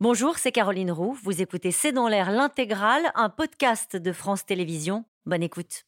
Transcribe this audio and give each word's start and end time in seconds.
Bonjour, 0.00 0.38
c'est 0.38 0.52
Caroline 0.52 0.92
Roux. 0.92 1.18
Vous 1.24 1.42
écoutez 1.42 1.72
C'est 1.72 1.90
dans 1.90 2.06
l'air 2.06 2.30
l'intégrale, 2.30 3.10
un 3.16 3.28
podcast 3.28 3.96
de 3.96 4.12
France 4.12 4.46
Télévisions. 4.46 5.04
Bonne 5.26 5.42
écoute. 5.42 5.86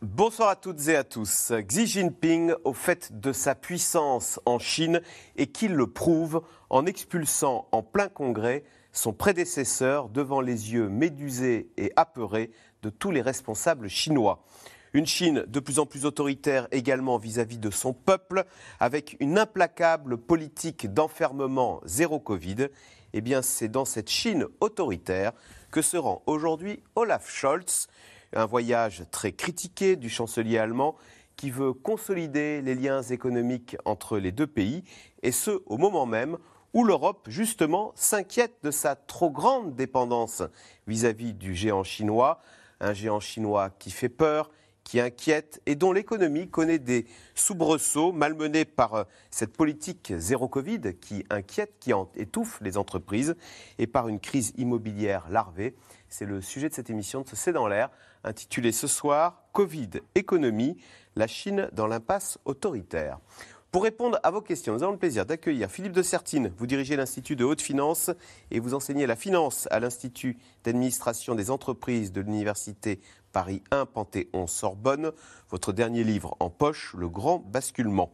Bonsoir 0.00 0.48
à 0.48 0.56
toutes 0.56 0.88
et 0.88 0.96
à 0.96 1.04
tous. 1.04 1.52
Xi 1.68 1.86
Jinping 1.86 2.54
au 2.64 2.72
fait 2.72 3.20
de 3.20 3.34
sa 3.34 3.54
puissance 3.54 4.40
en 4.46 4.58
Chine 4.58 5.02
et 5.36 5.48
qu'il 5.48 5.74
le 5.74 5.86
prouve 5.86 6.40
en 6.70 6.86
expulsant 6.86 7.68
en 7.72 7.82
plein 7.82 8.08
congrès 8.08 8.64
son 8.92 9.12
prédécesseur 9.12 10.08
devant 10.08 10.40
les 10.40 10.72
yeux 10.72 10.88
médusés 10.88 11.68
et 11.76 11.92
apeurés 11.96 12.50
de 12.86 12.90
tous 12.90 13.10
les 13.10 13.20
responsables 13.20 13.88
chinois. 13.88 14.44
Une 14.92 15.06
Chine 15.06 15.44
de 15.48 15.58
plus 15.58 15.80
en 15.80 15.86
plus 15.86 16.04
autoritaire 16.04 16.68
également 16.70 17.18
vis-à-vis 17.18 17.58
de 17.58 17.70
son 17.70 17.92
peuple, 17.92 18.44
avec 18.78 19.16
une 19.18 19.38
implacable 19.38 20.16
politique 20.16 20.86
d'enfermement 20.94 21.80
zéro 21.84 22.20
Covid. 22.20 22.68
Eh 23.12 23.20
bien, 23.20 23.42
c'est 23.42 23.66
dans 23.66 23.84
cette 23.84 24.08
Chine 24.08 24.46
autoritaire 24.60 25.32
que 25.72 25.82
se 25.82 25.96
rend 25.96 26.22
aujourd'hui 26.26 26.80
Olaf 26.94 27.28
Scholz, 27.28 27.88
un 28.32 28.46
voyage 28.46 29.02
très 29.10 29.32
critiqué 29.32 29.96
du 29.96 30.08
chancelier 30.08 30.58
allemand 30.58 30.94
qui 31.34 31.50
veut 31.50 31.72
consolider 31.72 32.62
les 32.62 32.76
liens 32.76 33.02
économiques 33.02 33.76
entre 33.84 34.16
les 34.16 34.30
deux 34.30 34.46
pays, 34.46 34.84
et 35.24 35.32
ce, 35.32 35.60
au 35.66 35.76
moment 35.76 36.06
même 36.06 36.38
où 36.72 36.84
l'Europe, 36.84 37.26
justement, 37.28 37.92
s'inquiète 37.96 38.58
de 38.62 38.70
sa 38.70 38.94
trop 38.94 39.30
grande 39.30 39.74
dépendance 39.74 40.44
vis-à-vis 40.86 41.34
du 41.34 41.54
géant 41.54 41.82
chinois, 41.82 42.38
un 42.80 42.92
géant 42.92 43.20
chinois 43.20 43.70
qui 43.70 43.90
fait 43.90 44.08
peur, 44.08 44.50
qui 44.86 45.00
inquiète 45.00 45.60
et 45.66 45.74
dont 45.74 45.90
l'économie 45.90 46.48
connaît 46.48 46.78
des 46.78 47.06
soubresauts 47.34 48.12
malmenés 48.12 48.64
par 48.64 48.94
euh, 48.94 49.04
cette 49.32 49.56
politique 49.56 50.12
zéro 50.16 50.46
Covid 50.46 50.94
qui 51.00 51.24
inquiète, 51.28 51.74
qui 51.80 51.90
étouffe 52.14 52.60
les 52.60 52.76
entreprises 52.76 53.34
et 53.78 53.88
par 53.88 54.06
une 54.06 54.20
crise 54.20 54.52
immobilière 54.56 55.28
larvée. 55.28 55.74
C'est 56.08 56.24
le 56.24 56.40
sujet 56.40 56.68
de 56.68 56.74
cette 56.74 56.88
émission 56.88 57.22
de 57.22 57.28
ce 57.28 57.34
C'est 57.34 57.52
dans 57.52 57.66
l'air, 57.66 57.90
intitulée 58.22 58.70
ce 58.70 58.86
soir 58.86 59.42
Covid, 59.52 59.90
économie, 60.14 60.76
la 61.16 61.26
Chine 61.26 61.68
dans 61.72 61.88
l'impasse 61.88 62.38
autoritaire. 62.44 63.18
Pour 63.72 63.82
répondre 63.82 64.18
à 64.22 64.30
vos 64.30 64.40
questions, 64.40 64.72
nous 64.72 64.82
avons 64.82 64.92
le 64.92 64.98
plaisir 64.98 65.26
d'accueillir 65.26 65.70
Philippe 65.70 65.92
de 65.92 66.02
Sertine. 66.02 66.52
Vous 66.56 66.66
dirigez 66.66 66.96
l'Institut 66.96 67.36
de 67.36 67.44
haute 67.44 67.60
finance 67.60 68.10
et 68.50 68.58
vous 68.58 68.74
enseignez 68.74 69.06
la 69.06 69.16
finance 69.16 69.68
à 69.70 69.80
l'Institut 69.80 70.38
d'administration 70.64 71.34
des 71.34 71.50
entreprises 71.50 72.12
de 72.12 72.20
l'Université 72.22 73.00
Paris 73.32 73.62
1 73.72 73.84
Panthéon-Sorbonne. 73.86 75.12
Votre 75.50 75.72
dernier 75.72 76.04
livre 76.04 76.36
en 76.40 76.48
poche, 76.48 76.94
Le 76.96 77.08
Grand 77.08 77.40
Basculement. 77.40 78.12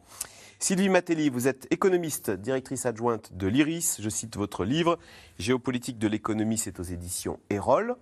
Sylvie 0.59 0.89
Matelli, 0.89 1.29
vous 1.29 1.47
êtes 1.47 1.67
économiste, 1.71 2.31
directrice 2.31 2.85
adjointe 2.85 3.33
de 3.33 3.47
l'IRIS. 3.47 3.97
Je 3.99 4.09
cite 4.09 4.35
votre 4.37 4.65
livre, 4.65 4.97
Géopolitique 5.37 5.99
de 5.99 6.07
l'économie, 6.07 6.57
c'est 6.57 6.79
aux 6.79 6.83
éditions 6.83 7.39
Erol. 7.49 7.95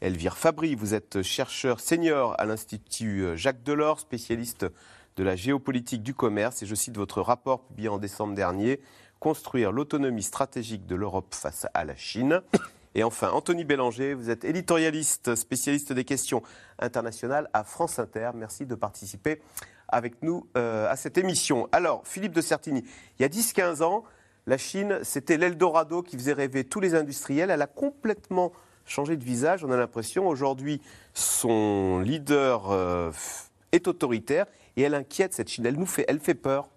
Elvire 0.00 0.36
Fabry, 0.36 0.74
vous 0.74 0.94
êtes 0.94 1.22
chercheur 1.22 1.80
senior 1.80 2.34
à 2.38 2.46
l'Institut 2.46 3.36
Jacques 3.36 3.62
Delors, 3.62 4.00
spécialiste 4.00 4.66
de 5.16 5.24
la 5.24 5.36
géopolitique 5.36 6.02
du 6.02 6.14
commerce. 6.14 6.62
Et 6.62 6.66
je 6.66 6.74
cite 6.74 6.96
votre 6.96 7.20
rapport 7.20 7.60
publié 7.62 7.88
en 7.88 7.98
décembre 7.98 8.34
dernier, 8.34 8.80
Construire 9.20 9.70
l'autonomie 9.70 10.22
stratégique 10.22 10.86
de 10.86 10.94
l'Europe 10.94 11.34
face 11.34 11.66
à 11.74 11.84
la 11.84 11.94
Chine. 11.94 12.40
Et 12.94 13.04
enfin, 13.04 13.28
Anthony 13.32 13.64
Bélanger, 13.64 14.14
vous 14.14 14.30
êtes 14.30 14.44
éditorialiste, 14.46 15.34
spécialiste 15.34 15.92
des 15.92 16.04
questions 16.04 16.42
internationales 16.78 17.50
à 17.52 17.62
France 17.62 17.98
Inter. 17.98 18.30
Merci 18.34 18.64
de 18.64 18.74
participer 18.74 19.42
avec 19.88 20.22
nous 20.22 20.48
euh, 20.56 20.90
à 20.90 20.96
cette 20.96 21.18
émission. 21.18 21.68
Alors, 21.70 22.00
Philippe 22.06 22.32
de 22.32 22.40
Certigny, 22.40 22.82
il 23.18 23.22
y 23.22 23.24
a 23.26 23.28
10-15 23.28 23.82
ans, 23.82 24.04
la 24.46 24.56
Chine, 24.56 25.00
c'était 25.02 25.36
l'Eldorado 25.36 26.02
qui 26.02 26.16
faisait 26.16 26.32
rêver 26.32 26.64
tous 26.64 26.80
les 26.80 26.94
industriels. 26.94 27.50
Elle 27.50 27.62
a 27.62 27.66
complètement 27.66 28.52
changé 28.86 29.18
de 29.18 29.24
visage, 29.24 29.64
on 29.64 29.70
a 29.70 29.76
l'impression. 29.76 30.26
Aujourd'hui, 30.26 30.80
son 31.12 32.00
leader 32.00 32.70
euh, 32.70 33.12
est 33.72 33.86
autoritaire 33.86 34.46
et 34.76 34.82
elle 34.82 34.94
inquiète 34.94 35.34
cette 35.34 35.48
Chine. 35.48 35.66
Elle 35.66 35.76
nous 35.76 35.86
fait, 35.86 36.04
elle 36.08 36.20
fait 36.20 36.34
peur. 36.34 36.68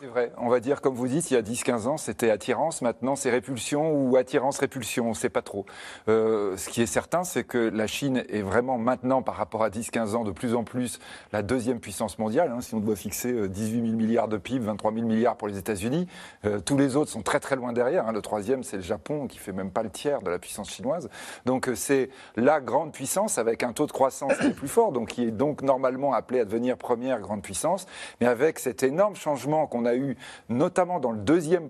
C'est 0.00 0.06
vrai. 0.06 0.32
On 0.38 0.48
va 0.48 0.60
dire, 0.60 0.80
comme 0.80 0.94
vous 0.94 1.08
dites, 1.08 1.30
il 1.30 1.34
y 1.34 1.36
a 1.36 1.42
10-15 1.42 1.86
ans, 1.86 1.96
c'était 1.96 2.30
attirance. 2.30 2.82
Maintenant, 2.82 3.16
c'est 3.16 3.30
répulsion 3.30 3.92
ou 3.92 4.16
attirance-répulsion. 4.16 5.06
On 5.06 5.10
ne 5.10 5.14
sait 5.14 5.28
pas 5.28 5.42
trop. 5.42 5.66
Euh, 6.08 6.56
ce 6.56 6.68
qui 6.68 6.82
est 6.82 6.86
certain, 6.86 7.24
c'est 7.24 7.44
que 7.44 7.58
la 7.58 7.86
Chine 7.86 8.24
est 8.28 8.42
vraiment 8.42 8.78
maintenant, 8.78 9.22
par 9.22 9.36
rapport 9.36 9.64
à 9.64 9.70
10-15 9.70 10.14
ans, 10.14 10.24
de 10.24 10.30
plus 10.30 10.54
en 10.54 10.64
plus 10.64 11.00
la 11.32 11.42
deuxième 11.42 11.80
puissance 11.80 12.18
mondiale. 12.18 12.52
Hein, 12.54 12.60
si 12.60 12.74
on 12.74 12.80
doit 12.80 12.96
fixer 12.96 13.48
18 13.48 13.80
euh, 13.80 13.84
000 13.86 13.96
milliards 13.96 14.28
de 14.28 14.36
PIB, 14.36 14.64
23 14.64 14.92
000 14.92 15.06
milliards 15.06 15.36
pour 15.36 15.48
les 15.48 15.58
États-Unis, 15.58 16.06
euh, 16.44 16.60
tous 16.60 16.76
les 16.76 16.96
autres 16.96 17.10
sont 17.10 17.22
très 17.22 17.40
très 17.40 17.56
loin 17.56 17.72
derrière. 17.72 18.06
Hein. 18.06 18.12
Le 18.12 18.22
troisième, 18.22 18.62
c'est 18.62 18.76
le 18.76 18.82
Japon, 18.82 19.26
qui 19.26 19.38
fait 19.38 19.52
même 19.52 19.70
pas 19.70 19.82
le 19.82 19.90
tiers 19.90 20.22
de 20.22 20.30
la 20.30 20.38
puissance 20.38 20.70
chinoise. 20.70 21.08
Donc 21.44 21.70
c'est 21.74 22.10
la 22.36 22.60
grande 22.60 22.92
puissance 22.92 23.38
avec 23.38 23.62
un 23.62 23.72
taux 23.72 23.86
de 23.86 23.92
croissance 23.92 24.36
qui 24.38 24.46
est 24.46 24.50
plus 24.50 24.68
fort, 24.68 24.92
donc 24.92 25.08
qui 25.08 25.24
est 25.24 25.30
donc 25.30 25.62
normalement 25.62 26.12
appelé 26.14 26.40
à 26.40 26.44
devenir 26.44 26.76
première 26.76 27.20
grande 27.20 27.42
puissance, 27.42 27.86
mais 28.20 28.26
avec 28.26 28.58
cet 28.58 28.82
énorme 28.82 29.16
changement 29.16 29.66
qu'on 29.68 29.84
a 29.84 29.94
eu, 29.94 30.16
notamment 30.48 31.00
dans 31.00 31.12
le 31.12 31.18
deuxième, 31.18 31.68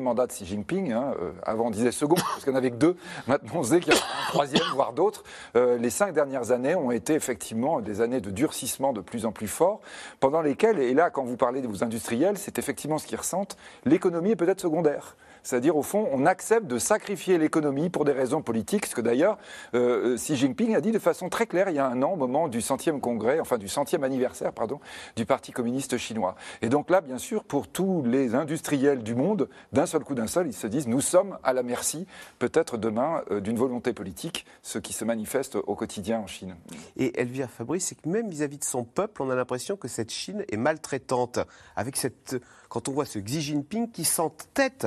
mandat 0.00 0.26
de 0.26 0.32
Xi 0.32 0.46
Jinping. 0.46 0.92
Hein, 0.92 1.14
euh, 1.20 1.32
avant, 1.42 1.66
on 1.66 1.70
disait 1.70 1.92
second, 1.92 2.14
parce 2.14 2.44
qu'on 2.44 2.54
avait 2.54 2.70
que 2.70 2.76
deux. 2.76 2.96
Maintenant, 3.26 3.52
on 3.56 3.62
sait 3.62 3.80
qu'il 3.80 3.92
y 3.92 3.96
a 3.96 3.98
un 3.98 4.30
troisième, 4.30 4.66
voire 4.74 4.92
d'autres. 4.92 5.24
Euh, 5.56 5.78
les 5.78 5.90
cinq 5.90 6.12
dernières 6.12 6.50
années 6.50 6.74
ont 6.74 6.90
été 6.90 7.14
effectivement 7.14 7.80
des 7.80 8.00
années 8.00 8.20
de 8.20 8.30
durcissement 8.30 8.92
de 8.92 9.00
plus 9.00 9.26
en 9.26 9.32
plus 9.32 9.48
fort, 9.48 9.80
pendant 10.20 10.42
lesquelles, 10.42 10.78
et 10.78 10.94
là, 10.94 11.10
quand 11.10 11.24
vous 11.24 11.36
parlez 11.36 11.60
de 11.60 11.68
vos 11.68 11.84
industriels, 11.84 12.38
c'est 12.38 12.58
effectivement 12.58 12.98
ce 12.98 13.06
qu'ils 13.06 13.18
ressentent, 13.18 13.56
l'économie 13.84 14.30
est 14.30 14.36
peut-être 14.36 14.60
secondaire. 14.60 15.16
C'est-à-dire, 15.42 15.76
au 15.76 15.82
fond, 15.82 16.08
on 16.12 16.26
accepte 16.26 16.66
de 16.66 16.78
sacrifier 16.78 17.38
l'économie 17.38 17.90
pour 17.90 18.04
des 18.04 18.12
raisons 18.12 18.42
politiques, 18.42 18.86
ce 18.86 18.94
que 18.94 19.00
d'ailleurs 19.00 19.38
euh, 19.74 20.16
Xi 20.16 20.36
Jinping 20.36 20.74
a 20.74 20.80
dit 20.80 20.92
de 20.92 20.98
façon 20.98 21.28
très 21.28 21.46
claire 21.46 21.68
il 21.68 21.76
y 21.76 21.78
a 21.78 21.86
un 21.86 22.02
an, 22.02 22.12
au 22.12 22.16
moment 22.16 22.48
du 22.48 22.60
centième 22.60 23.00
congrès, 23.00 23.40
enfin 23.40 23.58
du 23.58 23.68
centième 23.68 24.04
anniversaire, 24.04 24.52
pardon, 24.52 24.80
du 25.16 25.26
Parti 25.26 25.52
communiste 25.52 25.96
chinois. 25.98 26.34
Et 26.62 26.68
donc 26.68 26.90
là, 26.90 27.00
bien 27.00 27.18
sûr, 27.18 27.44
pour 27.44 27.68
tous 27.68 28.02
les 28.04 28.34
industriels 28.34 29.02
du 29.02 29.14
monde, 29.14 29.48
d'un 29.72 29.86
seul 29.86 30.04
coup 30.04 30.14
d'un 30.14 30.26
seul, 30.26 30.46
ils 30.46 30.52
se 30.52 30.66
disent 30.66 30.86
nous 30.86 31.00
sommes 31.00 31.38
à 31.42 31.52
la 31.52 31.62
merci, 31.62 32.06
peut-être 32.38 32.76
demain, 32.76 33.22
euh, 33.30 33.40
d'une 33.40 33.56
volonté 33.56 33.92
politique, 33.92 34.46
ce 34.62 34.78
qui 34.78 34.92
se 34.92 35.04
manifeste 35.04 35.56
au 35.56 35.74
quotidien 35.74 36.20
en 36.20 36.26
Chine. 36.26 36.56
Et 36.96 37.20
Elvire 37.20 37.50
Fabrice, 37.50 37.86
c'est 37.86 38.00
que 38.00 38.08
même 38.08 38.28
vis-à-vis 38.28 38.56
-vis 38.56 38.60
de 38.60 38.64
son 38.64 38.84
peuple, 38.84 39.22
on 39.22 39.30
a 39.30 39.34
l'impression 39.34 39.76
que 39.76 39.88
cette 39.88 40.10
Chine 40.10 40.44
est 40.50 40.56
maltraitante. 40.56 41.38
Avec 41.76 41.96
cette, 41.96 42.36
quand 42.68 42.88
on 42.88 42.92
voit 42.92 43.04
ce 43.04 43.18
Xi 43.18 43.40
Jinping 43.40 43.90
qui 43.90 44.04
s'entête 44.04 44.86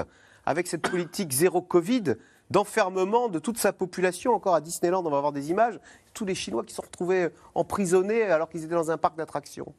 avec 0.51 0.67
cette 0.67 0.81
politique 0.81 1.31
zéro 1.31 1.61
Covid 1.61 2.15
d'enfermement 2.49 3.29
de 3.29 3.39
toute 3.39 3.57
sa 3.57 3.71
population. 3.71 4.33
Encore 4.33 4.53
à 4.53 4.61
Disneyland, 4.61 5.03
on 5.05 5.09
va 5.09 5.17
avoir 5.17 5.31
des 5.31 5.49
images. 5.49 5.79
Tous 6.13 6.25
les 6.25 6.35
Chinois 6.35 6.63
qui 6.65 6.73
sont 6.73 6.81
retrouvés 6.81 7.29
emprisonnés 7.55 8.23
alors 8.23 8.49
qu'ils 8.49 8.65
étaient 8.65 8.75
dans 8.75 8.91
un 8.91 8.97
parc 8.97 9.15
d'attractions. 9.15 9.73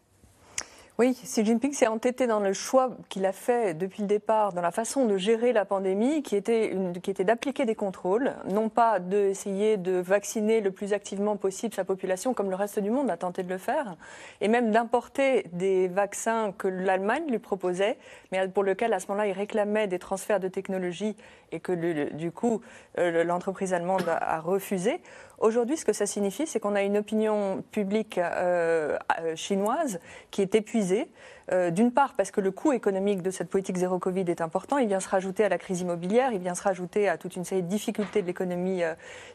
Oui, 0.99 1.15
Xi 1.15 1.43
Jinping 1.43 1.73
s'est 1.73 1.87
entêté 1.87 2.27
dans 2.27 2.39
le 2.39 2.53
choix 2.53 2.91
qu'il 3.09 3.25
a 3.25 3.33
fait 3.33 3.73
depuis 3.73 4.03
le 4.03 4.07
départ, 4.07 4.53
dans 4.53 4.61
la 4.61 4.71
façon 4.71 5.07
de 5.07 5.17
gérer 5.17 5.55
la 5.55 5.65
pandémie, 5.65 6.23
qui 6.23 6.37
était, 6.37 6.75
d'appliquer 7.25 7.65
des 7.65 7.75
contrôles, 7.75 8.35
non 8.51 8.69
pas 8.69 8.99
d'essayer 9.01 9.79
de 9.79 9.93
vacciner 9.93 10.61
le 10.61 10.71
plus 10.71 10.93
activement 10.93 11.39
possible 11.39 11.73
sa 11.75 11.85
population, 11.85 12.35
comme 12.35 12.51
le 12.51 12.57
reste 12.57 12.79
du 12.79 12.91
monde 12.91 13.11
a 13.11 13.17
tenté 13.17 13.43
de 13.43 13.49
le 13.49 13.57
faire, 13.57 13.97
et 14.43 14.49
même 14.49 14.71
d'importer 14.71 15.47
des 15.53 15.89
vaccins 15.89 16.53
que 16.53 16.69
l'Allemagne 16.69 17.25
lui 17.27 17.39
proposait, 17.39 17.97
mais 18.31 18.47
pour 18.49 18.63
lesquels 18.63 18.93
à 18.93 19.01
ce 19.01 19.07
moment-là 19.09 19.29
il 19.29 19.33
réclamait 19.33 19.87
des 19.87 19.99
transferts 19.99 20.41
de 20.41 20.49
technologie 20.49 21.17
et 21.53 21.61
que 21.61 21.73
du 22.13 22.33
coup 22.33 22.61
euh, 22.99 23.25
l'entreprise 23.25 23.73
allemande 23.73 24.05
a 24.09 24.41
refusé. 24.41 25.01
Aujourd'hui, 25.43 25.77
ce 25.77 25.85
que 25.85 25.93
ça 25.93 26.07
signifie, 26.07 26.47
c'est 26.47 26.61
qu'on 26.61 26.77
a 26.77 26.83
une 26.83 26.97
opinion 26.97 27.65
publique 27.73 28.17
euh, 28.17 28.97
euh, 29.19 29.35
chinoise 29.35 29.99
qui 30.31 30.41
est 30.41 30.55
épuisée. 30.55 31.09
Euh, 31.53 31.71
d'une 31.71 31.93
part, 31.93 32.15
parce 32.15 32.31
que 32.31 32.41
le 32.41 32.51
coût 32.51 32.73
économique 32.73 33.21
de 33.21 33.31
cette 33.31 33.51
politique 33.51 33.77
zéro 33.77 33.99
Covid 33.99 34.25
est 34.29 34.41
important, 34.41 34.79
il 34.79 34.89
vient 34.89 35.01
se 35.01 35.09
rajouter 35.09 35.45
à 35.45 35.51
la 35.51 35.59
crise 35.59 35.83
immobilière, 35.83 36.33
il 36.33 36.39
vient 36.39 36.55
se 36.55 36.63
rajouter 36.63 37.09
à 37.09 37.19
toute 37.19 37.37
une 37.37 37.45
série 37.45 37.63
de 37.63 37.69
difficultés 37.69 38.23
de 38.23 38.27
l'économie 38.27 38.83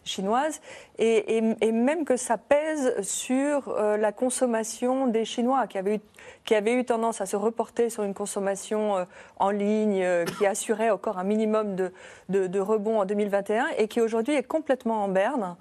chinoise, 0.04 0.60
et, 0.98 1.42
même 1.72 2.06
que 2.06 2.18
ça 2.18 2.38
pèse 2.38 3.00
sur 3.02 3.74
la 3.76 4.12
consommation 4.12 5.08
des 5.08 5.26
Chinois, 5.26 5.68
qui 5.68 5.78
avaient, 5.78 5.96
eu, 5.98 6.00
qui 6.44 6.56
avaient 6.56 6.74
eu 6.74 6.86
tendance 6.86 7.22
à 7.22 7.26
se 7.26 7.36
reporter 7.36 7.90
sur 7.90 8.04
une 8.04 8.14
consommation 8.14 9.06
en 9.38 9.50
ligne 9.52 10.04
qui 10.38 10.46
assurait 10.46 10.90
encore 10.90 11.20
un 11.20 11.24
minimum 11.24 11.76
de, 11.76 11.92
de, 12.30 12.60
rebond 12.60 13.00
en 13.00 13.06
2021, 13.06 13.68
et 13.78 13.88
qui 13.88 14.02
aujourd'hui 14.02 14.34
est 14.34 14.44
complètement 14.44 15.04
en 15.04 15.08
berne. 15.08 15.56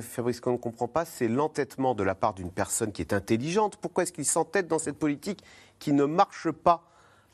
Fabrice, 0.00 0.36
ce 0.36 0.40
qu'on 0.40 0.52
ne 0.52 0.56
comprend 0.56 0.88
pas, 0.88 1.04
c'est 1.04 1.28
l'entêtement 1.28 1.94
de 1.94 2.02
la 2.02 2.14
part 2.14 2.34
d'une 2.34 2.50
personne 2.50 2.92
qui 2.92 3.02
est 3.02 3.12
intelligente. 3.12 3.76
Pourquoi 3.76 4.02
est-ce 4.02 4.12
qu'il 4.12 4.24
s'entête 4.24 4.66
dans 4.66 4.78
cette 4.78 4.98
politique 4.98 5.44
qui 5.80 5.92
ne 5.92 6.04
marche 6.04 6.52
pas. 6.52 6.84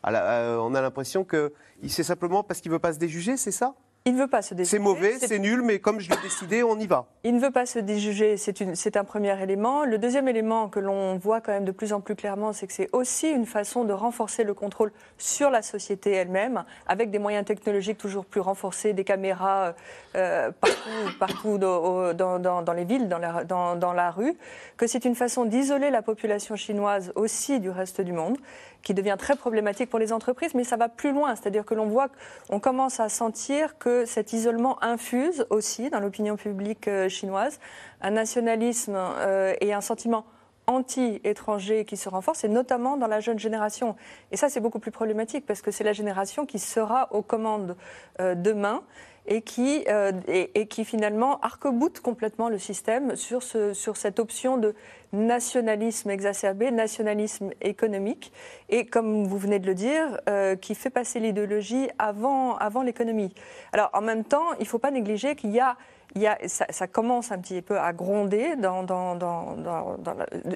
Euh, 0.07 0.57
On 0.57 0.75
a 0.75 0.81
l'impression 0.81 1.25
que 1.25 1.53
c'est 1.87 2.03
simplement 2.03 2.43
parce 2.43 2.63
qu'il 2.63 2.71
ne 2.71 2.77
veut 2.77 2.81
pas 2.81 2.95
se 2.95 2.99
déjuger, 2.99 3.37
c'est 3.37 3.51
ça? 3.51 3.75
Il 4.07 4.15
ne 4.15 4.21
veut 4.21 4.29
pas 4.29 4.41
se 4.41 4.55
déjuger. 4.55 4.71
C'est 4.71 4.83
mauvais, 4.83 5.19
c'est 5.19 5.41
nul, 5.41 5.63
mais 5.63 5.81
comme 5.81 5.99
je 5.99 6.09
l'ai 6.09 6.17
décidé, 6.23 6.63
on 6.63 6.79
y 6.79 6.87
va. 6.87 7.07
Il 7.25 7.35
ne 7.35 7.41
veut 7.41 7.51
pas 7.51 7.67
se 7.67 7.81
déjuger, 7.81 8.37
c'est 8.37 8.97
un 8.97 9.03
premier 9.03 9.43
élément. 9.43 9.85
Le 9.85 9.99
deuxième 9.99 10.29
élément 10.29 10.69
que 10.69 10.79
l'on 10.79 11.19
voit 11.19 11.41
quand 11.41 11.51
même 11.51 11.65
de 11.65 11.73
plus 11.73 11.93
en 11.93 12.01
plus 12.01 12.15
clairement, 12.15 12.53
c'est 12.53 12.69
que 12.69 12.73
c'est 12.73 12.89
aussi 12.93 13.29
une 13.29 13.47
façon 13.47 13.83
de 13.83 13.93
renforcer 13.93 14.45
le 14.45 14.55
contrôle 14.55 14.93
sur 15.19 15.51
la 15.51 15.61
société 15.61 16.13
elle-même, 16.13 16.63
avec 16.87 17.11
des 17.11 17.19
moyens 17.19 17.45
technologiques 17.45 17.99
toujours 17.99 18.27
plus 18.27 18.41
renforcés, 18.41 18.93
des 18.93 19.03
caméras 19.03 19.75
euh, 20.15 20.53
partout, 20.61 21.19
partout 21.19 21.59
dans, 21.59 22.15
dans, 22.15 22.63
dans, 22.63 22.73
les 22.73 22.85
villes, 22.85 23.09
dans 23.09 23.19
la, 23.19 23.43
dans 23.43 23.93
la 23.93 24.13
rue, 24.13 24.37
que 24.77 24.87
c'est 24.87 25.05
une 25.05 25.17
façon 25.17 25.47
d'isoler 25.47 25.91
la 25.91 26.03
population 26.03 26.55
chinoise 26.55 27.11
aussi 27.17 27.59
du 27.59 27.71
reste 27.71 28.01
du 28.01 28.13
monde 28.13 28.39
qui 28.87 28.95
devient 28.95 29.17
très 29.19 29.35
problématique 29.35 29.91
pour 29.91 29.99
les 29.99 30.13
entreprises, 30.13 30.55
mais 30.55 30.63
ça 30.63 30.77
va 30.77 30.89
plus 30.89 31.13
loin. 31.13 31.35
C'est-à-dire 31.35 31.65
que 31.65 31.75
l'on 31.75 31.87
voit 31.87 32.09
qu'on 32.49 32.61
commence 32.61 33.01
à 33.01 33.09
sentir 33.09 33.79
que 33.79 34.05
cet 34.05 34.33
isolement 34.33 34.81
infuse 34.81 35.45
aussi 35.51 35.91
dans 35.91 35.99
l'opinion 35.99 36.37
publique 36.37 36.87
euh, 36.87 37.09
chinoise 37.09 37.59
un 38.01 38.11
nationalisme 38.13 38.95
euh, 38.97 39.55
et 39.61 39.73
un 39.73 39.81
sentiment 39.81 40.25
anti-étranger 40.69 41.85
qui 41.85 41.97
se 41.97 42.09
renforce, 42.09 42.45
et 42.45 42.49
notamment 42.49 42.97
dans 42.97 43.09
la 43.09 43.19
jeune 43.19 43.41
génération. 43.41 43.97
Et 44.31 44.37
ça, 44.37 44.49
c'est 44.49 44.61
beaucoup 44.61 44.79
plus 44.79 44.93
problématique 44.93 45.47
parce 45.47 45.63
que 45.63 45.73
c'est 45.73 45.85
la 45.85 45.93
génération 45.93 46.47
qui 46.47 46.61
sera 46.61 47.13
aux 47.13 47.23
commandes 47.23 47.77
euh, 48.21 48.37
demain 48.37 48.85
et 49.27 49.43
qui, 49.43 49.85
euh, 49.89 50.13
et, 50.29 50.67
qui 50.67 50.85
finalement 50.85 51.41
arc-boute 51.41 52.01
complètement 52.01 52.49
le 52.49 52.59
système 52.59 53.17
sur, 53.17 53.43
ce, 53.43 53.73
sur 53.73 53.97
cette 53.97 54.19
option 54.19 54.57
de 54.57 54.75
nationalisme 55.13 56.11
exacerbé, 56.11 56.71
nationalisme 56.71 57.51
économique, 57.61 58.33
et 58.69 58.87
comme 58.87 59.27
vous 59.27 59.39
venez 59.39 59.59
de 59.59 59.67
le 59.67 59.75
dire, 59.75 60.21
euh, 60.29 60.57
qui 60.57 60.75
fait 60.75 60.91
passer 60.91 61.21
l'idéologie 61.21 61.89
avant, 61.99 62.57
avant 62.57 62.83
l'économie. 62.83 63.35
Alors 63.73 63.91
en 63.93 64.01
même 64.01 64.25
temps, 64.25 64.53
il 64.55 64.63
ne 64.63 64.69
faut 64.69 64.79
pas 64.79 64.91
négliger 64.91 65.35
qu'il 65.37 65.51
y 65.51 65.61
a 65.61 65.77
il 66.15 66.23
y 66.23 66.49
ça, 66.49 66.87
commence 66.87 67.31
un 67.31 67.39
petit 67.39 67.61
peu 67.61 67.79
à 67.79 67.93
gronder, 67.93 68.55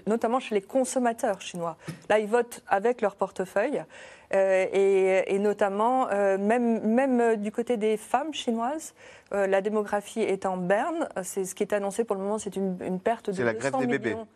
notamment 0.06 0.40
chez 0.40 0.54
les 0.54 0.62
consommateurs 0.62 1.42
chinois. 1.42 1.76
Là, 2.08 2.18
ils 2.18 2.28
votent 2.28 2.62
avec 2.66 3.02
leur 3.02 3.14
portefeuille. 3.14 3.82
Euh, 4.32 4.66
et, 4.72 5.34
et, 5.34 5.38
notamment, 5.40 6.08
euh, 6.10 6.38
même, 6.38 6.80
même 6.86 7.20
euh, 7.20 7.36
du 7.36 7.50
côté 7.50 7.76
des 7.76 7.96
femmes 7.96 8.32
chinoises, 8.32 8.94
la 9.32 9.60
démographie 9.60 10.22
est 10.22 10.44
en 10.44 10.56
berne. 10.56 11.08
C'est 11.22 11.44
ce 11.44 11.54
qui 11.54 11.62
est 11.62 11.72
annoncé 11.72 12.02
pour 12.02 12.16
le 12.16 12.22
moment, 12.22 12.38
c'est 12.38 12.56
une, 12.56 12.76
une, 12.84 12.98
perte 12.98 13.30
de 13.30 13.42
la 13.44 13.52
200 13.52 13.78
des 13.78 13.86
millions 13.86 14.26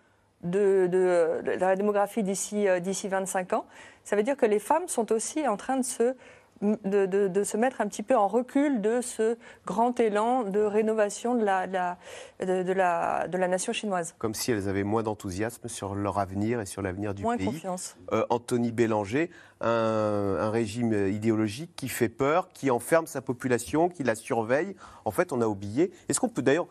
de, 0.44 0.86
de, 0.86 1.40
de, 1.42 1.50
la 1.58 1.74
démographie 1.74 2.22
d'ici 2.22 2.66
d'ici 2.80 3.08
25 3.08 3.54
ans. 3.54 3.64
Ça 4.04 4.14
veut 4.14 4.22
dire 4.22 4.36
que 4.36 4.46
les 4.46 4.60
femmes 4.60 4.86
sont 4.86 5.10
aussi 5.10 5.48
en 5.48 5.56
train 5.56 5.78
de 5.78 5.84
se 5.84 6.14
de, 6.62 7.06
de, 7.28 7.44
se 7.44 7.56
mettre 7.56 7.80
un 7.80 7.88
petit 7.88 8.02
peu 8.02 8.16
en 8.16 8.28
recul 8.28 8.80
de 8.80 9.00
ce 9.00 9.36
grand 9.66 9.98
élan 10.00 10.44
de 10.44 10.60
rénovation 10.60 11.34
de 11.34 11.44
la, 11.44 11.66
de, 11.66 12.72
la, 12.72 13.28
de 13.28 13.36
la 13.36 13.48
nation 13.48 13.72
chinoise. 13.72 14.14
Comme 14.18 14.34
si 14.34 14.50
elles 14.50 14.68
avaient 14.68 14.84
moins 14.84 15.02
d'enthousiasme 15.02 15.68
sur 15.68 15.94
leur 15.94 16.18
avenir 16.18 16.60
et 16.60 16.66
sur 16.66 16.82
l'avenir 16.82 17.14
du 17.14 17.22
moins 17.22 17.36
pays. 17.36 17.46
Confiance. 17.46 17.96
Euh, 18.12 18.24
Anthony 18.30 18.72
Bélanger, 18.72 19.30
un, 19.60 20.36
un, 20.40 20.50
régime 20.50 20.92
idéologique 21.08 21.72
qui 21.76 21.88
fait 21.88 22.08
peur, 22.08 22.48
qui 22.48 22.70
enferme 22.70 23.06
sa 23.06 23.20
population, 23.20 23.88
qui 23.88 24.04
la 24.04 24.14
surveille. 24.14 24.76
En 25.04 25.10
fait, 25.10 25.32
on 25.32 25.40
a 25.40 25.46
oublié. 25.46 25.90
Est-ce 26.08 26.20
qu'on 26.20 26.28
peut 26.28 26.42
d'ailleurs 26.42 26.68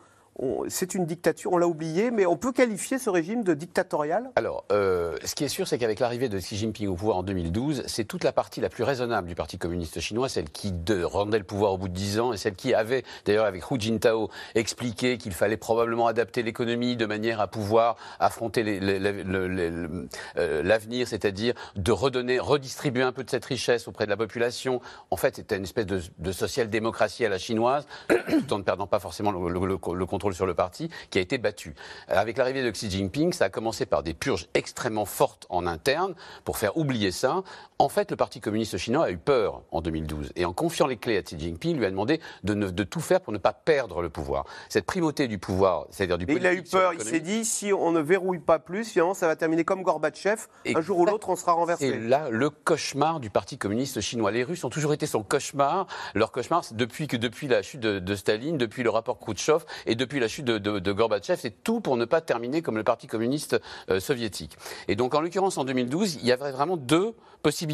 c'est 0.68 0.95
une 0.95 1.06
dictature, 1.06 1.53
on 1.53 1.57
l'a 1.57 1.68
oublié, 1.68 2.09
mais 2.09 2.25
on 2.25 2.38
peut 2.38 2.51
qualifier 2.51 2.97
ce 2.97 3.09
régime 3.09 3.44
de 3.44 3.53
dictatorial? 3.53 4.31
Alors, 4.35 4.65
euh, 4.71 5.15
ce 5.24 5.35
qui 5.35 5.44
est 5.44 5.50
sûr, 5.50 5.68
c'est 5.68 5.77
qu'avec 5.77 6.00
l'arrivée 6.00 6.27
de 6.27 6.39
Xi 6.39 6.57
Jinping 6.57 6.88
au 6.88 6.95
pouvoir 6.95 7.18
en 7.18 7.24
2012, 7.24 7.83
c'est 7.85 8.06
toute 8.06 8.24
la 8.24 8.31
partie 8.31 8.59
la 8.59 8.69
plus 8.69 8.83
raisonnable 8.83 9.27
du 9.27 9.35
Parti 9.35 9.57
communiste 9.57 10.00
chinois, 10.00 10.30
celle 10.30 10.50
qui 10.50 10.74
rendait 11.03 11.38
le 11.38 11.44
pouvoir 11.44 11.74
au 11.74 11.77
bout 11.77 11.88
de 11.88 11.94
dix 11.94 12.19
ans, 12.19 12.33
et 12.33 12.38
celle 12.38 12.56
qui 12.56 12.74
avait, 12.74 13.03
d'ailleurs 13.25 13.45
avec 13.45 13.69
Hu 13.69 13.80
Jintao, 13.80 14.30
expliqué 14.56 15.18
qu'il 15.18 15.33
fallait 15.33 15.57
probablement 15.57 16.07
adapter 16.07 16.41
l'économie 16.41 16.95
de 16.95 17.06
manière 17.06 17.39
à 17.39 17.47
pouvoir 17.47 17.95
affronter 18.19 18.63
euh, 18.65 20.63
l'avenir, 20.63 21.07
c'est-à-dire 21.07 21.53
de 21.75 21.91
redonner, 21.91 22.39
redistribuer 22.39 23.03
un 23.03 23.12
peu 23.12 23.24
de 23.24 23.29
cette 23.29 23.45
richesse 23.45 23.88
auprès 23.88 24.06
de 24.06 24.09
la 24.09 24.18
population. 24.18 24.81
En 25.12 25.18
fait, 25.18 25.36
c'était 25.36 25.57
une 25.57 25.63
espèce 25.63 25.86
de, 25.86 26.31
social-démocratie 26.31 27.25
à 27.25 27.29
la 27.29 27.38
chinoise, 27.38 27.86
tout 28.09 28.53
en 28.53 28.57
ne 28.57 28.63
perdant 28.63 28.88
pas 28.88 29.00
forcément 29.00 29.31
le 29.31 30.06
contrôle 30.06 30.22
sur 30.31 30.45
le 30.45 30.53
parti, 30.53 30.89
qui 31.09 31.17
a 31.17 31.21
été 31.21 31.37
battu. 31.37 31.75
Avec 32.07 32.37
l'arrivée 32.37 32.63
de 32.63 32.71
Xi 32.71 32.89
Jinping, 32.89 33.33
ça 33.33 33.45
a 33.45 33.49
commencé 33.49 33.85
par 33.85 34.03
des 34.03 34.13
purges 34.13 34.47
extrêmement 34.53 35.05
fortes 35.05 35.45
en 35.49 35.67
interne 35.67 36.15
pour 36.45 36.57
faire 36.57 36.77
oublier 36.77 37.11
ça. 37.11 37.43
En 37.83 37.89
fait, 37.89 38.12
le 38.12 38.15
Parti 38.15 38.39
communiste 38.39 38.77
chinois 38.77 39.07
a 39.07 39.12
eu 39.12 39.18
peur 39.18 39.62
en 39.74 39.81
2012 39.81 40.31
et 40.38 40.45
en 40.45 40.53
confiant 40.53 40.88
les 40.88 40.95
clés 40.95 41.18
à 41.18 41.21
Xi 41.21 41.38
Jinping, 41.38 41.75
lui 41.75 41.85
a 41.85 41.89
demandé 41.89 42.21
de, 42.45 42.53
de 42.53 42.83
tout 42.85 43.01
faire 43.01 43.19
pour 43.19 43.33
ne 43.33 43.38
pas 43.38 43.51
perdre 43.51 44.01
le 44.01 44.09
pouvoir. 44.09 44.45
Cette 44.69 44.85
primauté 44.85 45.27
du 45.27 45.38
pouvoir, 45.38 45.88
c'est-à-dire 45.89 46.18
du 46.18 46.25
politique. 46.25 46.44
il 46.44 46.47
a 46.47 46.53
eu 46.53 46.63
peur, 46.63 46.94
il 46.94 47.01
s'est 47.01 47.19
dit 47.19 47.44
si 47.44 47.74
on 47.74 47.91
ne 47.91 48.00
verrouille 48.00 48.39
pas 48.39 48.57
plus, 48.57 48.88
finalement 48.88 49.13
ça 49.13 49.27
va 49.27 49.35
terminer 49.35 49.65
comme 49.65 49.81
Gorbatchev, 49.81 50.44
un 50.74 50.80
jour 50.80 50.97
ou 50.97 51.06
l'autre 51.06 51.27
on 51.27 51.35
sera 51.35 51.51
renversé. 51.51 51.88
Et 51.88 52.00
là, 52.00 52.30
le 52.30 52.50
cauchemar 52.50 53.19
du 53.19 53.30
Parti 53.30 53.57
communiste 53.57 54.00
chinois. 54.00 54.31
Les 54.31 54.45
Russes 54.45 54.63
ont 54.63 54.69
toujours 54.69 54.94
été 54.94 55.06
son 55.06 55.21
cauchemar. 55.21 55.88
Leur 56.15 56.31
cauchemar, 56.31 56.63
c'est 56.63 56.77
depuis 56.77 57.07
que 57.07 57.18
depuis 57.18 57.50
la 57.50 57.62
chute 57.63 57.81
de, 57.81 58.00
de 58.00 58.15
Staline, 58.15 58.57
depuis 58.57 58.83
le 58.83 58.91
rapport 58.91 59.19
Khrouchtchev 59.19 59.65
et 59.88 59.95
depuis 59.95 60.21
la 60.21 60.29
chute 60.29 60.45
de, 60.45 60.57
de, 60.57 60.91
Gorbatchev, 60.94 61.38
c'est 61.38 61.63
tout 61.65 61.81
pour 61.81 61.97
ne 61.97 62.06
pas 62.06 62.21
terminer 62.21 62.62
comme 62.62 62.77
le 62.77 62.86
Parti 62.86 63.07
communiste 63.07 63.59
euh, 63.89 64.00
soviétique. 64.00 64.56
Et 64.88 64.95
donc, 64.95 65.15
en 65.15 65.19
l'occurrence, 65.19 65.57
en 65.57 65.65
2012, 65.65 66.19
il 66.21 66.25
y 66.25 66.31
avait 66.31 66.53
vraiment 66.53 66.77
deux 66.77 67.13
possibilités. 67.41 67.72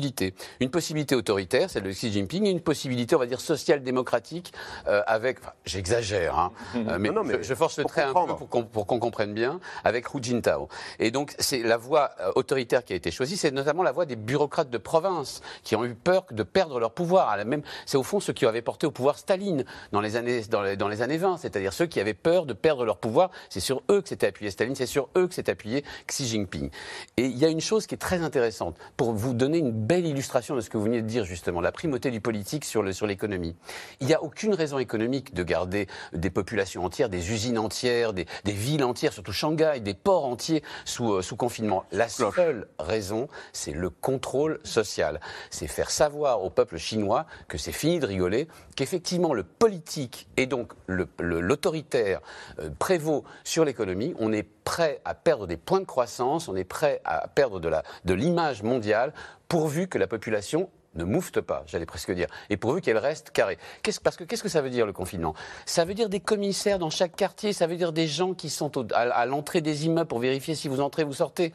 Une 0.60 0.70
possibilité 0.70 1.16
autoritaire, 1.16 1.70
celle 1.70 1.84
de 1.84 1.92
Xi 1.92 2.12
Jinping, 2.12 2.46
et 2.46 2.50
une 2.50 2.62
possibilité, 2.62 3.16
on 3.16 3.20
va 3.20 3.26
dire, 3.26 3.42
social-démocratique, 3.42 4.54
euh, 4.88 5.02
avec, 5.08 5.40
j'exagère, 5.66 6.38
hein, 6.38 6.52
euh, 6.76 6.98
mais, 7.00 7.12
je, 7.42 7.54
force 7.54 7.78
le 7.78 7.86
trait 7.86 8.04
un 8.04 8.14
peu 8.14 8.36
pour 8.72 8.88
qu'on 8.88 9.00
comprenne 9.00 9.34
bien, 9.34 9.60
avec 9.84 10.14
Hu 10.14 10.20
Jintao. 10.22 10.68
Et 11.00 11.12
donc, 11.12 11.36
c'est 11.40 11.64
la 11.64 11.78
voie 11.78 12.12
autoritaire 12.36 12.84
qui 12.84 12.94
a 12.94 12.96
été 12.96 13.12
choisie, 13.12 13.38
c'est 13.38 13.52
notamment 13.52 13.84
la 13.84 13.92
voie 13.92 14.06
des 14.06 14.16
bureaucrates 14.16 14.70
de 14.70 14.78
province, 14.78 15.42
qui 15.64 15.76
ont 15.76 15.86
eu 15.86 15.96
peur 15.96 16.26
de 16.32 16.44
perdre 16.44 16.80
leur 16.80 16.92
pouvoir. 16.92 17.36
Même, 17.46 17.62
c'est 17.86 17.98
au 17.98 18.04
fond 18.04 18.20
ceux 18.20 18.34
qui 18.34 18.46
avaient 18.46 18.62
porté 18.62 18.88
au 18.88 18.92
pouvoir 18.92 19.18
Staline 19.18 19.66
dans 19.92 20.02
les 20.02 20.16
années, 20.16 20.42
dans 20.50 20.62
les, 20.62 20.78
dans 20.78 20.88
les 20.88 21.02
années 21.02 21.18
20, 21.18 21.38
c'est-à-dire 21.38 21.74
ceux 21.74 21.86
qui 21.86 22.00
avaient 22.00 22.14
peur 22.14 22.46
de 22.46 22.54
perdre 22.54 22.86
leur 22.86 22.98
pouvoir. 22.98 23.32
C'est 23.50 23.60
sur 23.60 23.82
eux 23.90 24.02
que 24.02 24.10
s'était 24.10 24.28
appuyé 24.28 24.52
Staline, 24.52 24.76
c'est 24.76 24.86
sur 24.86 25.10
eux 25.18 25.28
que 25.28 25.34
s'est 25.34 25.50
appuyé 25.50 25.84
Xi 26.08 26.28
Jinping. 26.28 26.70
Et 27.18 27.26
il 27.26 27.38
y 27.38 27.46
a 27.46 27.50
une 27.50 27.62
chose 27.62 27.88
qui 27.88 27.96
est 27.96 28.00
très 28.00 28.22
intéressante 28.22 28.78
pour 28.98 29.14
vous 29.14 29.34
donner 29.34 29.58
une 29.58 29.72
belle 29.90 30.06
illustration 30.06 30.56
de 30.56 30.62
ce 30.62 30.70
que 30.70 30.78
vous 30.78 30.84
venez 30.84 31.02
de 31.02 31.08
dire 31.08 31.26
justement, 31.26 31.62
la 31.62 31.72
primauté 31.72 32.12
du 32.12 32.22
politique 32.22 32.64
sur 32.64 32.84
l'économie. 32.84 33.56
il 34.00 34.06
n'y 34.06 34.14
a 34.14 34.22
aucune 34.22 34.54
raison 34.54 34.78
économique 34.78 35.34
de 35.34 35.42
garder 35.42 35.88
des 36.14 36.30
populations 36.30 36.86
entières, 36.86 37.10
des 37.10 37.32
usines 37.32 37.58
entières, 37.58 38.14
des, 38.14 38.28
villes 38.46 38.84
entières, 38.84 39.14
surtout 39.14 39.32
Shanghai, 39.32 39.80
des 39.80 39.96
ports 39.96 40.26
entiers 40.26 40.62
sous, 40.86 41.14
euh, 41.14 41.22
sous 41.24 41.36
confinement. 41.36 41.86
La 41.92 42.08
seule 42.08 42.68
raison, 42.78 43.30
c'est 43.52 43.72
le 43.72 43.90
contrôle 43.90 44.60
social. 44.64 45.20
C'est 45.50 45.66
faire 45.66 45.90
savoir 45.90 46.44
au 46.44 46.52
peuple 46.52 46.78
chinois 46.78 47.26
que 47.48 47.58
c'est 47.58 47.72
fini 47.72 48.00
de 48.00 48.06
rigoler, 48.06 48.48
qu'effectivement 48.76 49.34
le 49.34 49.42
politique 49.42 50.28
et 50.38 50.46
donc 50.46 50.74
l'autoritaire 50.88 52.22
euh, 52.60 52.70
prévaut 52.78 53.24
sur 53.44 53.66
l'économie. 53.66 54.14
On 54.20 54.34
est 54.34 54.48
prêt 54.70 55.02
à 55.04 55.16
perdre 55.16 55.48
des 55.48 55.58
points 55.58 55.80
de 55.80 55.86
croissance, 55.86 56.48
on 56.48 56.56
est 56.56 56.64
prêt 56.64 57.02
à 57.06 57.28
perdre 57.28 57.60
de 57.60 58.14
l'image 58.14 58.62
mondiale 58.62 59.14
pourvu 59.50 59.88
que 59.88 59.98
la 59.98 60.08
population 60.08 60.70
ne 60.96 61.04
moufte 61.04 61.42
pas, 61.42 61.64
j'allais 61.68 61.86
presque 61.86 62.12
dire, 62.12 62.28
et 62.50 62.58
pourvu 62.58 62.82
qu'elle 62.82 62.98
reste 62.98 63.32
carrée. 63.32 63.58
parce 64.04 64.16
que 64.16 64.24
qu'est-ce 64.24 64.42
que 64.42 64.50
ça 64.50 64.62
veut 64.62 64.70
dire 64.70 64.86
le 64.86 64.94
confinement? 64.94 65.36
Ça 65.66 65.86
veut 65.86 65.94
dire 65.94 66.10
des 66.10 66.20
commissaires 66.20 66.80
dans 66.80 66.90
chaque 66.90 67.16
quartier, 67.16 67.54
ça 67.54 67.68
veut 67.68 67.76
dire 67.76 67.92
des 67.92 68.08
gens 68.08 68.34
qui 68.34 68.50
sont 68.50 68.72
à 68.94 69.26
l'entrée 69.26 69.62
des 69.62 69.86
immeubles 69.86 70.08
pour 70.08 70.20
vérifier 70.20 70.56
si 70.56 70.68
vous 70.68 70.82
entrez, 70.82 71.04
vous 71.04 71.14
sortez. 71.14 71.54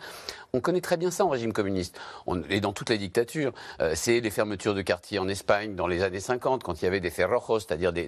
On 0.55 0.61
connaît 0.61 0.81
très 0.81 0.97
bien 0.97 1.11
ça 1.11 1.25
en 1.25 1.31
régime 1.31 1.53
communiste. 1.53 1.99
et 2.49 2.61
dans 2.61 2.73
toutes 2.73 2.91
les 2.91 2.99
dictatures. 2.99 3.53
Euh, 3.81 3.95
c'est 3.97 4.21
les 4.21 4.31
fermetures 4.31 4.75
de 4.75 4.83
quartiers 4.83 5.19
en 5.19 5.27
Espagne 5.27 5.75
dans 5.75 5.89
les 5.89 6.05
années 6.05 6.21
50, 6.21 6.63
quand 6.63 6.81
il 6.81 6.85
y 6.85 6.87
avait 6.87 7.01
des 7.01 7.11
ferrojos, 7.11 7.59
c'est-à-dire 7.59 7.93
des, 7.93 8.07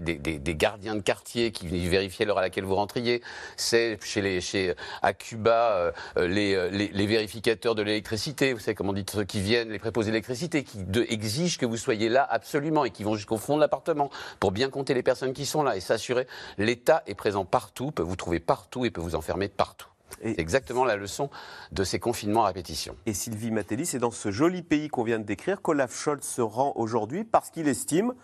gardiens 0.55 0.95
de 0.95 1.01
quartier 1.01 1.51
qui 1.51 1.67
vérifiaient 1.89 2.25
l'heure 2.25 2.39
à 2.39 2.43
laquelle 2.43 2.63
vous 2.63 2.77
rentriez. 2.77 3.21
C'est 3.57 3.99
chez 4.01 4.23
les, 4.23 4.41
chez, 4.41 4.75
à 5.03 5.13
Cuba 5.13 5.93
euh, 6.17 6.29
les, 6.29 6.71
les, 6.71 7.07
vérificateurs 7.07 7.75
de 7.75 7.83
l'électricité, 7.83 8.53
vous 8.53 8.61
savez 8.61 8.77
comment 8.77 8.91
on 8.91 8.93
dit, 8.93 9.05
ceux 9.11 9.25
qui 9.25 9.41
viennent, 9.41 9.71
les 9.71 9.81
préposés 9.81 10.13
d'électricité, 10.13 10.63
qui 10.63 10.79
exigent 11.09 11.59
que 11.59 11.67
vous 11.67 11.77
soyez 11.77 12.09
là 12.09 12.25
absolument 12.31 12.85
et 12.85 12.93
qui 12.93 13.03
vont 13.03 13.17
jusqu'au 13.17 13.39
fond 13.39 13.57
de 13.57 13.61
l'appartement 13.61 14.09
pour 14.39 14.53
bien 14.53 14.71
compter 14.71 14.95
les 14.95 15.03
personnes 15.03 15.33
qui 15.33 15.47
sont 15.47 15.65
là 15.65 15.77
et 15.77 15.81
s'assurer. 15.81 16.29
L'État 16.59 17.03
est 17.09 17.17
présent 17.17 17.45
partout, 17.45 17.91
peut 17.91 18.05
vous 18.05 18.15
trouver 18.15 18.39
partout 18.39 18.85
et 18.85 18.93
peut 18.93 19.01
vous 19.01 19.17
enfermer 19.17 19.49
partout. 19.49 19.89
C'est 20.23 20.39
exactement 20.39 20.85
la 20.85 20.97
leçon 20.97 21.31
de 21.73 21.85
ces 21.85 21.99
confinements 21.99 22.45
à 22.45 22.49
répétition. 22.49 22.97
Et 23.07 23.15
Sylvie 23.15 23.51
Matelli, 23.51 23.87
c'est 23.87 23.99
dans 23.99 24.11
ce 24.11 24.31
joli 24.31 24.63
pays 24.63 24.89
qu'on 24.89 25.05
vient 25.05 25.19
de 25.19 25.25
décrire 25.25 25.63
qu'Olaf 25.63 25.95
Scholz 25.95 26.23
se 26.23 26.41
rend 26.41 26.73
aujourd'hui 26.77 27.25
parce 27.25 27.51
qu'il 27.51 27.69
estime 27.69 28.15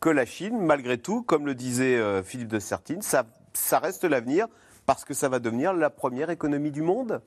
que 0.00 0.08
la 0.08 0.24
Chine, 0.24 0.58
malgré 0.60 0.98
tout, 0.98 1.22
comme 1.22 1.46
le 1.46 1.54
disait 1.54 1.96
euh, 1.96 2.22
Philippe 2.22 2.48
de 2.48 2.58
Sertine, 2.58 3.02
ça, 3.02 3.24
ça 3.52 3.78
reste 3.78 4.04
l'avenir 4.04 4.46
parce 4.84 5.04
que 5.04 5.14
ça 5.14 5.28
va 5.28 5.38
devenir 5.38 5.72
la 5.72 5.90
première 5.90 6.30
économie 6.30 6.72
du 6.72 6.82
monde 6.82 7.22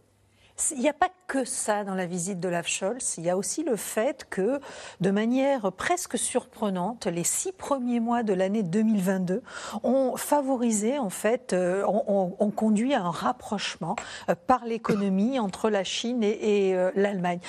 il 0.71 0.79
n'y 0.79 0.89
a 0.89 0.93
pas 0.93 1.09
que 1.27 1.43
ça 1.43 1.83
dans 1.83 1.95
la 1.95 2.05
visite 2.05 2.39
de 2.39 2.49
Scholz. 2.63 3.15
Il 3.17 3.25
y 3.25 3.29
a 3.29 3.37
aussi 3.37 3.63
le 3.63 3.75
fait 3.75 4.25
que, 4.29 4.59
de 5.01 5.11
manière 5.11 5.71
presque 5.71 6.17
surprenante, 6.17 7.07
les 7.07 7.23
six 7.23 7.51
premiers 7.51 7.99
mois 7.99 8.23
de 8.23 8.33
l'année 8.33 8.63
2022 8.63 9.41
ont 9.83 10.15
favorisé, 10.15 10.97
en 10.97 11.09
fait, 11.09 11.53
euh, 11.53 11.83
ont, 11.85 12.51
conduit 12.55 12.93
à 12.93 13.01
un 13.01 13.11
rapprochement 13.11 13.95
euh, 14.29 14.35
par 14.47 14.65
l'économie 14.65 15.39
entre 15.39 15.69
la 15.69 15.83
Chine 15.83 16.23
et, 16.23 16.73
euh, 16.75 16.91
l'Allemagne. 16.95 17.39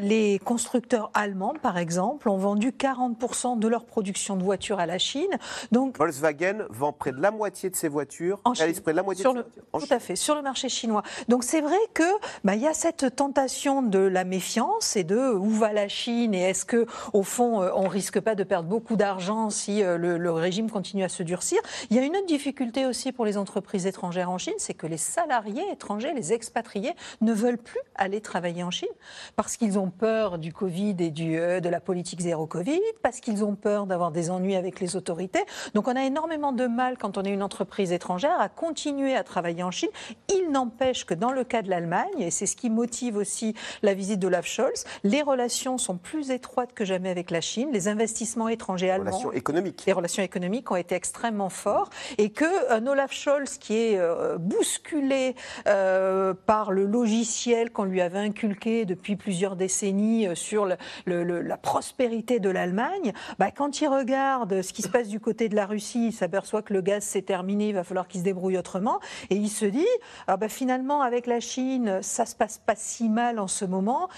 les 0.00 0.40
constructeurs 0.40 1.10
allemands, 1.14 1.54
par 1.62 1.78
exemple, 1.78 2.28
ont 2.28 2.38
vendu 2.38 2.70
40% 2.70 3.58
de 3.58 3.68
leur 3.68 3.84
production 3.84 4.36
de 4.36 4.42
voitures 4.42 4.80
à 4.80 4.86
la 4.86 4.98
Chine. 4.98 5.30
Donc, 5.70 5.96
Volkswagen 5.98 6.66
vend 6.70 6.92
près 6.92 7.12
de 7.12 7.20
la 7.20 7.30
moitié 7.30 7.70
de 7.70 7.76
ses 7.76 7.88
voitures, 7.88 8.40
en 8.44 8.54
Chine, 8.54 8.72
près 8.82 8.92
de 8.92 8.96
la 8.96 9.02
moitié 9.02 9.22
sur 9.22 9.34
le, 9.34 9.44
Tout 9.72 9.86
à 9.90 10.00
fait, 10.00 10.16
sur 10.16 10.34
le 10.34 10.42
marché 10.42 10.68
chinois. 10.68 11.02
Donc 11.28 11.44
c'est 11.44 11.60
vrai 11.60 11.76
que 11.94 12.02
bah, 12.42 12.55
il 12.56 12.62
y 12.62 12.66
a 12.66 12.72
cette 12.72 13.14
tentation 13.14 13.82
de 13.82 13.98
la 13.98 14.24
méfiance 14.24 14.96
et 14.96 15.04
de 15.04 15.34
où 15.34 15.50
va 15.50 15.74
la 15.74 15.88
Chine 15.88 16.32
et 16.32 16.40
est-ce 16.40 16.64
que 16.64 16.86
au 17.12 17.22
fond 17.22 17.60
euh, 17.60 17.70
on 17.74 17.86
risque 17.86 18.18
pas 18.18 18.34
de 18.34 18.44
perdre 18.44 18.66
beaucoup 18.66 18.96
d'argent 18.96 19.50
si 19.50 19.82
euh, 19.82 19.98
le, 19.98 20.32
régime 20.32 20.70
continue 20.70 21.04
à 21.04 21.10
se 21.10 21.22
durcir? 21.22 21.58
Il 21.90 21.96
y 21.96 21.98
a 21.98 22.02
une 22.02 22.16
autre 22.16 22.26
difficulté 22.26 22.86
aussi 22.86 23.12
pour 23.12 23.26
les 23.26 23.36
entreprises 23.36 23.86
étrangères 23.86 24.30
en 24.30 24.38
Chine, 24.38 24.54
c'est 24.56 24.72
que 24.72 24.86
les 24.86 24.96
salariés 24.96 25.64
étrangers, 25.70 26.14
les 26.14 26.32
expatriés, 26.32 26.94
ne 27.20 27.34
veulent 27.34 27.58
plus 27.58 27.80
aller 27.94 28.22
travailler 28.22 28.62
en 28.62 28.70
Chine 28.70 28.88
parce 29.36 29.58
qu'ils 29.58 29.78
ont 29.78 29.90
peur 29.90 30.38
du 30.38 30.54
Covid 30.54 30.96
et 31.00 31.10
du, 31.10 31.38
euh, 31.38 31.60
de 31.60 31.68
la 31.68 31.80
politique 31.80 32.20
zéro 32.22 32.46
Covid, 32.46 32.80
parce 33.02 33.20
qu'ils 33.20 33.44
ont 33.44 33.54
peur 33.54 33.86
d'avoir 33.86 34.12
des 34.12 34.30
ennuis 34.30 34.56
avec 34.56 34.80
les 34.80 34.96
autorités. 34.96 35.44
Donc 35.74 35.88
on 35.88 35.94
a 35.94 36.04
énormément 36.04 36.52
de 36.52 36.66
mal 36.66 36.96
quand 36.96 37.18
on 37.18 37.22
est 37.22 37.32
une 37.32 37.42
entreprise 37.42 37.92
étrangère 37.92 38.40
à 38.40 38.48
continuer 38.48 39.14
à 39.14 39.24
travailler 39.24 39.62
en 39.62 39.70
Chine. 39.70 39.90
Il 40.34 40.50
n'empêche 40.50 41.04
que 41.04 41.12
dans 41.12 41.32
le 41.32 41.44
cas 41.44 41.60
de 41.60 41.68
l'Allemagne, 41.68 42.06
et 42.18 42.30
c'est 42.30 42.45
ce 42.46 42.56
qui 42.56 42.70
motive 42.70 43.16
aussi 43.16 43.54
la 43.82 43.94
visite 43.94 44.18
d'Olaf 44.18 44.46
Scholz. 44.46 44.84
Les 45.04 45.22
relations 45.22 45.78
sont 45.78 45.96
plus 45.96 46.30
étroites 46.30 46.72
que 46.74 46.84
jamais 46.84 47.10
avec 47.10 47.30
la 47.30 47.40
Chine. 47.40 47.68
Les 47.72 47.88
investissements 47.88 48.48
étrangers 48.48 48.90
allemands. 48.90 49.10
Relations 49.10 49.32
économiques. 49.32 49.84
Les 49.86 49.92
relations 49.92 50.22
économiques 50.22 50.70
ont 50.70 50.76
été 50.76 50.94
extrêmement 50.94 51.50
forts. 51.50 51.90
Et 52.18 52.30
que 52.30 52.72
un 52.72 52.86
Olaf 52.86 53.12
Scholz 53.12 53.58
qui 53.58 53.74
est 53.74 53.98
euh, 53.98 54.38
bousculé 54.38 55.34
euh, 55.66 56.34
par 56.46 56.72
le 56.72 56.84
logiciel 56.84 57.70
qu'on 57.70 57.84
lui 57.84 58.00
avait 58.00 58.18
inculqué 58.18 58.84
depuis 58.84 59.16
plusieurs 59.16 59.56
décennies 59.56 60.26
euh, 60.26 60.34
sur 60.34 60.66
la 61.06 61.56
prospérité 61.56 62.40
de 62.40 62.50
l'Allemagne, 62.50 63.12
bah, 63.38 63.50
quand 63.50 63.80
il 63.80 63.88
regarde 63.88 64.62
ce 64.62 64.72
qui 64.72 64.82
se 64.82 64.88
passe 64.88 65.08
du 65.08 65.20
côté 65.20 65.48
de 65.48 65.56
la 65.56 65.66
Russie, 65.66 66.08
il 66.08 66.12
s'aperçoit 66.12 66.62
que 66.62 66.72
le 66.72 66.80
gaz 66.80 67.02
s'est 67.04 67.22
terminé, 67.22 67.68
il 67.68 67.74
va 67.74 67.84
falloir 67.84 68.08
qu'il 68.08 68.20
se 68.20 68.24
débrouille 68.24 68.58
autrement. 68.58 69.00
Et 69.30 69.36
il 69.36 69.48
se 69.48 69.66
dit, 69.66 69.86
ah 70.26 70.36
bah, 70.36 70.48
finalement, 70.48 71.02
avec 71.02 71.26
la 71.26 71.40
Chine, 71.40 72.00
ça 72.02 72.26
se 72.26 72.35
passe 72.36 72.58
pas 72.58 72.76
si 72.76 73.08
mal 73.08 73.38
en 73.38 73.48
ce 73.48 73.64
moment 73.64 74.08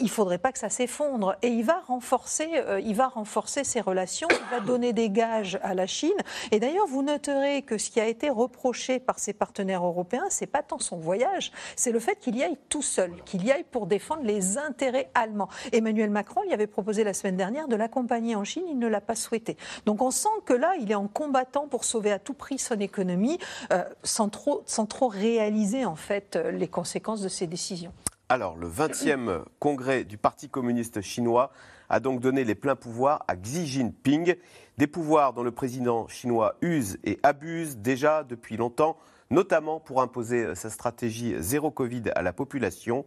il 0.00 0.10
faudrait 0.10 0.38
pas 0.38 0.52
que 0.52 0.58
ça 0.58 0.68
s'effondre. 0.68 1.36
Et 1.42 1.48
il 1.48 1.64
va 1.64 1.80
renforcer, 1.86 2.48
euh, 2.54 2.80
il 2.80 2.94
va 2.94 3.08
renforcer 3.08 3.64
ses 3.64 3.80
relations, 3.80 4.28
il 4.30 4.56
va 4.56 4.60
donner 4.66 4.92
des 4.92 5.10
gages 5.10 5.58
à 5.62 5.74
la 5.74 5.86
Chine. 5.86 6.10
Et 6.50 6.60
d'ailleurs, 6.60 6.86
vous 6.86 7.02
noterez 7.02 7.62
que 7.62 7.78
ce 7.78 7.90
qui 7.90 8.00
a 8.00 8.06
été 8.06 8.30
reproché 8.30 8.98
par 8.98 9.18
ses 9.18 9.32
partenaires 9.32 9.84
européens, 9.84 10.24
c'est 10.28 10.46
pas 10.46 10.62
tant 10.62 10.78
son 10.78 10.96
voyage, 10.96 11.52
c'est 11.76 11.92
le 11.92 12.00
fait 12.00 12.16
qu'il 12.16 12.36
y 12.36 12.42
aille 12.42 12.58
tout 12.68 12.82
seul, 12.82 13.12
qu'il 13.24 13.44
y 13.44 13.52
aille 13.52 13.64
pour 13.70 13.86
défendre 13.86 14.22
les 14.24 14.58
intérêts 14.58 15.10
allemands. 15.14 15.48
Emmanuel 15.72 16.10
Macron 16.10 16.42
lui 16.42 16.52
avait 16.52 16.66
proposé 16.66 17.04
la 17.04 17.14
semaine 17.14 17.36
dernière 17.36 17.68
de 17.68 17.76
l'accompagner 17.76 18.36
en 18.36 18.44
Chine, 18.44 18.64
il 18.68 18.78
ne 18.78 18.88
l'a 18.88 19.00
pas 19.00 19.14
souhaité. 19.14 19.56
Donc 19.86 20.02
on 20.02 20.10
sent 20.10 20.28
que 20.46 20.54
là, 20.54 20.74
il 20.80 20.90
est 20.90 20.96
en 20.96 21.08
combattant 21.08 21.68
pour 21.68 21.84
sauver 21.84 22.12
à 22.12 22.18
tout 22.18 22.34
prix 22.34 22.58
son 22.58 22.78
économie, 22.80 23.38
euh, 23.72 23.84
sans 24.02 24.28
trop, 24.28 24.62
sans 24.66 24.86
trop 24.86 25.08
réaliser 25.08 25.84
en 25.84 25.96
fait 25.96 26.36
les 26.36 26.68
conséquences 26.68 27.20
de 27.20 27.28
ses 27.28 27.46
décisions. 27.46 27.92
Alors, 28.32 28.56
le 28.56 28.68
20e 28.68 29.42
congrès 29.58 30.04
du 30.04 30.16
Parti 30.16 30.48
communiste 30.48 31.00
chinois 31.00 31.50
a 31.88 31.98
donc 31.98 32.20
donné 32.20 32.44
les 32.44 32.54
pleins 32.54 32.76
pouvoirs 32.76 33.24
à 33.26 33.34
Xi 33.34 33.66
Jinping, 33.66 34.36
des 34.78 34.86
pouvoirs 34.86 35.32
dont 35.32 35.42
le 35.42 35.50
président 35.50 36.06
chinois 36.06 36.54
use 36.62 36.98
et 37.02 37.18
abuse 37.24 37.78
déjà 37.78 38.22
depuis 38.22 38.56
longtemps, 38.56 38.96
notamment 39.30 39.80
pour 39.80 40.00
imposer 40.00 40.54
sa 40.54 40.70
stratégie 40.70 41.34
zéro 41.40 41.72
Covid 41.72 42.04
à 42.14 42.22
la 42.22 42.32
population. 42.32 43.04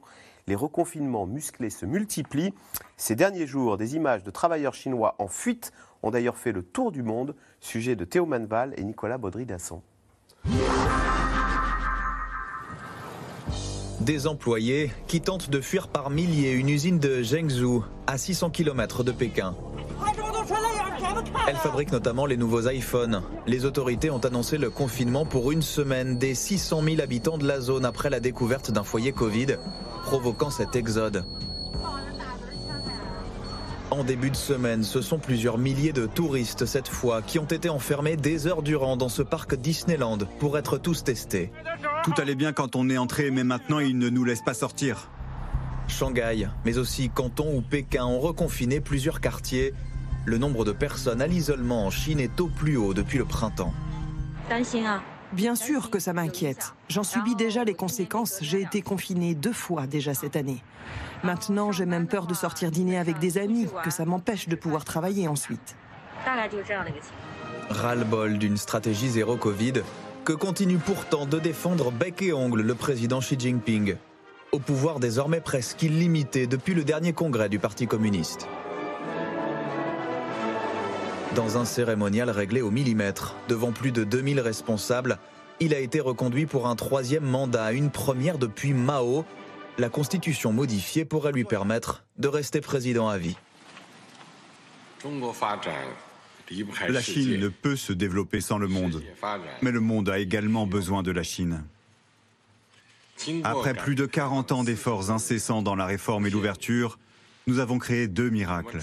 Les 0.47 0.55
reconfinements 0.55 1.25
musclés 1.25 1.69
se 1.69 1.85
multiplient. 1.85 2.53
Ces 2.97 3.15
derniers 3.15 3.47
jours, 3.47 3.77
des 3.77 3.95
images 3.95 4.23
de 4.23 4.29
travailleurs 4.29 4.73
chinois 4.73 5.15
en 5.19 5.29
fuite 5.29 5.71
ont 6.01 6.11
d'ailleurs 6.11 6.35
fait 6.35 6.51
le 6.51 6.63
tour 6.63 6.91
du 6.91 7.01
monde, 7.01 7.33
sujet 7.61 7.95
de 7.95 8.03
Théo 8.03 8.25
Manval 8.25 8.73
et 8.75 8.83
Nicolas 8.83 9.17
Baudry-Dasson. 9.17 9.81
Des 14.05 14.27
employés 14.27 14.91
qui 15.07 15.21
tentent 15.21 15.49
de 15.49 15.61
fuir 15.61 15.87
par 15.87 16.09
milliers 16.09 16.51
une 16.51 16.67
usine 16.67 16.99
de 16.99 17.23
Zhengzhou, 17.23 17.85
à 18.05 18.17
600 18.17 18.49
km 18.49 19.01
de 19.01 19.13
Pékin. 19.13 19.55
Elle 21.47 21.55
fabrique 21.55 21.93
notamment 21.93 22.25
les 22.25 22.35
nouveaux 22.35 22.67
iPhones. 22.67 23.23
Les 23.47 23.63
autorités 23.63 24.09
ont 24.09 24.19
annoncé 24.19 24.57
le 24.57 24.69
confinement 24.69 25.25
pour 25.25 25.53
une 25.53 25.61
semaine 25.61 26.17
des 26.17 26.35
600 26.35 26.81
000 26.83 27.01
habitants 27.01 27.37
de 27.37 27.47
la 27.47 27.61
zone 27.61 27.85
après 27.85 28.09
la 28.09 28.19
découverte 28.19 28.71
d'un 28.71 28.83
foyer 28.83 29.13
Covid, 29.13 29.55
provoquant 30.03 30.49
cet 30.49 30.75
exode. 30.75 31.23
En 33.89 34.03
début 34.03 34.31
de 34.31 34.35
semaine, 34.35 34.83
ce 34.83 35.01
sont 35.01 35.19
plusieurs 35.19 35.57
milliers 35.57 35.93
de 35.93 36.07
touristes 36.07 36.65
cette 36.65 36.89
fois 36.89 37.21
qui 37.21 37.39
ont 37.39 37.45
été 37.45 37.69
enfermés 37.69 38.17
des 38.17 38.47
heures 38.47 38.63
durant 38.63 38.97
dans 38.97 39.07
ce 39.07 39.21
parc 39.21 39.55
Disneyland 39.55 40.17
pour 40.39 40.57
être 40.57 40.77
tous 40.77 41.05
testés. 41.05 41.51
Tout 42.03 42.13
allait 42.17 42.35
bien 42.35 42.51
quand 42.51 42.75
on 42.75 42.89
est 42.89 42.97
entré, 42.97 43.31
mais 43.31 43.45
maintenant 43.45 43.79
ils 43.79 43.97
ne 43.97 44.09
nous 44.09 44.25
laissent 44.25 44.41
pas 44.41 44.53
sortir. 44.53 45.09
Shanghai, 45.87 46.47
mais 46.65 46.77
aussi 46.77 47.09
Canton 47.09 47.55
ou 47.55 47.61
Pékin 47.61 48.03
ont 48.03 48.19
reconfiné 48.19 48.81
plusieurs 48.81 49.21
quartiers. 49.21 49.73
Le 50.25 50.37
nombre 50.37 50.65
de 50.65 50.73
personnes 50.73 51.21
à 51.21 51.27
l'isolement 51.27 51.85
en 51.85 51.89
Chine 51.89 52.19
est 52.19 52.41
au 52.41 52.47
plus 52.47 52.75
haut 52.75 52.93
depuis 52.93 53.17
le 53.17 53.25
printemps. 53.25 53.73
Bien 55.31 55.55
sûr 55.55 55.89
que 55.89 55.99
ça 55.99 56.11
m'inquiète. 56.11 56.73
J'en 56.89 57.03
subis 57.03 57.35
déjà 57.35 57.63
les 57.63 57.73
conséquences. 57.73 58.37
J'ai 58.41 58.61
été 58.61 58.81
confiné 58.81 59.33
deux 59.33 59.53
fois 59.53 59.87
déjà 59.87 60.13
cette 60.13 60.35
année. 60.35 60.61
Maintenant, 61.23 61.71
j'ai 61.71 61.85
même 61.85 62.07
peur 62.07 62.27
de 62.27 62.33
sortir 62.33 62.69
dîner 62.69 62.97
avec 62.97 63.17
des 63.19 63.37
amis, 63.37 63.67
que 63.83 63.89
ça 63.89 64.03
m'empêche 64.03 64.49
de 64.49 64.55
pouvoir 64.55 64.83
travailler 64.83 65.29
ensuite. 65.29 65.77
Ras-le-bol 67.69 68.37
d'une 68.37 68.57
stratégie 68.57 69.09
zéro 69.09 69.37
Covid 69.37 69.83
que 70.23 70.33
continue 70.33 70.77
pourtant 70.77 71.25
de 71.25 71.37
défendre 71.37 71.91
bec 71.91 72.21
et 72.21 72.31
ongle 72.31 72.61
le 72.61 72.75
président 72.75 73.19
Xi 73.19 73.37
Jinping, 73.37 73.97
au 74.53 74.59
pouvoir 74.59 74.99
désormais 74.99 75.41
presque 75.41 75.81
illimité 75.83 76.47
depuis 76.47 76.73
le 76.73 76.83
dernier 76.83 77.11
congrès 77.11 77.49
du 77.49 77.59
Parti 77.59 77.87
communiste. 77.87 78.47
Dans 81.35 81.57
un 81.57 81.65
cérémonial 81.65 82.29
réglé 82.29 82.61
au 82.61 82.71
millimètre, 82.71 83.35
devant 83.49 83.71
plus 83.71 83.91
de 83.91 84.03
2000 84.03 84.39
responsables, 84.39 85.17
il 85.59 85.73
a 85.73 85.79
été 85.79 85.99
reconduit 85.99 86.45
pour 86.45 86.67
un 86.67 86.75
troisième 86.75 87.25
mandat, 87.25 87.73
une 87.73 87.89
première 87.89 88.37
depuis 88.37 88.73
Mao, 88.73 89.25
la 89.77 89.89
constitution 89.89 90.53
modifiée 90.53 91.05
pourrait 91.05 91.31
lui 91.31 91.43
permettre 91.43 92.03
de 92.17 92.27
rester 92.27 92.61
président 92.61 93.09
à 93.09 93.17
vie. 93.17 93.35
La 96.89 97.01
Chine 97.01 97.39
ne 97.39 97.49
peut 97.49 97.75
se 97.75 97.93
développer 97.93 98.41
sans 98.41 98.57
le 98.57 98.67
monde, 98.67 99.01
mais 99.61 99.71
le 99.71 99.79
monde 99.79 100.09
a 100.09 100.19
également 100.19 100.67
besoin 100.67 101.03
de 101.03 101.11
la 101.11 101.23
Chine. 101.23 101.63
Après 103.43 103.73
plus 103.73 103.95
de 103.95 104.05
40 104.05 104.51
ans 104.51 104.63
d'efforts 104.63 105.11
incessants 105.11 105.61
dans 105.61 105.75
la 105.75 105.85
réforme 105.85 106.27
et 106.27 106.29
l'ouverture, 106.29 106.97
nous 107.47 107.59
avons 107.59 107.77
créé 107.77 108.07
deux 108.07 108.29
miracles. 108.29 108.79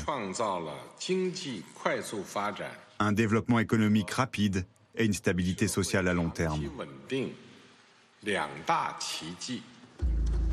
Un 2.99 3.13
développement 3.13 3.59
économique 3.59 4.11
rapide 4.11 4.67
et 4.97 5.05
une 5.05 5.13
stabilité 5.13 5.69
sociale 5.69 6.09
à 6.09 6.15
long 6.15 6.31
terme. 6.31 6.61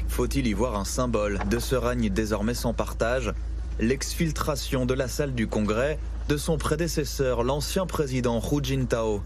Faut-il 0.08 0.48
y 0.48 0.54
voir 0.54 0.76
un 0.76 0.86
symbole 0.86 1.40
de 1.50 1.60
ce 1.60 1.76
règne 1.76 2.10
désormais 2.10 2.54
sans 2.54 2.74
partage? 2.74 3.34
L'exfiltration 3.80 4.86
de 4.86 4.94
la 4.94 5.08
salle 5.08 5.36
du 5.36 5.48
Congrès 5.48 6.00
de 6.28 6.38
son 6.38 6.58
prédécesseur, 6.58 7.44
l'ancien 7.44 7.86
président 7.86 8.42
Hu 8.42 8.60
Jintao, 8.62 9.22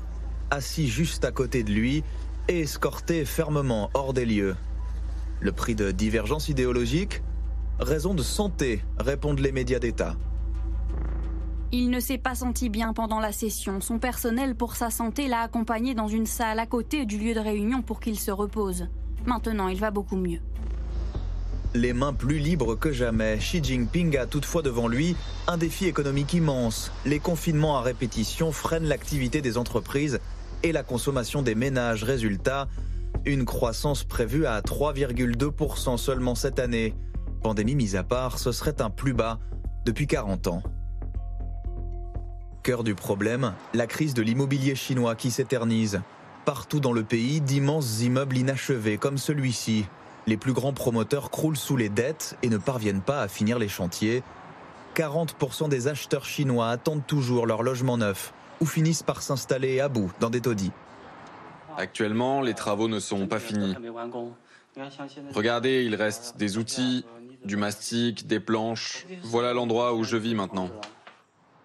assis 0.52 0.88
juste 0.88 1.26
à 1.26 1.32
côté 1.32 1.64
de 1.64 1.72
lui 1.72 2.04
et 2.48 2.62
escorté 2.62 3.26
fermement 3.26 3.90
hors 3.94 4.14
des 4.14 4.26
lieux. 4.26 4.56
Le 5.40 5.52
prix 5.52 5.76
de 5.76 5.92
divergence 5.92 6.50
idéologique 6.50 7.22
Raison 7.80 8.14
de 8.14 8.22
santé, 8.22 8.84
répondent 9.00 9.40
les 9.40 9.52
médias 9.52 9.80
d'État. 9.80 10.16
Il 11.72 11.90
ne 11.90 12.00
s'est 12.00 12.20
pas 12.20 12.36
senti 12.36 12.70
bien 12.70 12.94
pendant 12.94 13.20
la 13.20 13.32
session. 13.32 13.82
Son 13.82 13.98
personnel 13.98 14.56
pour 14.56 14.76
sa 14.76 14.92
santé 14.92 15.28
l'a 15.28 15.40
accompagné 15.40 15.96
dans 15.96 16.08
une 16.08 16.28
salle 16.28 16.60
à 16.60 16.68
côté 16.68 17.06
du 17.06 17.18
lieu 17.18 17.34
de 17.34 17.40
réunion 17.40 17.82
pour 17.82 18.00
qu'il 18.00 18.20
se 18.20 18.30
repose. 18.30 18.88
Maintenant, 19.26 19.68
il 19.68 19.80
va 19.80 19.90
beaucoup 19.90 20.18
mieux. 20.18 20.42
Les 21.74 21.94
mains 21.94 22.12
plus 22.12 22.38
libres 22.38 22.76
que 22.76 22.92
jamais, 22.92 23.38
Xi 23.38 23.64
Jinping 23.64 24.18
a 24.18 24.26
toutefois 24.26 24.62
devant 24.62 24.90
lui 24.90 25.16
un 25.48 25.56
défi 25.56 25.86
économique 25.86 26.34
immense. 26.34 26.92
Les 27.06 27.20
confinements 27.20 27.78
à 27.78 27.82
répétition 27.82 28.52
freinent 28.52 28.88
l'activité 28.88 29.42
des 29.42 29.58
entreprises 29.58 30.20
et 30.64 30.74
la 30.74 30.84
consommation 30.84 31.42
des 31.42 31.56
ménages. 31.56 32.04
Résultat, 32.04 32.68
Une 33.24 33.46
croissance 33.46 34.04
prévue 34.04 34.46
à 34.46 34.60
3,2% 34.62 35.98
seulement 35.98 36.36
cette 36.36 36.60
année. 36.60 36.94
Pandémie 37.42 37.76
mise 37.76 37.96
à 37.96 38.04
part, 38.04 38.38
ce 38.38 38.52
serait 38.52 38.82
un 38.82 38.90
plus 38.90 39.14
bas 39.14 39.40
depuis 39.86 40.08
40 40.08 40.48
ans. 40.48 40.64
Cœur 42.64 42.84
du 42.84 42.96
problème, 42.96 43.54
la 43.74 43.88
crise 43.88 44.14
de 44.14 44.22
l'immobilier 44.22 44.76
chinois 44.76 45.16
qui 45.16 45.32
s'éternise. 45.32 46.02
Partout 46.46 46.80
dans 46.80 46.94
le 46.94 47.04
pays, 47.04 47.42
d'immenses 47.42 48.02
immeubles 48.02 48.38
inachevés 48.38 48.98
comme 48.98 49.18
celui-ci. 49.18 49.86
Les 50.32 50.38
plus 50.38 50.54
grands 50.54 50.72
promoteurs 50.72 51.30
croulent 51.30 51.58
sous 51.58 51.76
les 51.76 51.90
dettes 51.90 52.38
et 52.42 52.48
ne 52.48 52.56
parviennent 52.56 53.02
pas 53.02 53.22
à 53.22 53.28
finir 53.28 53.60
les 53.60 53.68
chantiers. 53.68 54.24
40% 54.96 55.68
des 55.68 55.90
acheteurs 55.90 56.24
chinois 56.24 56.70
attendent 56.70 57.06
toujours 57.06 57.46
leur 57.46 57.64
logement 57.64 57.98
neuf 57.98 58.34
ou 58.62 58.66
finissent 58.66 59.04
par 59.04 59.24
s'installer 59.24 59.82
à 59.82 59.90
bout 59.90 60.10
dans 60.22 60.30
des 60.30 60.40
taudis. 60.40 60.72
Actuellement, 61.78 62.40
les 62.40 62.54
travaux 62.54 62.88
ne 62.88 63.02
sont 63.02 63.28
pas 63.28 63.40
finis. 63.40 63.76
Regardez, 65.36 65.84
il 65.84 65.96
reste 65.96 66.38
des 66.38 66.58
outils, 66.58 67.04
du 67.44 67.58
mastic, 67.58 68.26
des 68.26 68.40
planches. 68.40 69.06
Voilà 69.24 69.52
l'endroit 69.52 69.96
où 69.96 70.06
je 70.06 70.16
vis 70.16 70.34
maintenant. 70.34 70.70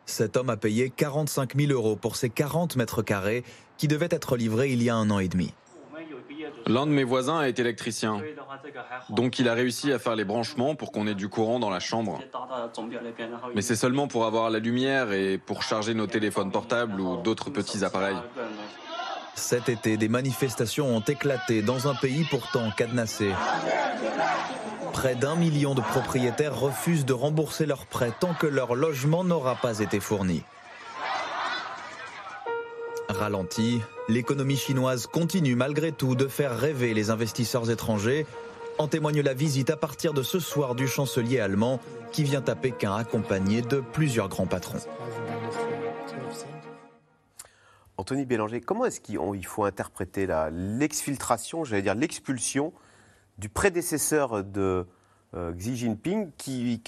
Cet 0.07 0.37
homme 0.37 0.51
a 0.51 0.57
payé 0.57 0.91
45 0.91 1.55
000 1.55 1.71
euros 1.71 1.95
pour 1.95 2.17
ces 2.17 2.31
40 2.31 2.75
mètres 2.75 3.03
carrés 3.03 3.45
qui 3.79 3.87
devaient 3.87 4.09
être 4.11 4.37
livrés 4.37 4.73
il 4.73 4.83
y 4.83 4.91
a 4.91 4.97
un 4.97 5.09
an 5.11 5.21
et 5.21 5.29
demi. 5.29 5.55
L'un 6.69 6.87
de 6.87 6.91
mes 6.91 7.05
voisins 7.05 7.43
est 7.43 7.59
électricien. 7.61 8.21
Donc 9.09 9.39
il 9.39 9.49
a 9.49 9.55
réussi 9.55 9.93
à 9.93 9.99
faire 9.99 10.17
les 10.17 10.25
branchements 10.25 10.75
pour 10.75 10.91
qu'on 10.91 11.07
ait 11.07 11.15
du 11.15 11.29
courant 11.29 11.61
dans 11.61 11.71
la 11.71 11.79
chambre. 11.79 12.21
Mais 13.55 13.63
c'est 13.63 13.77
seulement 13.77 14.09
pour 14.09 14.27
avoir 14.27 14.51
la 14.51 14.59
lumière 14.59 15.13
et 15.13 15.39
pour 15.39 15.63
charger 15.63 15.95
nos 15.95 16.09
téléphones 16.09 16.51
portables 16.51 17.01
ou 17.01 17.17
d'autres 17.19 17.51
petits 17.51 17.85
appareils. 17.85 18.17
Cet 19.37 19.69
été, 19.69 19.97
des 19.97 20.09
manifestations 20.09 20.89
ont 20.89 21.01
éclaté 21.01 21.63
dans 21.63 21.89
un 21.89 21.95
pays 21.95 22.27
pourtant 22.31 22.71
cadenassé. 22.77 23.31
Près 24.93 25.15
d'un 25.15 25.37
million 25.37 25.75
de 25.75 25.83
propriétaires 25.83 26.59
refusent 26.59 27.05
de 27.05 27.13
rembourser 27.13 27.67
leurs 27.67 27.87
prêts 27.87 28.13
tant 28.19 28.33
que 28.35 28.47
leur 28.47 28.75
logement 28.75 29.25
n'aura 29.25 29.55
pas 29.55 29.81
été 29.81 30.01
fourni. 30.01 30.43
Ralenti, 33.17 33.81
l'économie 34.09 34.57
chinoise 34.57 35.07
continue 35.07 35.57
malgré 35.57 35.91
tout 35.91 36.15
de 36.15 36.29
faire 36.29 36.57
rêver 36.57 36.93
les 36.93 37.11
investisseurs 37.11 37.71
étrangers. 37.71 38.27
En 38.79 38.89
témoigne 38.89 39.23
la 39.23 39.33
visite 39.33 39.71
à 39.71 39.77
partir 39.77 40.13
de 40.13 40.23
ce 40.23 40.39
soir 40.39 40.75
du 40.75 40.87
chancelier 40.87 41.41
allemand 41.41 41.81
qui 42.13 42.25
vient 42.25 42.45
à 42.47 42.55
Pékin 42.55 42.95
accompagné 42.95 43.63
de 43.63 43.81
plusieurs 43.81 44.29
grands 44.29 44.47
patrons. 44.47 44.81
Anthony 47.97 48.27
Bélanger, 48.27 48.61
comment 48.61 48.85
est-ce 48.85 49.01
qu'il 49.01 49.47
faut 49.47 49.65
interpréter 49.65 50.29
l'exfiltration, 50.53 51.65
j'allais 51.65 51.83
dire 51.83 51.95
l'expulsion 51.95 52.75
du 53.39 53.49
prédécesseur 53.49 54.45
de 54.45 54.87
euh, 55.35 55.53
Xi 55.55 55.77
Jinping, 55.77 56.31
qui, 56.37 56.83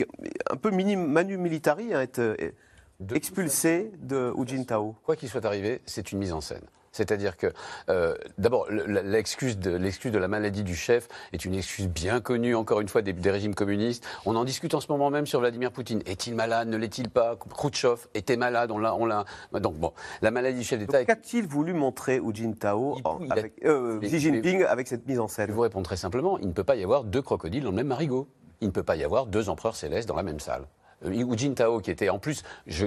un 0.50 0.56
peu 0.56 0.70
manu 0.70 1.38
militari, 1.38 1.94
a 1.94 2.02
été 2.02 2.52
euh, 3.00 3.14
expulsé 3.14 3.90
de 4.00 4.32
Hu 4.36 4.46
Jintao 4.46 4.96
Quoi 5.04 5.16
qu'il 5.16 5.28
soit 5.28 5.44
arrivé, 5.44 5.80
c'est 5.86 6.12
une 6.12 6.18
mise 6.18 6.32
en 6.32 6.40
scène. 6.40 6.64
C'est-à-dire 6.92 7.36
que, 7.36 7.52
euh, 7.90 8.16
d'abord, 8.38 8.66
l'excuse 8.70 9.58
de, 9.58 9.78
de, 9.78 10.18
la 10.18 10.28
maladie 10.28 10.64
du 10.64 10.74
chef 10.74 11.06
est 11.32 11.44
une 11.44 11.54
excuse 11.54 11.86
bien 11.86 12.20
connue, 12.20 12.54
encore 12.54 12.80
une 12.80 12.88
fois, 12.88 13.02
des, 13.02 13.30
régimes 13.30 13.54
communistes. 13.54 14.04
On 14.26 14.34
en 14.36 14.44
discute 14.44 14.74
en 14.74 14.80
ce 14.80 14.90
moment 14.90 15.10
même 15.10 15.26
sur 15.26 15.40
Vladimir 15.40 15.70
Poutine. 15.70 16.02
Est-il 16.06 16.34
malade 16.34 16.68
Ne 16.68 16.76
l'est-il 16.76 17.08
pas? 17.08 17.36
Khrouchtchev 17.36 18.08
était 18.14 18.36
malade, 18.36 18.70
on 18.70 18.78
l'a... 18.78 18.94
On 18.94 19.06
l'a... 19.06 19.24
Donc, 19.60 19.76
bon, 19.76 19.92
la 20.22 20.30
maladie 20.30 20.58
du 20.58 20.64
chef 20.64 20.78
d'État... 20.78 21.04
Qu'a-t-il 21.04 21.46
voulu 21.46 21.72
montrer 21.72 22.16
Hu 22.16 22.34
Jintao, 22.34 22.96
avec, 23.30 23.64
euh, 23.64 24.00
Xi 24.00 24.18
Jinping, 24.18 24.64
avec 24.64 24.88
cette 24.88 25.06
mise 25.06 25.20
en 25.20 25.28
scène? 25.28 25.48
Je 25.48 25.52
vous 25.52 25.60
réponds 25.60 25.82
très 25.82 25.96
simplement, 25.96 26.38
il 26.38 26.48
ne 26.48 26.52
peut 26.52 26.64
pas 26.64 26.76
y 26.76 26.82
avoir 26.82 27.04
deux 27.04 27.22
crocodiles 27.22 27.62
dans 27.62 27.70
le 27.70 27.76
même 27.76 27.86
marigot. 27.86 28.28
Il 28.60 28.68
ne 28.68 28.72
peut 28.72 28.82
pas 28.82 28.96
y 28.96 29.04
avoir 29.04 29.26
deux 29.26 29.50
empereurs 29.50 29.76
célestes 29.76 30.08
dans 30.08 30.16
la 30.16 30.24
même 30.24 30.40
salle. 30.40 30.66
Euh, 31.04 31.12
Hu 31.12 31.36
Jintao, 31.36 31.80
qui 31.80 31.90
était 31.90 32.08
en 32.08 32.18
plus, 32.18 32.42
je, 32.66 32.86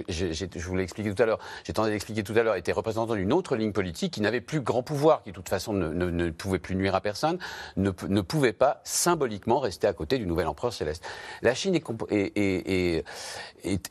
vous 0.60 0.76
l'ai 0.76 0.84
expliqué 0.84 1.14
tout 1.14 1.22
à 1.22 1.26
l'heure, 1.26 1.40
j'ai 1.64 1.74
tenté 1.74 1.92
d'expliquer 1.92 2.24
tout 2.24 2.34
à 2.36 2.44
l'heure, 2.44 2.56
était 2.56 2.72
représentant 2.72 3.16
d'une 3.16 3.34
autre 3.34 3.56
ligne 3.56 3.72
politique 3.72 4.14
qui 4.14 4.22
n'avait 4.22 4.42
plus 4.42 4.62
grand 4.62 4.84
pouvoir, 4.84 5.24
qui 5.24 5.32
de 5.32 5.36
toute 5.36 5.50
façon 5.50 5.74
ne, 5.74 6.30
pouvait 6.30 6.60
plus 6.60 6.76
nuire 6.76 6.96
à 6.96 7.02
personne, 7.02 7.38
ne, 7.78 7.92
pouvait 7.92 8.54
pas 8.54 8.82
symboliquement 8.84 9.60
rester 9.60 9.88
à 9.88 9.94
côté 9.94 10.18
du 10.18 10.26
nouvel 10.26 10.48
empereur 10.48 10.74
céleste. 10.74 11.04
La 11.42 11.54
Chine 11.54 11.76
est, 11.76 13.04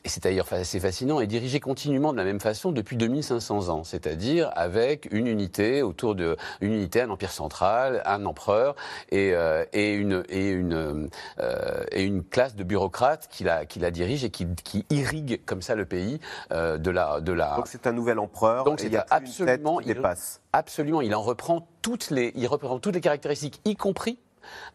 c'est 0.05 0.23
d'ailleurs 0.23 0.51
assez 0.51 0.79
fascinant, 0.79 1.19
est 1.21 1.27
dirigée 1.27 1.59
continuellement 1.59 2.11
de 2.11 2.17
la 2.17 2.23
même 2.23 2.39
façon 2.39 2.71
depuis 2.71 2.97
2500 2.97 3.69
ans, 3.69 3.83
c'est-à-dire 3.83 4.51
avec 4.55 5.07
une 5.11 5.27
unité 5.27 5.81
autour 5.81 6.15
de, 6.15 6.37
une 6.61 6.73
unité, 6.73 7.01
un 7.01 7.09
empire 7.09 7.31
central, 7.31 8.01
un 8.05 8.25
empereur 8.25 8.75
et, 9.11 9.33
euh, 9.33 9.65
une, 9.73 10.23
et, 10.29 10.49
une, 10.49 11.09
euh, 11.39 11.83
et 11.91 12.03
une 12.03 12.23
classe 12.23 12.55
de 12.55 12.63
bureaucrates 12.63 13.27
qui 13.29 13.43
la, 13.43 13.65
qui 13.65 13.79
la 13.79 13.91
dirige 13.91 14.10
et 14.11 14.29
qui, 14.29 14.85
irrigue 14.89 15.41
comme 15.45 15.61
ça 15.61 15.75
le 15.75 15.85
pays 15.85 16.19
euh, 16.51 16.77
de 16.77 16.91
la 16.91 17.21
de 17.21 17.31
la. 17.31 17.55
Donc 17.55 17.67
c'est 17.67 17.87
un 17.87 17.93
nouvel 17.93 18.19
empereur. 18.19 18.63
Donc 18.63 18.79
c'est 18.79 18.95
absolument 19.09 19.79
il 19.81 19.87
dépasse. 19.87 20.41
Absolument, 20.53 21.01
il 21.01 21.15
en 21.15 21.21
reprend 21.21 21.67
toutes 21.81 22.09
les 22.09 22.31
il 22.35 22.47
reprend 22.47 22.79
toutes 22.79 22.95
les 22.95 23.01
caractéristiques, 23.01 23.61
y 23.65 23.75
compris 23.75 24.19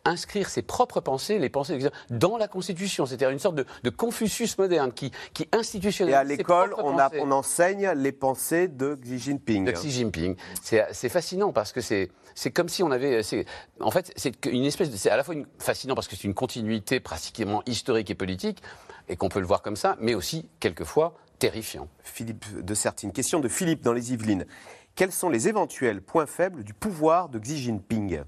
inscrire 0.04 0.48
ses 0.48 0.62
propres 0.62 1.00
pensées, 1.00 1.38
les 1.38 1.48
pensées 1.48 1.78
dans 2.08 2.36
la 2.36 2.48
Constitution. 2.48 3.04
C'est-à-dire 3.04 3.30
une 3.30 3.38
sorte 3.38 3.56
de, 3.56 3.90
Confucius 3.90 4.56
moderne 4.58 4.92
qui, 4.92 5.10
qui 5.32 5.48
institutionnalise. 5.52 6.14
Et 6.14 6.18
à 6.18 6.24
l'école, 6.24 6.74
on, 6.78 6.96
on, 6.96 7.30
enseigne 7.32 7.90
les 7.96 8.12
pensées 8.12 8.68
de 8.68 8.94
Xi 8.94 9.18
Jinping. 9.18 9.64
De 9.64 9.72
Xi 9.72 9.90
Jinping. 9.90 10.36
C'est 10.62 11.08
fascinant 11.08 11.52
parce 11.52 11.72
que 11.72 11.80
c'est 11.80 12.10
c'est 12.36 12.50
comme 12.50 12.68
si 12.68 12.82
on 12.82 12.90
avait. 12.90 13.22
En 13.80 13.90
fait, 13.90 14.12
c'est 14.14 14.44
une 14.46 14.64
espèce. 14.64 14.94
C'est 14.94 15.10
à 15.10 15.16
la 15.16 15.24
fois 15.24 15.34
fascinant 15.58 15.94
parce 15.94 16.06
que 16.06 16.14
c'est 16.14 16.24
une 16.24 16.34
continuité 16.34 17.00
pratiquement 17.00 17.62
historique 17.64 18.10
et 18.10 18.14
politique, 18.14 18.62
et 19.08 19.16
qu'on 19.16 19.28
peut 19.28 19.40
le 19.40 19.46
voir 19.46 19.62
comme 19.62 19.76
ça, 19.76 19.96
mais 20.00 20.14
aussi, 20.14 20.48
quelquefois, 20.60 21.14
terrifiant. 21.38 21.88
Philippe 22.02 22.64
de 22.64 22.74
Sertine, 22.74 23.12
question 23.12 23.40
de 23.40 23.48
Philippe 23.48 23.82
dans 23.82 23.92
les 23.92 24.12
Yvelines. 24.12 24.46
Quels 24.94 25.12
sont 25.12 25.28
les 25.28 25.48
éventuels 25.48 26.00
points 26.00 26.26
faibles 26.26 26.64
du 26.64 26.72
pouvoir 26.72 27.28
de 27.28 27.38
Xi 27.38 27.58
Jinping? 27.58 28.22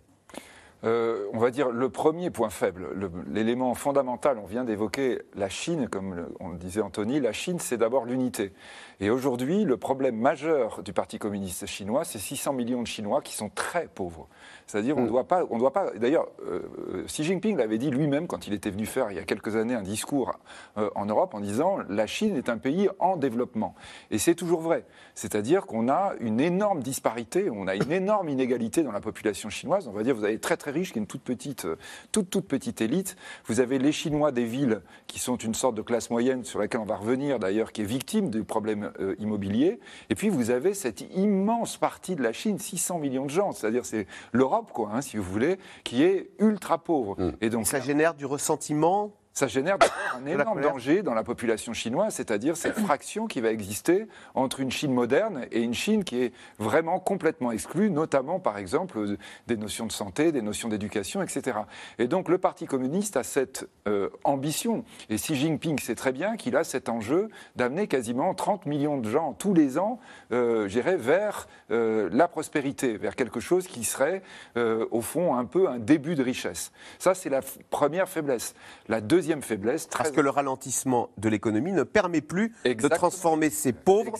Euh, 0.84 1.26
on 1.32 1.38
va 1.38 1.50
dire 1.50 1.70
le 1.70 1.88
premier 1.88 2.30
point 2.30 2.50
faible, 2.50 2.88
l'élément 3.26 3.74
fondamental, 3.74 4.38
on 4.38 4.46
vient 4.46 4.62
d'évoquer 4.62 5.22
la 5.34 5.48
Chine, 5.48 5.88
comme 5.88 6.28
on 6.38 6.50
le 6.50 6.56
disait 6.56 6.80
Anthony, 6.80 7.18
la 7.18 7.32
Chine 7.32 7.58
c'est 7.58 7.78
d'abord 7.78 8.04
l'unité. 8.04 8.52
Et 9.00 9.10
aujourd'hui, 9.10 9.64
le 9.64 9.76
problème 9.76 10.16
majeur 10.16 10.84
du 10.84 10.92
Parti 10.92 11.18
communiste 11.18 11.66
chinois, 11.66 12.04
c'est 12.04 12.20
600 12.20 12.52
millions 12.52 12.82
de 12.82 12.86
Chinois 12.86 13.22
qui 13.22 13.34
sont 13.34 13.48
très 13.48 13.88
pauvres. 13.88 14.28
C'est-à-dire, 14.68 14.98
on 14.98 15.00
ne 15.00 15.06
mm. 15.06 15.10
doit 15.10 15.24
pas. 15.24 15.44
On 15.50 15.58
doit 15.58 15.72
pas 15.72 15.90
D'ailleurs, 15.96 16.28
euh, 16.46 17.04
Xi 17.06 17.24
Jinping 17.24 17.56
l'avait 17.56 17.78
dit 17.78 17.90
lui-même 17.90 18.26
quand 18.26 18.46
il 18.46 18.52
était 18.52 18.70
venu 18.70 18.84
faire 18.84 19.10
il 19.10 19.16
y 19.16 19.18
a 19.18 19.24
quelques 19.24 19.56
années 19.56 19.74
un 19.74 19.82
discours 19.82 20.38
euh, 20.76 20.90
en 20.94 21.06
Europe 21.06 21.34
en 21.34 21.40
disant 21.40 21.78
la 21.88 22.06
Chine 22.06 22.36
est 22.36 22.50
un 22.50 22.58
pays 22.58 22.88
en 22.98 23.16
développement. 23.16 23.74
Et 24.10 24.18
c'est 24.18 24.34
toujours 24.34 24.60
vrai. 24.60 24.84
C'est-à-dire 25.14 25.64
qu'on 25.64 25.88
a 25.88 26.12
une 26.20 26.38
énorme 26.38 26.82
disparité, 26.82 27.48
on 27.50 27.66
a 27.66 27.74
une 27.74 27.90
énorme 27.90 28.28
inégalité 28.28 28.82
dans 28.82 28.92
la 28.92 29.00
population 29.00 29.48
chinoise. 29.48 29.88
On 29.88 29.92
va 29.92 30.02
dire, 30.02 30.14
vous 30.14 30.24
avez 30.24 30.38
très 30.38 30.58
très 30.58 30.70
riche, 30.70 30.92
qui 30.92 30.98
est 30.98 31.02
une 31.02 31.06
toute 31.06 31.22
petite, 31.22 31.64
euh, 31.64 31.76
toute 32.12 32.28
toute 32.28 32.46
petite 32.46 32.82
élite. 32.82 33.16
Vous 33.46 33.60
avez 33.60 33.78
les 33.78 33.92
Chinois 33.92 34.32
des 34.32 34.44
villes 34.44 34.82
qui 35.06 35.18
sont 35.18 35.36
une 35.36 35.54
sorte 35.54 35.76
de 35.76 35.82
classe 35.82 36.10
moyenne 36.10 36.44
sur 36.44 36.58
laquelle 36.58 36.80
on 36.80 36.84
va 36.84 36.96
revenir 36.96 37.38
d'ailleurs, 37.38 37.72
qui 37.72 37.80
est 37.80 37.86
victime 37.86 38.28
du 38.28 38.44
problème 38.44 38.92
immobilier. 39.18 39.80
Et 40.10 40.14
puis 40.14 40.28
vous 40.28 40.50
avez 40.50 40.74
cette 40.74 41.00
immense 41.14 41.78
partie 41.78 42.16
de 42.16 42.22
la 42.22 42.32
Chine, 42.32 42.58
600 42.58 42.98
millions 42.98 43.24
de 43.24 43.30
gens. 43.30 43.52
C'est-à-dire 43.52 43.86
c'est 43.86 44.06
l'Europe 44.32 44.57
quoi, 44.66 44.90
hein, 44.92 45.00
si 45.00 45.16
vous 45.16 45.22
voulez, 45.22 45.58
qui 45.84 46.02
est 46.02 46.30
ultra 46.38 46.78
pauvre. 46.78 47.16
Mm. 47.18 47.32
Et 47.40 47.50
donc 47.50 47.66
ça 47.66 47.80
génère 47.80 48.14
du 48.14 48.26
ressentiment 48.26 49.12
ça 49.38 49.46
génère 49.46 49.76
un 50.16 50.26
énorme 50.26 50.60
danger 50.60 51.02
dans 51.02 51.14
la 51.14 51.22
population 51.22 51.72
chinoise, 51.72 52.14
c'est-à-dire 52.14 52.56
cette 52.56 52.78
fraction 52.86 53.28
qui 53.28 53.40
va 53.40 53.52
exister 53.52 54.08
entre 54.34 54.58
une 54.58 54.72
Chine 54.72 54.92
moderne 54.92 55.46
et 55.52 55.62
une 55.62 55.74
Chine 55.74 56.02
qui 56.02 56.20
est 56.20 56.32
vraiment 56.58 56.98
complètement 56.98 57.52
exclue, 57.52 57.88
notamment 57.88 58.40
par 58.40 58.58
exemple 58.58 59.16
des 59.46 59.56
notions 59.56 59.86
de 59.86 59.92
santé, 59.92 60.32
des 60.32 60.42
notions 60.42 60.68
d'éducation, 60.68 61.22
etc. 61.22 61.58
Et 62.00 62.08
donc 62.08 62.28
le 62.28 62.38
Parti 62.38 62.66
communiste 62.66 63.16
a 63.16 63.22
cette 63.22 63.68
euh, 63.86 64.10
ambition, 64.24 64.84
et 65.08 65.14
Xi 65.16 65.36
Jinping 65.36 65.78
sait 65.78 65.94
très 65.94 66.10
bien 66.10 66.36
qu'il 66.36 66.56
a 66.56 66.64
cet 66.64 66.88
enjeu 66.88 67.28
d'amener 67.54 67.86
quasiment 67.86 68.34
30 68.34 68.66
millions 68.66 68.98
de 68.98 69.08
gens 69.08 69.34
tous 69.34 69.54
les 69.54 69.78
ans, 69.78 70.00
euh, 70.32 70.66
vers 70.96 71.46
euh, 71.70 72.08
la 72.12 72.28
prospérité, 72.28 72.96
vers 72.96 73.14
quelque 73.14 73.40
chose 73.40 73.66
qui 73.66 73.84
serait 73.84 74.22
euh, 74.56 74.86
au 74.90 75.00
fond 75.00 75.36
un 75.36 75.44
peu 75.44 75.68
un 75.68 75.78
début 75.78 76.14
de 76.14 76.22
richesse. 76.22 76.72
Ça, 76.98 77.14
c'est 77.14 77.28
la 77.28 77.40
première 77.70 78.08
faiblesse. 78.08 78.54
La 78.88 79.00
deuxième 79.00 79.27
deuxième 79.28 79.42
faiblesse. 79.42 79.86
Parce 79.88 80.10
que 80.10 80.22
le 80.22 80.30
ralentissement 80.30 81.10
de 81.18 81.28
l'économie 81.28 81.72
ne 81.72 81.82
permet 81.82 82.22
plus 82.22 82.54
de 82.64 82.88
transformer 82.88 83.50
ces 83.50 83.74
pauvres 83.74 84.14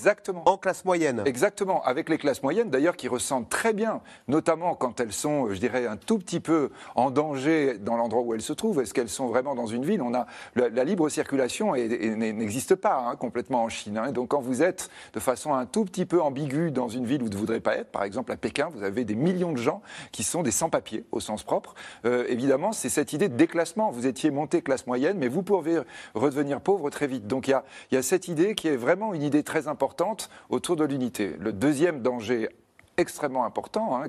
en 0.45 0.59
classe 0.59 0.85
moyenne. 0.85 1.23
Exactement, 1.25 1.83
avec 1.85 2.11
les 2.11 2.19
classes 2.19 2.43
moyennes 2.43 2.69
d'ailleurs 2.69 2.95
qui 2.97 3.09
ressentent 3.09 3.49
très 3.49 3.73
bien, 3.73 4.03
notamment 4.27 4.75
quand 4.75 5.01
elles 5.01 5.15
sont, 5.15 5.51
je 5.51 5.59
dirais, 5.59 5.87
un 5.87 5.97
tout 5.97 6.19
petit 6.19 6.41
peu 6.41 6.71
en 6.95 7.11
danger 7.11 7.79
dans 7.79 7.97
l'endroit 7.97 8.23
où 8.23 8.35
elles 8.35 8.43
se 8.43 8.53
trouvent. 8.53 8.83
Est-ce 8.83 8.93
qu'elles 8.93 9.09
sont 9.09 9.29
vraiment 9.29 9.55
dans 9.55 9.65
une 9.67 9.83
ville? 9.83 10.03
On 10.03 10.13
a 10.13 10.27
la, 10.57 10.85
libre 10.85 11.09
circulation 11.09 11.73
n'existe 11.75 12.75
pas 12.75 12.99
hein, 12.99 13.17
complètement 13.17 13.63
en 13.63 13.71
Chine. 13.71 13.97
Hein. 13.97 14.13
Donc 14.13 14.29
quand 14.29 14.41
vous 14.41 14.63
êtes 14.63 14.91
de 15.15 15.21
façon 15.21 15.55
un 15.55 15.65
tout 15.65 15.87
petit 15.87 16.05
peu 16.05 16.21
ambiguë 16.21 16.71
dans 16.71 16.89
une 16.89 17.07
ville 17.07 17.23
où 17.23 17.27
vous 17.27 17.33
ne 17.33 17.37
voudrez 17.37 17.61
pas 17.61 17.77
être, 17.77 17.91
par 17.91 18.05
exemple 18.05 18.31
à 18.33 18.37
Pékin, 18.37 18.69
vous 18.75 18.83
avez 18.83 19.05
des 19.05 19.15
millions 19.15 19.53
de 19.53 19.59
gens 19.59 19.81
qui 20.13 20.23
sont 20.23 20.43
des 20.43 20.51
sans-papiers 20.51 21.07
au 21.13 21.21
sens 21.21 21.45
propre. 21.45 21.75
Euh, 22.05 22.27
évidemment, 22.29 22.73
c'est 22.73 22.91
cette 22.91 23.15
idée 23.15 23.31
de 23.31 23.37
déclassement. 23.37 23.91
Vous 23.91 24.07
étiez 24.07 24.31
monté 24.31 24.61
classe 24.61 24.87
moyenne, 24.87 24.98
mais 25.17 25.29
vous 25.29 25.43
pouvez 25.43 25.81
redevenir 26.15 26.61
pauvre 26.61 26.91
très 26.91 27.07
vite. 27.07 27.27
Donc 27.27 27.49
il 27.49 27.57
y 27.93 27.97
a, 27.97 28.03
cette 28.03 28.29
idée 28.29 28.55
qui 28.55 28.69
est 28.69 28.77
vraiment 28.77 29.15
une 29.15 29.23
idée 29.23 29.43
très 29.43 29.69
importante 29.69 30.31
autour 30.51 30.77
de 30.77 30.85
l'unité. 30.85 31.37
Le 31.39 31.53
deuxième 31.53 32.01
danger 32.01 32.49
extrêmement 32.97 33.45
important, 33.45 33.97
hein, 33.97 34.09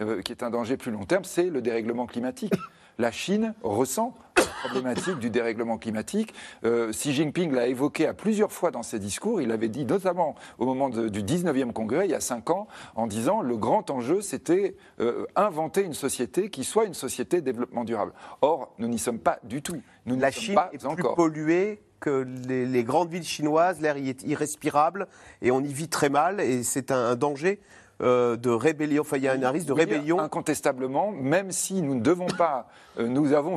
euh, 0.00 0.22
qui 0.22 0.32
est 0.32 0.42
un 0.42 0.50
danger 0.50 0.76
plus 0.76 0.90
long 0.90 1.04
terme, 1.04 1.24
c'est 1.24 1.50
le 1.50 1.62
dérèglement 1.62 2.06
climatique. 2.06 2.54
La 2.98 3.10
Chine 3.10 3.54
ressent 3.62 4.14
la 4.36 4.44
problématique 4.70 5.18
du 5.18 5.30
dérèglement 5.30 5.78
climatique. 5.78 6.32
Euh, 6.64 6.90
Xi 6.90 7.12
Jinping 7.12 7.52
l'a 7.52 7.66
évoqué 7.66 8.06
à 8.06 8.14
plusieurs 8.14 8.52
fois 8.52 8.70
dans 8.70 8.82
ses 8.82 8.98
discours. 8.98 9.40
Il 9.40 9.50
avait 9.50 9.68
dit 9.68 9.84
notamment 9.84 10.34
au 10.58 10.66
moment 10.66 10.88
du 10.88 11.22
19e 11.22 11.72
congrès, 11.72 12.06
il 12.06 12.10
y 12.10 12.14
a 12.14 12.20
cinq 12.20 12.50
ans, 12.50 12.66
en 12.94 13.06
disant 13.06 13.42
le 13.42 13.56
grand 13.56 13.90
enjeu, 13.90 14.20
c'était 14.20 14.76
euh, 15.00 15.26
inventer 15.36 15.82
une 15.82 15.94
société 15.94 16.50
qui 16.50 16.64
soit 16.64 16.84
une 16.84 16.94
société 16.94 17.40
de 17.40 17.44
développement 17.44 17.84
durable. 17.84 18.12
Or, 18.42 18.72
nous 18.78 18.88
n'y 18.88 18.98
sommes 18.98 19.18
pas 19.18 19.38
du 19.42 19.60
tout. 19.60 19.82
Nous 20.06 20.18
la 20.18 20.30
Chine 20.30 20.54
pas 20.54 20.70
est 20.72 20.84
encore. 20.84 21.14
plus 21.14 21.24
polluée 21.24 21.80
que 22.00 22.26
les, 22.46 22.84
grandes 22.84 23.08
villes 23.08 23.24
chinoises, 23.24 23.80
l'air 23.80 23.96
y 23.96 24.10
est 24.10 24.22
irrespirable 24.24 25.06
et 25.40 25.50
on 25.50 25.60
y 25.60 25.72
vit 25.72 25.88
très 25.88 26.10
mal 26.10 26.38
et 26.38 26.62
c'est 26.62 26.90
un 26.90 27.16
danger 27.16 27.60
euh, 28.02 28.36
de 28.36 28.50
rébellion, 28.50 29.02
enfin 29.02 29.18
il 29.18 29.22
y 29.22 29.28
a 29.28 29.32
un 29.34 29.50
risque 29.50 29.68
de 29.68 29.72
rébellion. 29.72 30.18
Incontestablement, 30.18 31.12
même 31.12 31.52
si 31.52 31.80
nous 31.80 31.94
ne 31.94 32.00
devons 32.00 32.26
pas, 32.26 32.66
euh, 32.98 33.06
nous 33.06 33.32
avons 33.32 33.56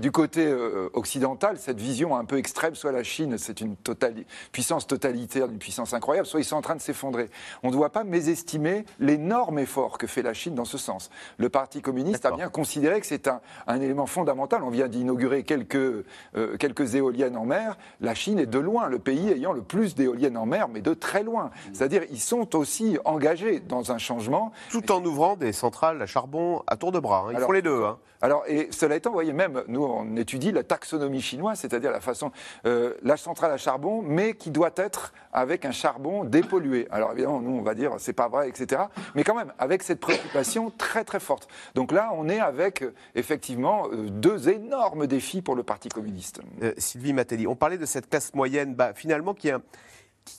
du, 0.00 0.10
côté 0.10 0.46
euh, 0.46 0.88
occidental 0.94 1.58
cette 1.58 1.78
vision 1.78 2.16
un 2.16 2.24
peu 2.24 2.38
extrême, 2.38 2.74
soit 2.74 2.92
la 2.92 3.02
Chine 3.02 3.36
c'est 3.36 3.60
une 3.60 3.76
puissance 4.52 4.86
totalitaire, 4.86 5.50
une 5.50 5.58
puissance 5.58 5.92
incroyable, 5.92 6.26
soit 6.26 6.40
ils 6.40 6.44
sont 6.44 6.56
en 6.56 6.62
train 6.62 6.76
de 6.76 6.80
s'effondrer. 6.80 7.28
On 7.62 7.68
ne 7.68 7.72
doit 7.72 7.90
pas 7.90 8.04
mésestimer 8.04 8.86
l'énorme 9.00 9.58
effort 9.58 9.98
que 9.98 10.06
fait 10.06 10.22
la 10.22 10.32
Chine 10.32 10.54
dans 10.54 10.64
ce 10.64 10.78
sens. 10.78 11.10
Le 11.36 11.50
Parti 11.50 11.82
communiste 11.82 12.24
a 12.24 12.30
bien 12.30 12.48
considéré 12.48 13.00
que 13.00 13.06
c'est 13.06 13.28
un, 13.28 13.80
élément 13.80 14.06
fondamental. 14.06 14.62
On 14.62 14.70
vient 14.70 14.88
d'inaugurer 14.88 15.42
quelques, 15.42 16.04
quelques 16.58 16.94
éoliennes 16.94 17.36
en 17.36 17.44
mer. 17.44 17.76
La 18.00 18.14
Chine 18.14 18.38
est 18.38 18.46
de 18.46 18.58
loin 18.58 18.88
le 18.88 18.98
pays 18.98 19.28
ayant 19.30 19.52
le 19.52 19.62
plus 19.62 19.94
d'éoliennes 19.94 20.38
en 20.38 20.46
mer, 20.46 20.68
mais 20.68 20.80
de 20.80 20.94
très 20.94 21.22
loin. 21.22 21.50
C'est-à-dire 21.72 22.02
ils 22.10 22.20
sont 22.20 22.56
aussi 22.56 22.98
engagés 23.04 23.58
dans 23.68 23.92
un 23.92 23.98
changement. 23.98 24.52
Tout 24.70 24.90
en 24.90 25.04
ouvrant 25.04 25.36
des 25.36 25.52
centrales 25.52 26.02
à 26.02 26.06
charbon 26.06 26.62
à 26.66 26.76
tour 26.76 26.92
de 26.92 26.98
bras. 26.98 27.26
Hein. 27.28 27.32
Ils 27.34 27.40
font 27.40 27.52
les 27.52 27.62
deux. 27.62 27.84
Hein. 27.84 27.98
Alors, 28.20 28.42
et 28.48 28.68
cela 28.72 28.96
étant, 28.96 29.10
vous 29.10 29.14
voyez, 29.14 29.32
même 29.32 29.62
nous, 29.68 29.84
on 29.84 30.16
étudie 30.16 30.50
la 30.50 30.64
taxonomie 30.64 31.22
chinoise, 31.22 31.60
c'est-à-dire 31.60 31.92
la 31.92 32.00
façon, 32.00 32.32
euh, 32.66 32.94
la 33.02 33.16
centrale 33.16 33.52
à 33.52 33.56
charbon, 33.56 34.02
mais 34.02 34.34
qui 34.34 34.50
doit 34.50 34.72
être 34.76 35.12
avec 35.32 35.64
un 35.64 35.70
charbon 35.70 36.24
dépollué. 36.24 36.88
Alors, 36.90 37.12
évidemment, 37.12 37.40
nous, 37.40 37.56
on 37.56 37.62
va 37.62 37.74
dire, 37.74 37.92
c'est 37.98 38.12
pas 38.12 38.28
vrai, 38.28 38.48
etc. 38.48 38.82
Mais 39.14 39.22
quand 39.22 39.36
même, 39.36 39.52
avec 39.58 39.84
cette 39.84 40.00
préoccupation 40.00 40.72
très, 40.76 41.04
très 41.04 41.20
forte. 41.20 41.48
Donc 41.76 41.92
là, 41.92 42.10
on 42.14 42.28
est 42.28 42.40
avec, 42.40 42.84
effectivement, 43.14 43.86
euh, 43.92 44.08
deux 44.10 44.48
énormes 44.48 45.06
défis 45.06 45.42
pour 45.42 45.54
le 45.54 45.62
Parti 45.62 45.88
communiste. 45.88 46.40
Euh, 46.62 46.72
Sylvie 46.76 47.12
Matelli, 47.12 47.46
on 47.46 47.54
parlait 47.54 47.78
de 47.78 47.86
cette 47.86 48.08
classe 48.08 48.34
moyenne, 48.34 48.74
bah, 48.74 48.92
finalement, 48.94 49.34
qui 49.34 49.48
est 49.48 49.52
un 49.52 49.62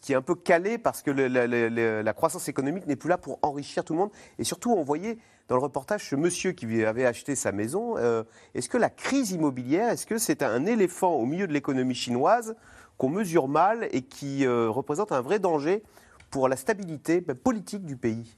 qui 0.01 0.13
est 0.13 0.15
un 0.15 0.21
peu 0.21 0.35
calé 0.35 0.77
parce 0.77 1.01
que 1.01 1.11
la 1.11 2.13
croissance 2.13 2.47
économique 2.47 2.87
n'est 2.87 2.95
plus 2.95 3.09
là 3.09 3.17
pour 3.17 3.39
enrichir 3.41 3.83
tout 3.83 3.93
le 3.93 3.99
monde. 3.99 4.11
Et 4.37 4.43
surtout, 4.43 4.71
on 4.71 4.83
voyait 4.83 5.17
dans 5.47 5.55
le 5.55 5.61
reportage 5.61 6.07
ce 6.07 6.15
monsieur 6.15 6.51
qui 6.51 6.83
avait 6.83 7.05
acheté 7.05 7.35
sa 7.35 7.51
maison. 7.51 7.97
Euh, 7.97 8.23
est-ce 8.53 8.69
que 8.69 8.77
la 8.77 8.89
crise 8.89 9.31
immobilière, 9.31 9.89
est-ce 9.89 10.05
que 10.05 10.17
c'est 10.17 10.43
un 10.43 10.65
éléphant 10.65 11.13
au 11.15 11.25
milieu 11.25 11.47
de 11.47 11.53
l'économie 11.53 11.95
chinoise 11.95 12.55
qu'on 12.97 13.09
mesure 13.09 13.47
mal 13.47 13.87
et 13.91 14.03
qui 14.03 14.45
euh, 14.45 14.69
représente 14.69 15.11
un 15.11 15.21
vrai 15.21 15.39
danger 15.39 15.83
pour 16.29 16.47
la 16.47 16.55
stabilité 16.55 17.21
ben, 17.21 17.35
politique 17.35 17.85
du 17.85 17.97
pays? 17.97 18.37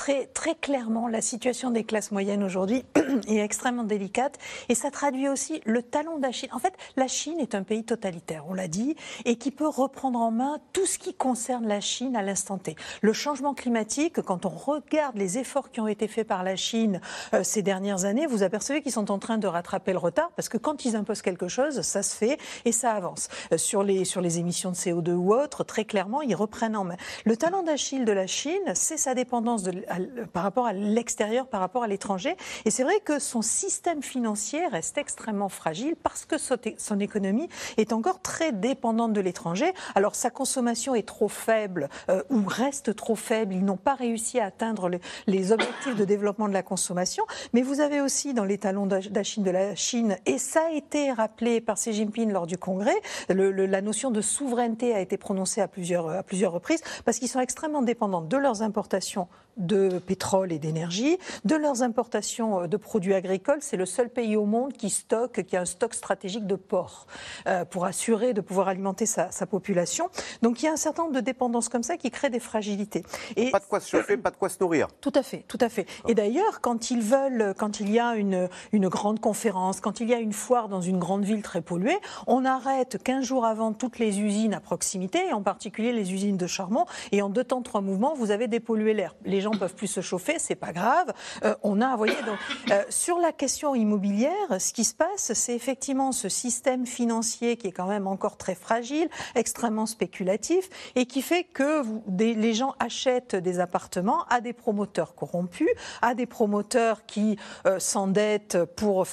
Très, 0.00 0.24
très, 0.24 0.54
clairement, 0.54 1.08
la 1.08 1.20
situation 1.20 1.70
des 1.70 1.84
classes 1.84 2.10
moyennes 2.10 2.42
aujourd'hui 2.42 2.86
est 3.28 3.36
extrêmement 3.36 3.84
délicate 3.84 4.38
et 4.70 4.74
ça 4.74 4.90
traduit 4.90 5.28
aussi 5.28 5.60
le 5.66 5.82
talon 5.82 6.16
d'Achille. 6.16 6.48
En 6.54 6.58
fait, 6.58 6.72
la 6.96 7.06
Chine 7.06 7.38
est 7.38 7.54
un 7.54 7.64
pays 7.64 7.84
totalitaire, 7.84 8.46
on 8.48 8.54
l'a 8.54 8.66
dit, 8.66 8.96
et 9.26 9.36
qui 9.36 9.50
peut 9.50 9.68
reprendre 9.68 10.18
en 10.18 10.30
main 10.30 10.56
tout 10.72 10.86
ce 10.86 10.98
qui 10.98 11.12
concerne 11.12 11.68
la 11.68 11.82
Chine 11.82 12.16
à 12.16 12.22
l'instant 12.22 12.56
T. 12.56 12.76
Le 13.02 13.12
changement 13.12 13.52
climatique, 13.52 14.22
quand 14.22 14.46
on 14.46 14.48
regarde 14.48 15.18
les 15.18 15.36
efforts 15.36 15.70
qui 15.70 15.80
ont 15.82 15.86
été 15.86 16.08
faits 16.08 16.26
par 16.26 16.44
la 16.44 16.56
Chine 16.56 17.02
euh, 17.34 17.42
ces 17.42 17.60
dernières 17.60 18.06
années, 18.06 18.26
vous 18.26 18.42
apercevez 18.42 18.80
qu'ils 18.80 18.92
sont 18.92 19.10
en 19.10 19.18
train 19.18 19.36
de 19.36 19.46
rattraper 19.46 19.92
le 19.92 19.98
retard 19.98 20.30
parce 20.34 20.48
que 20.48 20.56
quand 20.56 20.86
ils 20.86 20.96
imposent 20.96 21.20
quelque 21.20 21.48
chose, 21.48 21.82
ça 21.82 22.02
se 22.02 22.16
fait 22.16 22.38
et 22.64 22.72
ça 22.72 22.92
avance. 22.92 23.28
Euh, 23.52 23.58
sur, 23.58 23.82
les, 23.82 24.06
sur 24.06 24.22
les 24.22 24.38
émissions 24.38 24.70
de 24.70 24.76
CO2 24.76 25.10
ou 25.10 25.34
autres, 25.34 25.62
très 25.62 25.84
clairement, 25.84 26.22
ils 26.22 26.34
reprennent 26.34 26.76
en 26.76 26.84
main. 26.84 26.96
Le 27.26 27.36
talent 27.36 27.62
d'Achille 27.62 28.06
de 28.06 28.12
la 28.12 28.26
Chine, 28.26 28.72
c'est 28.72 28.96
sa 28.96 29.12
dépendance 29.14 29.62
de 29.62 29.89
par 30.32 30.42
rapport 30.42 30.66
à 30.66 30.72
l'extérieur, 30.72 31.46
par 31.46 31.60
rapport 31.60 31.82
à 31.82 31.88
l'étranger. 31.88 32.36
Et 32.64 32.70
c'est 32.70 32.84
vrai 32.84 33.00
que 33.04 33.18
son 33.18 33.42
système 33.42 34.02
financier 34.02 34.66
reste 34.66 34.98
extrêmement 34.98 35.48
fragile 35.48 35.96
parce 36.02 36.24
que 36.24 36.36
son 36.38 37.00
économie 37.00 37.48
est 37.76 37.92
encore 37.92 38.22
très 38.22 38.52
dépendante 38.52 39.12
de 39.12 39.20
l'étranger. 39.20 39.72
Alors 39.94 40.14
sa 40.14 40.30
consommation 40.30 40.94
est 40.94 41.06
trop 41.06 41.28
faible 41.28 41.88
euh, 42.08 42.22
ou 42.30 42.42
reste 42.46 42.94
trop 42.94 43.16
faible. 43.16 43.54
Ils 43.54 43.64
n'ont 43.64 43.76
pas 43.76 43.94
réussi 43.94 44.38
à 44.38 44.46
atteindre 44.46 44.90
les 45.26 45.52
objectifs 45.52 45.96
de 45.96 46.04
développement 46.04 46.48
de 46.48 46.52
la 46.52 46.62
consommation. 46.62 47.24
Mais 47.52 47.62
vous 47.62 47.80
avez 47.80 48.00
aussi 48.00 48.34
dans 48.34 48.44
les 48.44 48.58
talons 48.58 48.86
de 48.86 49.50
la 49.50 49.74
Chine, 49.74 50.16
et 50.26 50.38
ça 50.38 50.66
a 50.66 50.72
été 50.72 51.12
rappelé 51.12 51.60
par 51.60 51.76
Xi 51.76 51.92
Jinping 51.92 52.30
lors 52.30 52.46
du 52.46 52.58
congrès, 52.58 52.94
la 53.28 53.80
notion 53.80 54.10
de 54.10 54.20
souveraineté 54.20 54.94
a 54.94 55.00
été 55.00 55.16
prononcée 55.16 55.60
à 55.60 55.68
plusieurs, 55.68 56.08
à 56.08 56.22
plusieurs 56.22 56.52
reprises 56.52 56.82
parce 57.04 57.18
qu'ils 57.18 57.28
sont 57.28 57.40
extrêmement 57.40 57.82
dépendants 57.82 58.22
de 58.22 58.36
leurs 58.36 58.62
importations 58.62 59.28
de 59.60 59.98
pétrole 59.98 60.52
et 60.52 60.58
d'énergie, 60.58 61.18
de 61.44 61.54
leurs 61.54 61.82
importations 61.82 62.62
euh, 62.62 62.66
de 62.66 62.76
produits 62.76 63.14
agricoles. 63.14 63.58
C'est 63.60 63.76
le 63.76 63.86
seul 63.86 64.08
pays 64.08 64.36
au 64.36 64.46
monde 64.46 64.72
qui 64.72 64.90
stocke, 64.90 65.44
qui 65.44 65.56
a 65.56 65.60
un 65.62 65.64
stock 65.64 65.94
stratégique 65.94 66.46
de 66.46 66.56
porc 66.56 67.06
euh, 67.46 67.64
pour 67.64 67.84
assurer 67.84 68.32
de 68.32 68.40
pouvoir 68.40 68.68
alimenter 68.68 69.06
sa, 69.06 69.30
population. 69.50 70.10
Donc 70.42 70.62
il 70.62 70.66
y 70.66 70.68
a 70.68 70.72
un 70.72 70.76
certain 70.76 71.04
nombre 71.04 71.14
de 71.14 71.20
dépendances 71.20 71.68
comme 71.68 71.82
ça 71.82 71.96
qui 71.96 72.10
créent 72.10 72.30
des 72.30 72.40
fragilités. 72.40 73.04
Et 73.36 73.50
pas 73.50 73.58
de 73.58 73.64
quoi 73.64 73.80
se 73.80 73.88
chauffer, 73.88 74.16
pas 74.16 74.30
de 74.30 74.36
quoi 74.36 74.48
se 74.48 74.58
nourrir. 74.60 74.88
Tout 75.00 75.12
à 75.14 75.22
fait, 75.22 75.44
tout 75.48 75.58
à 75.60 75.68
fait. 75.68 75.86
Et 76.08 76.14
d'ailleurs, 76.14 76.60
quand 76.60 76.90
ils 76.90 77.00
veulent, 77.00 77.54
quand 77.56 77.80
il 77.80 77.90
y 77.90 77.98
a 77.98 78.16
une, 78.16 78.48
une 78.72 78.88
grande 78.88 79.18
conférence, 79.18 79.80
quand 79.80 80.00
il 80.00 80.08
y 80.08 80.14
a 80.14 80.18
une 80.18 80.32
foire 80.32 80.68
dans 80.68 80.80
une 80.80 80.98
grande 80.98 81.24
ville 81.24 81.42
très 81.42 81.62
polluée, 81.62 81.98
on 82.26 82.44
arrête 82.44 83.02
15 83.02 83.24
jours 83.24 83.44
avant 83.44 83.72
toutes 83.72 83.98
les 83.98 84.20
usines 84.20 84.54
à 84.54 84.60
proximité, 84.60 85.32
en 85.32 85.42
particulier 85.42 85.92
les 85.92 86.12
usines 86.12 86.36
de 86.36 86.46
charbon, 86.46 86.84
et 87.12 87.22
en 87.22 87.28
deux 87.28 87.44
temps, 87.44 87.62
trois 87.62 87.80
mouvements, 87.80 88.14
vous 88.14 88.30
avez 88.30 88.46
dépollué 88.46 88.94
l'air. 88.94 89.16
Les 89.24 89.40
gens 89.40 89.49
peuvent 89.52 89.74
plus 89.74 89.86
se 89.86 90.00
chauffer, 90.00 90.38
c'est 90.38 90.54
pas 90.54 90.72
grave. 90.72 91.12
Euh, 91.44 91.54
on 91.62 91.80
a, 91.80 91.96
donc 91.96 92.38
euh, 92.70 92.82
sur 92.88 93.18
la 93.18 93.32
question 93.32 93.74
immobilière, 93.74 94.32
ce 94.58 94.72
qui 94.72 94.84
se 94.84 94.94
passe, 94.94 95.32
c'est 95.34 95.54
effectivement 95.54 96.12
ce 96.12 96.28
système 96.28 96.86
financier 96.86 97.56
qui 97.56 97.68
est 97.68 97.72
quand 97.72 97.86
même 97.86 98.06
encore 98.06 98.36
très 98.36 98.54
fragile, 98.54 99.08
extrêmement 99.34 99.86
spéculatif, 99.86 100.68
et 100.94 101.06
qui 101.06 101.22
fait 101.22 101.44
que 101.44 101.82
les 102.08 102.54
gens 102.54 102.74
achètent 102.78 103.36
des 103.36 103.60
appartements 103.60 104.24
à 104.28 104.40
des 104.40 104.52
promoteurs 104.52 105.14
corrompus, 105.14 105.68
à 106.02 106.14
des 106.14 106.26
promoteurs 106.26 107.06
qui 107.06 107.36
euh, 107.66 107.78
s'endettent 107.78 108.64
pour 108.76 109.06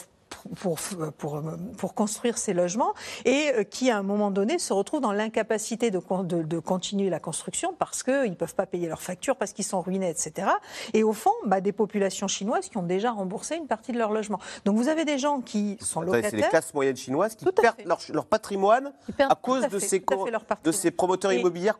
pour, 0.55 0.79
pour, 1.17 1.41
pour, 1.77 1.93
construire 1.93 2.37
ces 2.37 2.53
logements 2.53 2.93
et 3.25 3.51
euh, 3.55 3.63
qui, 3.63 3.89
à 3.89 3.97
un 3.97 4.03
moment 4.03 4.31
donné, 4.31 4.59
se 4.59 4.73
retrouvent 4.73 5.01
dans 5.01 5.11
l'incapacité 5.11 5.91
de, 5.91 5.99
de, 6.23 6.43
de, 6.43 6.59
continuer 6.59 7.09
la 7.09 7.19
construction 7.19 7.73
parce 7.77 8.03
qu'ils 8.03 8.29
ne 8.29 8.35
peuvent 8.35 8.55
pas 8.55 8.65
payer 8.65 8.87
leurs 8.87 9.01
factures, 9.01 9.35
parce 9.35 9.53
qu'ils 9.53 9.65
sont 9.65 9.81
ruinés, 9.81 10.09
etc. 10.09 10.49
Et 10.93 11.03
au 11.03 11.13
fond, 11.13 11.31
bah, 11.45 11.61
des 11.61 11.71
populations 11.71 12.27
chinoises 12.27 12.69
qui 12.69 12.77
ont 12.77 12.83
déjà 12.83 13.11
remboursé 13.11 13.55
une 13.55 13.67
partie 13.67 13.91
de 13.91 13.97
leur 13.97 14.11
logement. 14.11 14.39
Donc 14.65 14.77
vous 14.77 14.87
avez 14.87 15.05
des 15.05 15.17
gens 15.17 15.41
qui 15.41 15.77
sont 15.79 16.01
locataires. 16.01 16.31
C'est 16.31 16.37
les 16.37 16.43
classes 16.43 16.73
moyennes 16.73 16.97
chinoises 16.97 17.35
qui 17.35 17.45
perdent 17.45 17.77
leur, 17.85 17.99
leur, 18.09 18.25
patrimoine 18.25 18.91
à 19.19 19.35
cause 19.35 19.67
de, 19.67 19.79
ces, 19.79 20.03
de 20.63 20.71
ces 20.71 20.91
promoteurs 20.91 21.33
immobiliers 21.33 21.71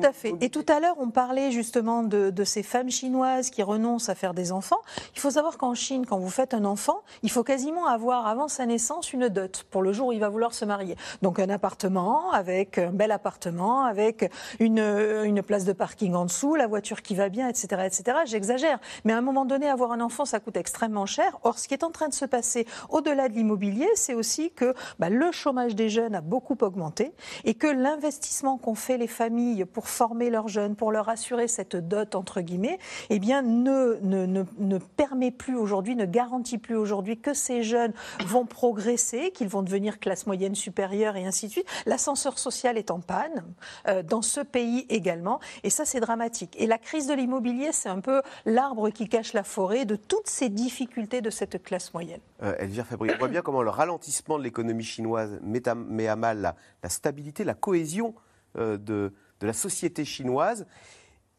à 0.02 0.12
fait. 0.12 0.34
Et 0.40 0.50
tout 0.50 0.66
à 0.68 0.80
l'heure, 0.80 0.96
on 0.98 1.10
parlait 1.10 1.50
justement 1.50 2.02
de, 2.02 2.30
de 2.30 2.44
ces 2.44 2.62
femmes 2.62 2.90
chinoises 2.90 3.50
qui 3.50 3.62
renoncent 3.62 4.08
à 4.08 4.14
faire 4.14 4.34
des 4.34 4.52
enfants. 4.52 4.80
Il 5.14 5.20
faut 5.20 5.30
savoir 5.30 5.58
qu'en 5.58 5.74
Chine, 5.74 6.06
quand 6.06 6.18
vous 6.18 6.30
faites 6.30 6.54
un 6.54 6.64
enfant, 6.64 7.02
il 7.22 7.30
faut 7.30 7.44
quasiment 7.44 7.86
avoir 7.86 8.03
avant 8.12 8.48
sa 8.48 8.66
naissance 8.66 9.12
une 9.12 9.28
dot 9.28 9.64
pour 9.70 9.82
le 9.82 9.92
jour 9.92 10.08
où 10.08 10.12
il 10.12 10.20
va 10.20 10.28
vouloir 10.28 10.54
se 10.54 10.64
marier. 10.64 10.96
Donc 11.22 11.38
un 11.38 11.48
appartement 11.48 12.32
avec 12.32 12.78
un 12.78 12.90
bel 12.90 13.10
appartement, 13.10 13.84
avec 13.84 14.30
une, 14.60 14.78
une 14.78 15.42
place 15.42 15.64
de 15.64 15.72
parking 15.72 16.14
en 16.14 16.26
dessous, 16.26 16.54
la 16.54 16.66
voiture 16.66 17.02
qui 17.02 17.14
va 17.14 17.28
bien, 17.28 17.48
etc., 17.48 17.82
etc. 17.86 18.18
J'exagère, 18.26 18.78
mais 19.04 19.12
à 19.12 19.18
un 19.18 19.22
moment 19.22 19.44
donné, 19.44 19.68
avoir 19.68 19.92
un 19.92 20.00
enfant, 20.00 20.24
ça 20.24 20.40
coûte 20.40 20.56
extrêmement 20.56 21.06
cher. 21.06 21.38
Or, 21.42 21.58
ce 21.58 21.66
qui 21.68 21.74
est 21.74 21.84
en 21.84 21.90
train 21.90 22.08
de 22.08 22.14
se 22.14 22.24
passer 22.24 22.66
au-delà 22.90 23.28
de 23.28 23.34
l'immobilier, 23.34 23.88
c'est 23.94 24.14
aussi 24.14 24.50
que 24.50 24.74
bah, 24.98 25.08
le 25.08 25.32
chômage 25.32 25.74
des 25.74 25.88
jeunes 25.88 26.14
a 26.14 26.20
beaucoup 26.20 26.56
augmenté 26.60 27.12
et 27.44 27.54
que 27.54 27.66
l'investissement 27.66 28.58
qu'ont 28.58 28.74
fait 28.74 28.98
les 28.98 29.06
familles 29.06 29.64
pour 29.64 29.88
former 29.88 30.30
leurs 30.30 30.48
jeunes, 30.48 30.76
pour 30.76 30.92
leur 30.92 31.08
assurer 31.08 31.48
cette 31.48 31.76
dot 31.76 32.14
entre 32.14 32.40
guillemets, 32.40 32.78
eh 33.10 33.18
bien 33.18 33.42
ne, 33.42 33.98
ne, 34.02 34.44
ne 34.58 34.78
permet 34.78 35.30
plus 35.30 35.56
aujourd'hui, 35.56 35.96
ne 35.96 36.04
garantit 36.04 36.58
plus 36.58 36.76
aujourd'hui 36.76 37.18
que 37.18 37.32
ces 37.34 37.62
jeunes 37.62 37.93
vont 38.26 38.46
progresser, 38.46 39.30
qu'ils 39.30 39.48
vont 39.48 39.62
devenir 39.62 39.98
classe 39.98 40.26
moyenne 40.26 40.54
supérieure 40.54 41.16
et 41.16 41.26
ainsi 41.26 41.46
de 41.46 41.52
suite. 41.52 41.68
L'ascenseur 41.86 42.38
social 42.38 42.78
est 42.78 42.90
en 42.90 43.00
panne 43.00 43.44
euh, 43.88 44.02
dans 44.02 44.22
ce 44.22 44.40
pays 44.40 44.86
également 44.88 45.40
et 45.62 45.70
ça 45.70 45.84
c'est 45.84 46.00
dramatique. 46.00 46.54
Et 46.58 46.66
la 46.66 46.78
crise 46.78 47.06
de 47.06 47.14
l'immobilier, 47.14 47.70
c'est 47.72 47.88
un 47.88 48.00
peu 48.00 48.22
l'arbre 48.46 48.90
qui 48.90 49.08
cache 49.08 49.32
la 49.32 49.44
forêt 49.44 49.84
de 49.84 49.96
toutes 49.96 50.28
ces 50.28 50.48
difficultés 50.48 51.20
de 51.20 51.30
cette 51.30 51.62
classe 51.62 51.92
moyenne. 51.94 52.20
Euh, 52.42 52.54
Elvire 52.58 52.86
Fabry, 52.86 53.10
on 53.14 53.18
voit 53.18 53.28
bien 53.28 53.42
comment 53.42 53.62
le 53.62 53.70
ralentissement 53.70 54.38
de 54.38 54.44
l'économie 54.44 54.84
chinoise 54.84 55.38
met 55.42 55.66
à, 55.68 56.16
mal 56.16 56.40
la, 56.40 56.56
la, 56.82 56.88
stabilité, 56.88 57.44
la 57.44 57.54
cohésion 57.54 58.14
euh, 58.56 58.76
de, 58.76 59.12
de, 59.40 59.46
la 59.46 59.52
société 59.52 60.04
chinoise. 60.04 60.66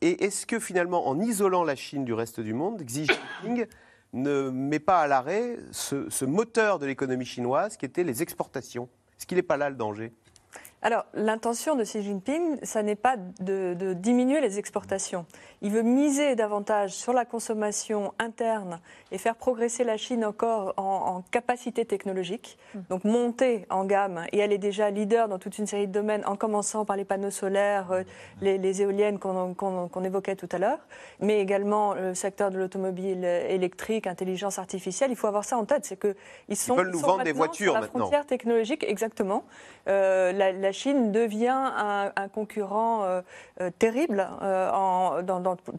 Et 0.02 0.26
est-ce 0.26 0.46
que 0.46 0.60
finalement, 0.60 1.08
en 1.08 1.20
isolant 1.20 1.64
la 1.64 1.76
Chine 1.76 2.06
du 2.06 2.14
reste 2.14 2.40
du 2.40 2.54
monde, 2.54 2.84
Xi 2.84 3.06
Jinping 3.06 3.66
ne 4.16 4.50
met 4.50 4.80
pas 4.80 5.02
à 5.02 5.08
l'arrêt 5.08 5.58
ce, 5.72 6.26
moteur 6.26 6.80
de 6.80 6.86
l'économie 6.86 7.26
chinoise 7.26 7.78
qui 7.78 7.86
était 7.86 8.04
les 8.04 8.24
exportations. 8.24 8.90
Est-ce 9.18 9.28
qu'il 9.28 9.36
n'est 9.36 9.44
pas 9.44 9.58
là 9.58 9.70
le 9.70 9.76
danger? 9.76 10.14
Alors, 10.82 11.06
l'intention 11.16 11.76
de 11.76 11.84
Xi 11.84 12.04
Jinping, 12.04 12.60
ça 12.62 12.84
n'est 12.84 12.96
pas 12.96 13.16
de, 13.40 13.74
de, 13.74 13.94
diminuer 13.94 14.40
les 14.40 14.60
exportations. 14.60 15.26
Il 15.64 15.72
veut 15.72 15.82
miser 15.82 16.36
davantage 16.36 16.92
sur 16.92 17.12
la 17.12 17.26
consommation 17.26 18.14
interne 18.20 18.80
et 19.12 19.18
faire 19.18 19.36
progresser 19.36 19.84
la 19.84 19.98
Chine 19.98 20.24
encore 20.24 20.76
en, 20.78 20.84
en 20.84 21.22
capacité 21.32 21.86
technologique. 21.86 22.60
Mmh. 22.76 22.80
Donc, 22.90 23.04
monter 23.04 23.66
en 23.72 23.84
gamme. 23.86 24.26
Et 24.32 24.38
elle 24.38 24.54
est 24.54 24.60
déjà 24.60 24.92
leader 24.92 25.28
dans 25.28 25.40
toute 25.40 25.58
une 25.58 25.66
série 25.66 25.88
de 25.88 25.92
domaines, 25.92 26.24
en 26.28 26.36
commençant 26.36 26.86
par 26.86 26.98
les 26.98 27.06
panneaux 27.06 27.32
solaires, 27.32 27.92
euh, 27.92 28.04
les, 28.42 28.60
les, 28.60 28.84
éoliennes 28.84 29.18
qu'on 29.18 29.56
qu 29.56 29.66
qu 29.92 30.06
évoquait 30.06 30.36
tout 30.36 30.50
à 30.52 30.60
l'heure, 30.60 30.86
mais 31.20 31.40
également 31.40 31.96
le 31.96 32.14
secteur 32.14 32.52
de 32.52 32.60
l'automobile 32.60 33.26
électrique, 33.26 34.06
intelligence 34.06 34.60
artificielle. 34.60 35.10
Il 35.10 35.18
faut 35.18 35.28
avoir 35.28 35.46
ça 35.46 35.58
en 35.58 35.66
tête. 35.66 35.86
C'est 35.86 36.00
qu'ils 36.00 36.56
sont, 36.56 36.76
ils 36.76 36.78
veulent 36.78 36.92
nous 36.92 37.00
sont 37.00 37.08
vendre 37.08 37.24
des 37.24 37.32
voitures 37.32 37.72
sur 37.72 37.74
la 37.74 37.82
maintenant. 37.82 38.02
frontière 38.02 38.28
technologique, 38.28 38.84
exactement. 38.88 39.46
Euh, 39.88 40.32
la, 40.32 40.52
la 40.52 40.72
Chine 40.76 41.12
devient 41.12 41.48
un, 41.56 42.28
concurrent 42.28 43.04
euh, 43.04 43.22
euh, 43.62 43.70
terrible 43.80 44.28
euh, 44.42 44.70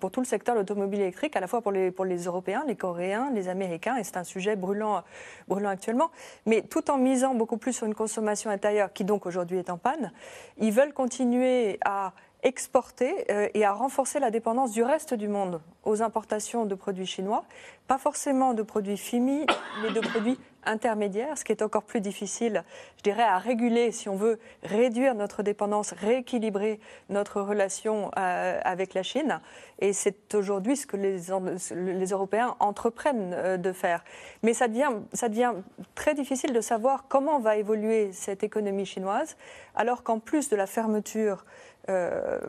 pour 0.00 0.11
tout 0.11 0.20
le 0.20 0.26
secteur 0.26 0.54
de 0.54 0.61
l'automobile 0.61 1.00
électrique, 1.00 1.37
à 1.37 1.40
la 1.40 1.46
fois 1.46 1.61
pour 1.61 1.70
les, 1.70 1.90
pour 1.90 2.04
les 2.04 2.24
Européens, 2.24 2.64
les 2.66 2.76
Coréens, 2.76 3.30
les 3.35 3.48
Américains, 3.48 3.96
et 3.96 4.04
c'est 4.04 4.16
un 4.16 4.24
sujet 4.24 4.56
brûlant, 4.56 5.02
brûlant 5.48 5.68
actuellement. 5.68 6.11
Mais 6.46 6.62
tout 6.62 6.90
en 6.90 6.96
misant 6.96 7.35
beaucoup 7.35 7.59
plus 7.59 7.74
sur 7.74 7.87
une 7.87 7.94
consommation 7.94 8.50
intérieure, 8.50 8.92
qui 8.92 9.04
donc 9.04 9.26
aujourd'hui 9.26 9.59
est 9.59 9.70
en 9.70 9.78
panne, 9.78 10.12
ils 10.59 10.72
veulent 10.72 10.94
continuer 10.94 11.78
à 11.85 12.12
exporter 12.42 13.31
euh, 13.31 13.49
et 13.55 13.64
à 13.64 13.72
renforcer 13.72 14.20
la 14.20 14.31
dépendance 14.31 14.72
du 14.72 14.83
reste 14.83 15.14
du 15.14 15.29
monde 15.29 15.61
aux 15.85 16.03
importations 16.03 16.66
de 16.66 16.75
produits 16.75 17.07
chinois, 17.07 17.44
pas 17.87 17.99
forcément 17.99 18.55
de 18.55 18.62
produits 18.62 18.96
finis, 18.96 19.46
mais 19.83 19.90
de 19.90 20.01
produits 20.01 20.38
intermédiaires, 20.66 21.38
ce 21.38 21.44
qui 21.44 21.53
est 21.53 21.62
encore 21.62 21.85
plus 21.85 22.01
difficile, 22.01 22.64
je 22.99 23.03
dirais, 23.05 23.22
à 23.22 23.38
réguler 23.38 23.92
si 23.92 24.09
on 24.09 24.16
veut 24.16 24.38
réduire 24.64 25.14
notre 25.14 25.42
dépendance, 25.42 25.92
rééquilibrer 25.92 26.81
notre 27.09 27.40
relation 27.40 28.11
euh, 28.18 28.61
avec 28.64 28.94
la 28.94 29.03
Chine. 29.03 29.40
Et 29.79 29.92
c'est 29.92 30.35
aujourd'hui 30.35 30.77
ce 30.77 30.87
que 30.87 30.96
les, 30.96 32.11
Européens 32.11 32.57
entreprennent 32.61 33.33
euh, 33.35 33.57
de 33.57 33.72
faire. 33.72 34.05
Mais 34.42 34.55
ça 34.55 34.68
devient 34.68 35.53
très 35.94 36.14
difficile 36.14 36.53
de 36.53 36.61
savoir 36.61 37.05
comment 37.09 37.38
va 37.38 37.57
évoluer 37.57 38.12
cette 38.12 38.42
économie 38.42 38.87
chinoise, 38.87 39.37
alors 39.75 40.03
qu'en 40.03 40.18
plus 40.18 40.49
de 40.49 40.57
la 40.57 40.66
fermeture 40.66 41.44
euh, 41.88 42.40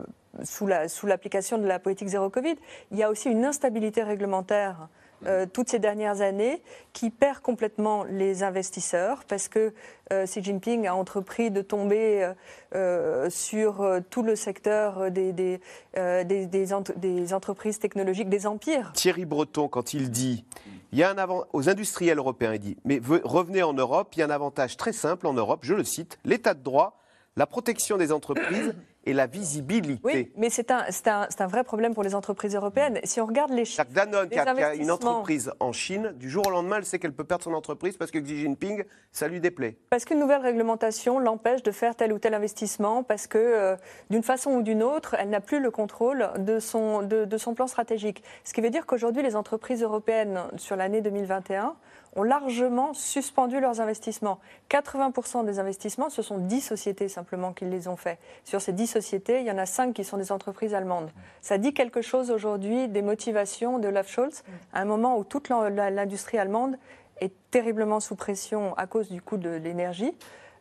sous 0.44 0.68
l'application 0.68 1.58
la, 1.58 1.62
sous 1.62 1.64
de 1.64 1.68
la 1.68 1.80
politique 1.80 2.08
zéro 2.08 2.30
Covid, 2.30 2.56
il 2.92 2.98
y 2.98 3.04
a 3.04 3.10
aussi 3.10 3.30
une 3.30 3.46
instabilité 3.46 4.04
réglementaire 4.04 4.88
euh, 5.26 5.48
toutes 5.52 5.70
ces 5.70 5.80
dernières 5.80 6.22
années 6.22 6.62
qui 6.94 7.10
perd 7.10 7.40
complètement 7.40 8.04
les 8.04 8.44
investisseurs 8.44 9.24
parce 9.26 9.48
que 9.48 9.74
euh, 10.14 10.26
Xi 10.26 10.44
Jinping 10.44 10.86
a 10.86 10.94
entrepris 10.94 11.50
de 11.50 11.64
tomber 11.64 12.32
euh, 12.76 13.28
sur 13.32 13.84
tout 14.12 14.22
le 14.22 14.36
secteur 14.36 15.10
des, 15.10 15.34
des, 15.34 15.60
des, 15.96 16.46
des, 16.46 16.74
ent 16.74 16.84
des 16.98 17.34
entreprises 17.34 17.80
technologiques, 17.80 18.30
des 18.30 18.46
empires. 18.46 18.92
Thierry 18.94 19.26
Breton, 19.26 19.68
quand 19.68 19.96
il 19.96 20.12
dit 20.12 20.46
il 20.92 21.00
y 21.00 21.04
a 21.04 21.10
un 21.10 21.18
avant... 21.18 21.46
aux 21.52 21.68
industriels 21.68 22.20
européens, 22.20 22.54
il 22.54 22.60
dit 22.60 22.78
mais 22.86 23.02
revenez 23.24 23.64
en 23.64 23.74
Europe, 23.74 24.10
il 24.16 24.20
y 24.20 24.22
a 24.22 24.28
un 24.28 24.30
avantage 24.30 24.78
très 24.78 24.94
simple 24.94 25.26
en 25.26 25.34
Europe, 25.34 25.62
je 25.64 25.74
le 25.74 25.84
cite, 25.84 26.20
l'état 26.26 26.54
de 26.54 26.62
droit, 26.62 27.02
la 27.36 27.48
protection 27.48 27.98
des 27.98 28.12
entreprises 28.12 28.76
et 29.08 29.14
la 29.14 29.26
visibilité. 29.26 30.02
Oui, 30.04 30.32
mais 30.36 30.50
c'est 30.50 30.70
un, 30.70 30.84
un, 31.06 31.28
un, 31.40 31.48
vrai 31.48 31.64
problème 31.64 31.94
pour 31.94 32.04
les 32.04 32.14
entreprises 32.14 32.56
européennes. 32.56 33.00
Si 33.06 33.22
on 33.22 33.26
regarde 33.26 33.52
les 33.52 33.64
chiffres. 33.64 33.86
Danone, 33.90 34.28
qui 34.28 34.38
a, 34.38 34.54
qui 34.54 34.62
a, 34.62 34.76
une 34.76 34.92
entreprise 34.92 35.52
en 35.62 35.72
Chine, 35.72 36.12
du 36.16 36.30
jour 36.30 36.46
au 36.46 36.50
lendemain, 36.50 36.78
elle 36.78 36.86
sait 36.86 37.00
qu'elle 37.00 37.14
peut 37.14 37.24
perdre 37.24 37.44
son 37.44 37.54
entreprise 37.54 37.96
parce 37.96 38.12
que 38.12 38.20
Xi 38.20 38.38
Jinping, 38.38 38.84
ça 39.14 39.30
lui 39.30 39.40
déplaît. 39.40 39.78
Parce 39.90 40.04
qu'une 40.04 40.20
nouvelle 40.20 40.42
réglementation 40.42 41.20
l'empêche 41.20 41.64
de 41.64 41.72
faire 41.72 41.96
tel 41.96 42.12
ou 42.12 42.20
tel 42.20 42.34
investissement, 42.34 43.02
parce 43.04 43.28
que 43.28 43.38
euh, 43.38 43.76
d'une 44.10 44.24
façon 44.24 44.52
ou 44.52 44.62
d'une 44.62 44.84
autre, 44.84 45.16
elle 45.18 45.30
n'a 45.30 45.42
plus 45.42 45.62
le 45.62 45.72
contrôle 45.72 46.30
de 46.38 46.60
son, 46.60 47.02
de, 47.02 47.24
de 47.24 47.38
son 47.38 47.54
plan 47.54 47.68
stratégique. 47.68 48.24
Ce 48.44 48.54
qui 48.54 48.60
veut 48.60 48.70
dire 48.70 48.86
qu'aujourd'hui, 48.86 49.24
les 49.24 49.38
entreprises 49.38 49.84
européennes, 49.84 50.42
sur 50.58 50.76
l'année 50.76 51.02
2021, 51.02 51.76
ont 52.18 52.24
largement 52.24 52.94
suspendu 52.94 53.60
leurs 53.60 53.80
investissements. 53.80 54.40
80% 54.70 55.46
des 55.46 55.60
investissements, 55.60 56.10
ce 56.10 56.22
sont 56.22 56.40
10 56.40 56.62
sociétés 56.62 57.08
simplement 57.08 57.54
qui 57.54 57.66
les 57.66 57.88
ont 57.88 57.96
faits. 57.96 58.20
Sur 58.44 58.60
ces 58.60 58.74
10 58.74 58.88
sociétés, 58.88 59.40
il 59.40 59.46
y 59.46 59.52
en 59.52 59.58
a 59.58 59.68
5 59.68 59.94
qui 59.94 60.04
sont 60.04 60.18
des 60.18 60.32
entreprises 60.32 60.74
allemandes. 60.74 61.12
Ça 61.42 61.58
dit 61.58 61.74
quelque 61.74 62.02
chose 62.02 62.32
aujourd'hui 62.32 62.88
des 62.88 63.04
motivations 63.04 63.78
de 63.78 63.88
Olaf 63.88 64.10
Scholz, 64.10 64.44
à 64.74 64.82
un 64.82 64.86
moment 64.86 65.18
où 65.18 65.24
toute 65.24 65.50
l'industrie 65.50 66.40
allemande 66.40 66.78
est 67.22 67.34
terriblement 67.52 68.00
sous 68.00 68.16
pression 68.16 68.74
à 68.78 68.88
cause 68.88 69.10
du 69.10 69.22
coût 69.22 69.38
de 69.38 69.50
l'énergie. 69.50 70.14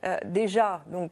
Euh, 0.05 0.19
déjà 0.27 0.83
donc 0.89 1.11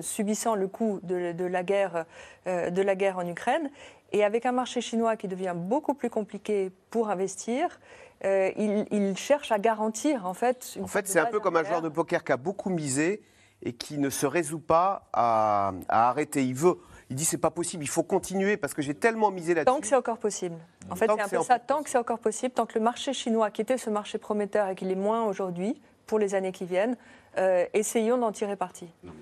subissant 0.00 0.54
le 0.54 0.66
coût 0.66 1.00
de, 1.02 1.44
la 1.44 1.62
guerre, 1.62 2.06
euh, 2.46 2.70
de 2.70 2.80
la 2.80 2.94
guerre 2.94 3.18
en 3.18 3.26
Ukraine, 3.26 3.70
et 4.12 4.24
avec 4.24 4.46
un 4.46 4.52
marché 4.52 4.80
chinois 4.80 5.16
qui 5.16 5.28
devient 5.28 5.54
beaucoup 5.54 5.94
plus 5.94 6.10
compliqué 6.10 6.70
pour 6.90 7.10
investir, 7.10 7.78
euh, 8.24 8.50
il, 8.56 8.86
il, 8.90 9.16
cherche 9.16 9.50
à 9.50 9.58
garantir 9.58 10.26
en 10.26 10.34
fait. 10.34 10.78
en 10.80 10.86
fait, 10.86 11.08
c'est 11.08 11.18
un 11.18 11.26
peu 11.26 11.40
comme 11.40 11.56
un 11.56 11.64
joueur 11.64 11.82
de 11.82 11.88
poker 11.88 12.22
qui 12.22 12.32
a 12.32 12.36
beaucoup 12.36 12.70
misé 12.70 13.22
et 13.62 13.72
qui 13.72 13.98
ne 13.98 14.10
se 14.10 14.26
résout 14.26 14.60
pas 14.60 15.08
à, 15.12 15.72
à 15.88 16.08
arrêter. 16.08 16.44
Il 16.44 16.54
veut. 16.54 16.78
Il 17.10 17.16
dit 17.16 17.24
c'est 17.24 17.36
pas 17.36 17.50
possible, 17.50 17.84
il 17.84 17.88
faut 17.88 18.02
continuer 18.02 18.56
parce 18.56 18.72
que 18.72 18.80
j'ai 18.80 18.94
tellement 18.94 19.30
misé 19.30 19.52
là-dessus. 19.54 19.74
Tant 19.74 19.80
que 19.80 19.86
c'est 19.86 19.96
encore 19.96 20.18
possible. 20.18 20.56
En 20.88 20.96
fait, 20.96 21.06
c'est 21.06 21.20
un 21.20 21.28
peu 21.28 21.42
ça. 21.42 21.58
Tant 21.58 21.82
que 21.82 21.90
c'est 21.90 21.98
encore 21.98 22.18
possible, 22.18 22.54
tant 22.54 22.64
que 22.64 22.78
le 22.78 22.84
marché 22.84 23.12
chinois, 23.12 23.50
qui 23.50 23.60
était 23.60 23.76
ce 23.76 23.90
marché 23.90 24.16
prometteur 24.16 24.68
et 24.68 24.74
qu'il 24.74 24.90
est 24.90 24.96
moins 24.96 25.24
aujourd'hui 25.24 25.80
pour 26.06 26.18
les 26.18 26.34
années 26.34 26.52
qui 26.52 26.64
viennent, 26.64 26.96
euh, 27.36 27.66
essayons 27.74 28.16
d'en 28.16 28.32
tirer 28.32 28.56
parti. 28.56 28.88
Non, 29.04 29.12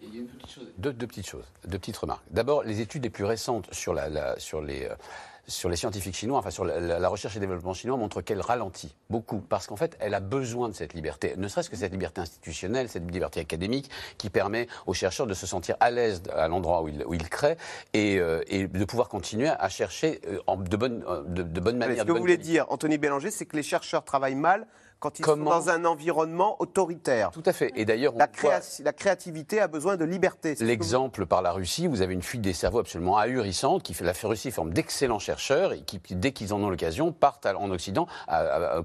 il 0.00 0.14
y 0.14 0.18
a 0.18 0.20
une 0.22 0.28
petite 0.28 0.50
chose. 0.50 0.72
Deux, 0.78 0.92
deux, 0.92 1.06
petites 1.06 1.28
choses, 1.28 1.44
deux 1.66 1.78
petites 1.78 1.98
remarques. 1.98 2.24
D'abord, 2.30 2.62
les 2.62 2.80
études 2.80 3.02
les 3.02 3.10
plus 3.10 3.24
récentes 3.24 3.72
sur, 3.74 3.92
la, 3.92 4.08
la, 4.08 4.38
sur 4.38 4.62
les. 4.62 4.88
Euh, 5.44 5.50
sur 5.54 5.68
les 5.68 5.76
scientifiques 5.76 6.14
chinois, 6.14 6.38
enfin 6.38 6.50
sur 6.50 6.64
la, 6.64 6.80
la, 6.80 7.08
recherche 7.08 7.36
et 7.36 7.40
développement 7.40 7.74
chinois, 7.74 7.96
montre 7.96 8.22
qu'elle 8.22 8.40
ralentit 8.40 8.94
beaucoup, 9.10 9.38
parce 9.40 9.66
qu'en 9.66 9.76
fait, 9.76 9.96
elle 10.00 10.14
a 10.14 10.20
besoin 10.20 10.68
de 10.68 10.74
cette 10.74 10.94
liberté, 10.94 11.34
ne 11.36 11.48
serait-ce 11.48 11.70
que 11.70 11.76
cette 11.76 11.92
liberté 11.92 12.20
institutionnelle, 12.20 12.88
cette 12.88 13.10
liberté 13.10 13.40
académique, 13.40 13.90
qui 14.18 14.30
permet 14.30 14.66
aux 14.86 14.94
chercheurs 14.94 15.26
de 15.26 15.34
se 15.34 15.46
sentir 15.46 15.76
à 15.80 15.90
l'aise 15.90 16.22
à 16.32 16.48
l'endroit 16.48 16.82
où 16.82 16.88
ils, 16.88 17.04
où 17.06 17.14
ils 17.14 17.28
créent 17.28 17.56
et, 17.92 18.18
euh, 18.18 18.42
et, 18.48 18.66
de 18.66 18.84
pouvoir 18.84 19.08
continuer 19.08 19.48
à 19.48 19.68
chercher 19.68 20.20
euh, 20.26 20.38
en, 20.46 20.56
de 20.56 20.76
bonne, 20.76 21.04
de, 21.28 21.42
de 21.42 21.60
bonne 21.60 21.76
manière. 21.76 22.02
Ce 22.02 22.04
que 22.04 22.12
vous 22.12 22.18
voulez 22.18 22.36
dire, 22.36 22.66
Anthony 22.68 22.98
Bélanger, 22.98 23.30
c'est 23.30 23.46
que 23.46 23.56
les 23.56 23.62
chercheurs 23.62 24.04
travaillent 24.04 24.34
mal 24.34 24.66
quand 25.04 25.18
ils 25.18 25.22
Comment... 25.22 25.50
sont 25.50 25.58
dans 25.58 25.68
un 25.68 25.84
environnement 25.84 26.56
autoritaire. 26.60 27.30
Tout 27.30 27.42
à 27.44 27.52
fait. 27.52 27.72
Et 27.76 27.84
d'ailleurs, 27.84 28.14
la, 28.16 28.26
créa 28.26 28.60
la, 28.82 28.92
créativité 28.94 29.60
a 29.60 29.68
besoin 29.68 29.98
de 29.98 30.04
liberté. 30.06 30.54
L'exemple 30.60 31.20
vous... 31.20 31.26
par 31.26 31.42
la 31.42 31.52
Russie, 31.52 31.88
vous 31.88 32.00
avez 32.00 32.14
une 32.14 32.22
fuite 32.22 32.40
des 32.40 32.54
cerveaux 32.54 32.78
absolument 32.78 33.18
ahurissante 33.18 33.82
qui 33.82 33.92
fait 33.92 34.06
la 34.06 34.14
Russie 34.22 34.50
forme 34.50 34.72
d'excellents 34.72 35.18
chercheurs 35.18 35.74
et 35.74 35.82
qui, 35.82 36.00
dès 36.14 36.32
qu'ils 36.32 36.54
en 36.54 36.62
ont 36.62 36.70
l'occasion, 36.70 37.12
partent 37.12 37.44
en 37.44 37.70
Occident 37.70 38.06
à, 38.28 38.38
à, 38.38 38.78
à, 38.78 38.82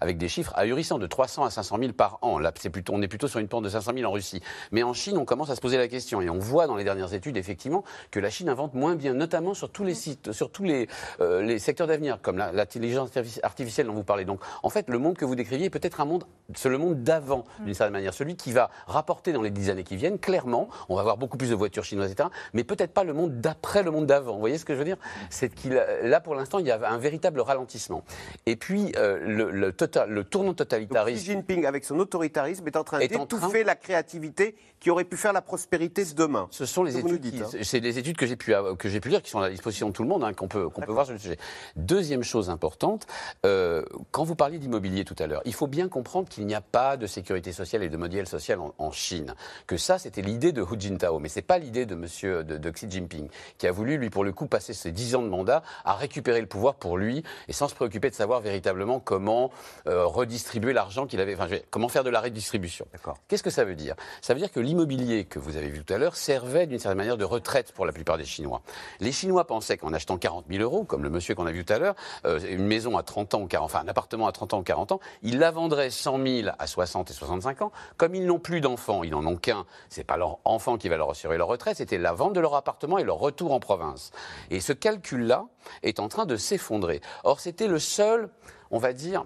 avec 0.00 0.18
des 0.18 0.26
chiffres 0.26 0.52
ahurissants 0.56 0.98
de 0.98 1.06
300 1.06 1.44
à 1.44 1.50
500 1.50 1.78
000 1.78 1.92
par 1.92 2.18
an. 2.22 2.40
Là, 2.40 2.52
c'est 2.58 2.70
plutôt, 2.70 2.92
on 2.92 3.00
est 3.00 3.08
plutôt 3.08 3.28
sur 3.28 3.38
une 3.38 3.46
pente 3.46 3.62
de 3.62 3.68
500 3.68 3.92
000 3.94 4.10
en 4.10 4.12
Russie. 4.12 4.42
Mais 4.72 4.82
en 4.82 4.92
Chine, 4.92 5.18
on 5.18 5.24
commence 5.24 5.50
à 5.50 5.54
se 5.54 5.60
poser 5.60 5.76
la 5.76 5.86
question 5.86 6.20
et 6.20 6.28
on 6.30 6.38
voit 6.40 6.66
dans 6.66 6.74
les 6.74 6.84
dernières 6.84 7.14
études 7.14 7.36
effectivement 7.36 7.84
que 8.10 8.18
la 8.18 8.30
Chine 8.30 8.48
invente 8.48 8.74
moins 8.74 8.96
bien, 8.96 9.14
notamment 9.14 9.54
sur 9.54 9.70
tous 9.70 9.84
les 9.84 9.94
sites, 9.94 10.32
sur 10.32 10.50
tous 10.50 10.64
les, 10.64 10.88
euh, 11.20 11.42
les 11.42 11.60
secteurs 11.60 11.86
d'avenir, 11.86 12.20
comme 12.20 12.38
l'intelligence 12.38 13.10
artificielle 13.44 13.86
dont 13.86 13.94
vous 13.94 14.02
parlez. 14.02 14.24
Donc, 14.24 14.40
en 14.64 14.68
fait, 14.68 14.88
le 14.88 14.98
monde 14.98 15.16
que 15.16 15.24
vous 15.24 15.36
décrivez 15.36 15.59
est 15.64 15.70
peut-être 15.70 16.00
un 16.00 16.04
monde, 16.04 16.24
c'est 16.54 16.68
le 16.68 16.78
monde 16.78 17.02
d'avant, 17.02 17.44
mm. 17.60 17.64
d'une 17.64 17.74
certaine 17.74 17.92
manière. 17.92 18.14
Celui 18.14 18.36
qui 18.36 18.52
va 18.52 18.70
rapporter 18.86 19.32
dans 19.32 19.42
les 19.42 19.50
dix 19.50 19.70
années 19.70 19.84
qui 19.84 19.96
viennent, 19.96 20.18
clairement, 20.18 20.68
on 20.88 20.94
va 20.94 21.00
avoir 21.00 21.16
beaucoup 21.16 21.36
plus 21.36 21.50
de 21.50 21.54
voitures 21.54 21.84
chinoises, 21.84 22.10
etc. 22.10 22.28
Mais 22.52 22.64
peut-être 22.64 22.92
pas 22.92 23.04
le 23.04 23.12
monde 23.12 23.40
d'après 23.40 23.82
le 23.82 23.90
monde 23.90 24.06
d'avant. 24.06 24.34
Vous 24.34 24.40
voyez 24.40 24.58
ce 24.58 24.64
que 24.64 24.74
je 24.74 24.78
veux 24.78 24.84
dire? 24.84 24.98
C'est 25.30 25.54
qu'il, 25.54 25.72
là, 26.02 26.20
pour 26.20 26.34
l'instant, 26.34 26.58
il 26.58 26.66
y 26.66 26.70
a 26.70 26.90
un 26.90 26.98
véritable 26.98 27.40
ralentissement. 27.40 28.04
Et 28.46 28.56
puis, 28.56 28.92
euh, 28.96 29.18
le, 29.20 29.50
le, 29.50 29.72
total, 29.72 30.10
le 30.10 30.24
tournant 30.24 30.54
totalitariste. 30.54 31.22
Xi 31.24 31.32
Jinping, 31.32 31.66
avec 31.66 31.84
son 31.84 31.98
autoritarisme, 31.98 32.66
est 32.66 32.76
en 32.76 32.84
train 32.84 32.98
d'étouffer 32.98 33.64
la 33.64 33.74
créativité 33.74 34.56
qui 34.78 34.90
aurait 34.90 35.04
pu 35.04 35.16
faire 35.16 35.32
la 35.32 35.42
prospérité 35.42 36.04
de 36.04 36.12
demain. 36.12 36.48
Ce 36.50 36.64
sont 36.64 36.82
les 36.82 36.96
études, 36.96 37.42
hein. 37.42 37.58
c'est 37.62 37.80
des 37.80 37.98
études 37.98 38.16
que 38.16 38.26
j'ai 38.26 38.36
pu, 38.36 38.54
que 38.78 38.88
j'ai 38.88 39.00
pu 39.00 39.10
lire, 39.10 39.22
qui 39.22 39.30
sont 39.30 39.38
à 39.38 39.42
la 39.42 39.50
disposition 39.50 39.88
de 39.88 39.92
tout 39.92 40.02
le 40.02 40.08
monde, 40.08 40.24
hein, 40.24 40.32
qu'on 40.32 40.48
peut, 40.48 40.68
qu'on 40.68 40.80
peut 40.80 40.92
voir 40.92 41.04
sur 41.04 41.12
le 41.12 41.18
sujet. 41.18 41.38
Deuxième 41.76 42.22
chose 42.22 42.48
importante, 42.48 43.06
euh, 43.44 43.84
quand 44.10 44.24
vous 44.24 44.34
parliez 44.34 44.58
d'immobilier 44.58 45.04
tout 45.04 45.16
à 45.18 45.26
l'heure, 45.26 45.42
il 45.50 45.52
faut 45.52 45.66
bien 45.66 45.88
comprendre 45.88 46.28
qu'il 46.28 46.46
n'y 46.46 46.54
a 46.54 46.60
pas 46.60 46.96
de 46.96 47.08
sécurité 47.08 47.50
sociale 47.50 47.82
et 47.82 47.88
de 47.88 47.96
modèle 47.96 48.28
social 48.28 48.60
en, 48.78 48.92
Chine. 48.92 49.34
Que 49.66 49.76
ça, 49.76 49.98
c'était 49.98 50.22
l'idée 50.22 50.52
de 50.52 50.62
Hu 50.62 50.78
Jintao, 50.78 51.18
mais 51.18 51.28
c'est 51.28 51.42
pas 51.42 51.58
l'idée 51.58 51.86
de 51.86 51.96
Monsieur 51.96 52.44
de, 52.44 52.70
Xi 52.70 52.88
Jinping, 52.88 53.28
qui 53.58 53.66
a 53.66 53.72
voulu, 53.72 53.98
lui, 53.98 54.10
pour 54.10 54.22
le 54.22 54.32
coup, 54.32 54.46
passer 54.46 54.74
ses 54.74 54.92
dix 54.92 55.16
ans 55.16 55.22
de 55.22 55.28
mandat 55.28 55.64
à 55.84 55.94
récupérer 55.94 56.40
le 56.40 56.46
pouvoir 56.46 56.76
pour 56.76 56.96
lui 56.96 57.24
et 57.48 57.52
sans 57.52 57.66
se 57.66 57.74
préoccuper 57.74 58.10
de 58.10 58.14
savoir 58.14 58.40
véritablement 58.40 59.00
comment 59.00 59.50
euh, 59.88 60.06
redistribuer 60.06 60.72
l'argent 60.72 61.08
qu'il 61.08 61.20
avait, 61.20 61.34
enfin, 61.34 61.48
comment 61.70 61.88
faire 61.88 62.04
de 62.04 62.10
la 62.10 62.20
redistribution. 62.20 62.86
Qu'est-ce 63.26 63.42
que 63.42 63.50
ça 63.50 63.64
veut 63.64 63.74
dire? 63.74 63.96
Ça 64.22 64.34
veut 64.34 64.38
dire 64.38 64.52
que 64.52 64.60
l'immobilier 64.60 65.24
que 65.24 65.40
vous 65.40 65.56
avez 65.56 65.68
vu 65.68 65.82
tout 65.82 65.92
à 65.92 65.98
l'heure 65.98 66.14
servait 66.14 66.68
d'une 66.68 66.78
certaine 66.78 66.98
manière 66.98 67.16
de 67.16 67.24
retraite 67.24 67.72
pour 67.72 67.86
la 67.86 67.92
plupart 67.92 68.18
des 68.18 68.24
Chinois. 68.24 68.62
Les 69.00 69.10
Chinois 69.10 69.48
pensaient 69.48 69.78
qu'en 69.78 69.92
achetant 69.92 70.16
40 70.16 70.44
000 70.48 70.62
euros, 70.62 70.84
comme 70.84 71.02
le 71.02 71.10
monsieur 71.10 71.34
qu'on 71.34 71.46
a 71.46 71.52
vu 71.52 71.64
tout 71.64 71.72
à 71.72 71.80
l'heure, 71.80 71.96
euh, 72.24 72.38
une 72.48 72.66
maison 72.66 72.96
à 72.96 73.02
30 73.02 73.34
ans, 73.34 73.40
ou 73.42 73.46
40, 73.48 73.64
enfin 73.64 73.80
un 73.84 73.88
appartement 73.88 74.28
à 74.28 74.32
30 74.32 74.54
ans 74.54 74.60
ou 74.60 74.62
40 74.62 74.92
ans, 74.92 75.00
ils 75.22 75.29
la 75.38 75.50
vendraient 75.50 75.90
100 75.90 76.24
000 76.24 76.48
à 76.58 76.66
60 76.66 77.10
et 77.10 77.14
65 77.14 77.62
ans. 77.62 77.72
Comme 77.96 78.14
ils 78.14 78.26
n'ont 78.26 78.38
plus 78.38 78.60
d'enfants, 78.60 79.02
ils 79.02 79.10
n'en 79.10 79.26
ont 79.26 79.36
qu'un, 79.36 79.64
c'est 79.88 80.04
pas 80.04 80.16
leur 80.16 80.38
enfant 80.44 80.78
qui 80.78 80.88
va 80.88 80.96
leur 80.96 81.10
assurer 81.10 81.38
leur 81.38 81.48
retraite, 81.48 81.76
c'était 81.76 81.98
la 81.98 82.12
vente 82.12 82.32
de 82.32 82.40
leur 82.40 82.54
appartement 82.54 82.98
et 82.98 83.04
leur 83.04 83.18
retour 83.18 83.52
en 83.52 83.60
province. 83.60 84.10
Et 84.50 84.60
ce 84.60 84.72
calcul-là 84.72 85.46
est 85.82 86.00
en 86.00 86.08
train 86.08 86.26
de 86.26 86.36
s'effondrer. 86.36 87.00
Or, 87.24 87.40
c'était 87.40 87.68
le 87.68 87.78
seul, 87.78 88.30
on 88.70 88.78
va 88.78 88.92
dire, 88.92 89.24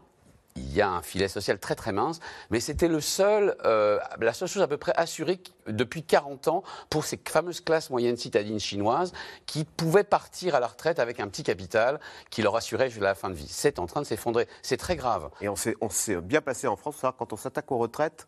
il 0.74 0.78
y 0.78 0.82
a 0.82 0.90
un 0.90 1.02
filet 1.02 1.28
social 1.28 1.58
très 1.58 1.74
très 1.74 1.92
mince, 1.92 2.20
mais 2.50 2.60
c'était 2.60 2.88
le 2.88 3.00
seul, 3.00 3.56
euh, 3.64 3.98
la 4.20 4.32
seule 4.32 4.48
chose 4.48 4.62
à 4.62 4.68
peu 4.68 4.76
près 4.76 4.92
assurée 4.96 5.40
depuis 5.66 6.02
40 6.02 6.48
ans 6.48 6.62
pour 6.90 7.04
ces 7.04 7.20
fameuses 7.28 7.60
classes 7.60 7.90
moyennes 7.90 8.16
citadines 8.16 8.60
chinoises 8.60 9.12
qui 9.46 9.64
pouvaient 9.64 10.04
partir 10.04 10.54
à 10.54 10.60
la 10.60 10.66
retraite 10.66 10.98
avec 10.98 11.20
un 11.20 11.28
petit 11.28 11.42
capital 11.42 12.00
qui 12.30 12.42
leur 12.42 12.54
assurait 12.56 12.88
jusqu'à 12.88 13.04
la 13.04 13.14
fin 13.14 13.30
de 13.30 13.34
vie. 13.34 13.48
C'est 13.48 13.78
en 13.78 13.86
train 13.86 14.00
de 14.00 14.06
s'effondrer. 14.06 14.48
C'est 14.62 14.76
très 14.76 14.96
grave. 14.96 15.30
Et 15.40 15.48
on 15.48 15.56
s'est 15.56 16.20
bien 16.22 16.40
passé 16.40 16.66
en 16.66 16.76
France, 16.76 17.04
quand 17.18 17.32
on 17.32 17.36
s'attaque 17.36 17.70
aux 17.72 17.78
retraites, 17.78 18.26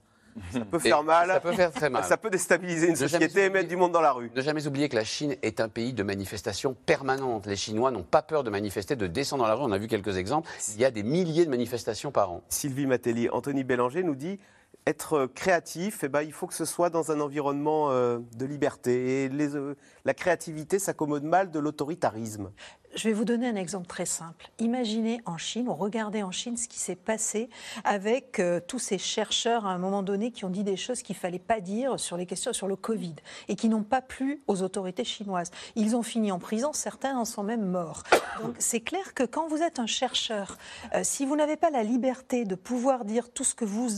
ça 0.53 0.64
peut 0.64 0.79
faire 0.79 1.03
mal. 1.03 1.29
Ça 1.29 1.40
peut 1.40 1.53
faire 1.53 1.72
très 1.72 1.90
mal. 1.90 2.05
Ça 2.05 2.16
peut 2.16 2.31
déstabiliser 2.31 2.88
une 2.88 2.96
société 2.96 3.44
et 3.44 3.51
mettre 3.51 3.68
du 3.68 3.77
monde 3.77 3.92
dans 3.92 4.01
la 4.01 4.12
rue. 4.12 4.31
Ne 4.35 4.42
jamais 4.42 4.66
oublier 4.66 4.88
que 4.88 4.96
la 4.96 5.05
Chine 5.05 5.37
est 5.42 5.61
un 5.61 5.68
pays 5.68 5.92
de 5.92 6.03
manifestation 6.03 6.75
permanente. 6.87 7.46
Les 7.46 7.57
Chinois 7.57 7.90
n'ont 7.90 8.03
pas 8.03 8.22
peur 8.22 8.44
de 8.44 8.51
manifester, 8.51 8.96
de 8.96 9.07
descendre 9.07 9.42
dans 9.42 9.49
la 9.49 9.55
rue. 9.55 9.64
On 9.64 9.72
a 9.72 9.79
vu 9.79 9.88
quelques 9.88 10.16
exemples. 10.16 10.49
Il 10.75 10.81
y 10.81 10.85
a 10.85 10.90
des 10.90 11.03
milliers 11.03 11.44
de 11.44 11.51
manifestations 11.51 12.11
par 12.11 12.31
an. 12.31 12.42
Sylvie 12.49 12.87
Matelli, 12.87 13.29
Anthony 13.31 13.64
Bélanger 13.64 14.03
nous 14.03 14.14
dit 14.14 14.38
être 14.87 15.27
créatif, 15.35 16.05
eh 16.05 16.09
ben, 16.09 16.22
il 16.22 16.33
faut 16.33 16.46
que 16.46 16.55
ce 16.55 16.64
soit 16.64 16.90
dans 16.90 17.11
un 17.11 17.20
environnement 17.20 17.90
euh, 17.90 18.18
de 18.37 18.44
liberté. 18.44 19.25
Et 19.25 19.29
les, 19.29 19.57
euh, 19.57 19.75
la 20.05 20.14
créativité 20.14 20.79
s'accommode 20.79 21.25
mal 21.25 21.51
de 21.51 21.59
l'autoritarisme. 21.59 22.53
Je 22.96 23.11
vais 23.11 23.12
vous 23.12 23.26
donner 23.26 23.46
un 23.46 23.56
exemple 23.56 23.87
très 23.87 24.06
simple. 24.06 24.50
Imaginez 24.59 25.20
en 25.26 25.37
Chine, 25.37 25.68
ou 25.68 25.74
regardez 25.74 26.22
en 26.22 26.30
Chine 26.30 26.56
ce 26.56 26.66
qui 26.66 26.78
s'est 26.78 26.96
passé 26.96 27.50
avec 27.85 28.40
euh, 28.40 28.59
tous 28.66 28.78
ces 28.78 28.96
chercheurs 28.96 29.66
à 29.66 29.72
un 29.72 29.76
moment 29.76 30.02
donné 30.02 30.30
qui 30.30 30.46
ont 30.46 30.50
dit 30.50 30.64
des 30.64 30.78
choses 30.78 31.02
qu'il 31.02 31.14
ne 31.14 31.20
fallait 31.20 31.38
pas 31.38 31.61
dire 31.61 32.00
sur 32.00 32.16
les 32.16 32.24
questions 32.24 32.54
sur 32.54 32.68
le 32.68 32.74
Covid 32.74 33.14
et 33.48 33.54
qui 33.54 33.68
n'ont 33.68 33.82
pas 33.82 34.00
plu 34.00 34.40
aux 34.46 34.62
autorités 34.62 35.04
chinoises. 35.04 35.50
Ils 35.74 35.94
ont 35.94 36.02
fini 36.02 36.32
en 36.32 36.38
prison, 36.38 36.72
certains 36.72 37.18
en 37.18 37.26
sont 37.26 37.42
même 37.42 37.66
morts. 37.66 38.02
Donc 38.42 38.54
c'est 38.59 38.80
clair 38.80 39.12
que 39.12 39.24
quand 39.24 39.46
vous 39.46 39.61
êtes 39.61 39.78
un 39.78 39.87
chercheur, 39.87 40.56
euh, 40.94 41.00
si 41.02 41.26
vous 41.26 41.37
n'avez 41.37 41.56
pas 41.56 41.68
la 41.68 41.82
liberté 41.82 42.46
de 42.46 42.54
pouvoir 42.54 43.04
dire 43.04 43.28
tout 43.28 43.44
ce 43.44 43.54
que 43.54 43.66
vous, 43.66 43.88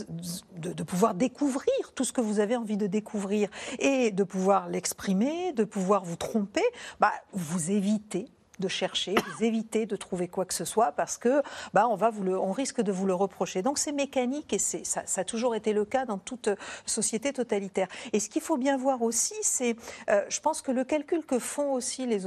de, 0.57 0.73
de 0.73 0.83
pouvoir 0.83 1.15
découvrir 1.15 1.93
tout 1.95 2.03
ce 2.03 2.13
que 2.13 2.21
vous 2.21 2.41
avez 2.41 2.57
envie 2.57 2.77
de 2.77 2.89
découvrir 2.89 3.49
et 3.79 4.11
de 4.11 4.25
pouvoir 4.25 4.69
l'exprimer, 4.69 5.53
de 5.53 5.63
pouvoir 5.63 6.05
vous 6.05 6.17
tromper, 6.17 6.65
bah, 6.99 7.13
vous 7.33 7.71
évitez 7.71 8.29
de 8.59 8.69
chercher, 8.69 9.15
vous 9.37 9.45
évitez 9.45 9.87
de 9.87 9.97
trouver 9.97 10.29
quoi 10.29 10.45
que 10.45 10.55
ce 10.55 10.65
soit 10.65 10.93
parce 10.93 11.19
que 11.19 11.43
bah, 11.75 11.87
on, 11.89 11.97
va 11.97 12.11
on 12.27 12.53
risque 12.53 12.81
de 12.81 12.93
vous 12.93 13.07
le 13.07 13.15
reprocher. 13.15 13.63
Donc 13.63 13.79
c'est 13.79 13.93
mécanique 13.93 14.53
et 14.53 14.59
ça, 14.59 15.03
a 15.17 15.25
toujours 15.25 15.55
été 15.55 15.73
le 15.73 15.85
cas 15.85 16.05
dans 16.05 16.19
toute 16.19 16.49
société 16.87 17.33
totalitaire. 17.33 17.89
Et 18.13 18.21
ce 18.21 18.29
qu'il 18.29 18.43
faut 18.43 18.57
bien 18.57 18.77
voir 18.77 19.03
aussi, 19.03 19.35
c'est, 19.43 19.77
euh, 20.11 20.23
je 20.29 20.41
pense 20.41 20.63
que 20.63 20.73
le 20.73 20.85
calcul 20.85 21.25
que 21.25 21.39
font 21.39 21.73
aussi 21.73 22.07
les, 22.07 22.21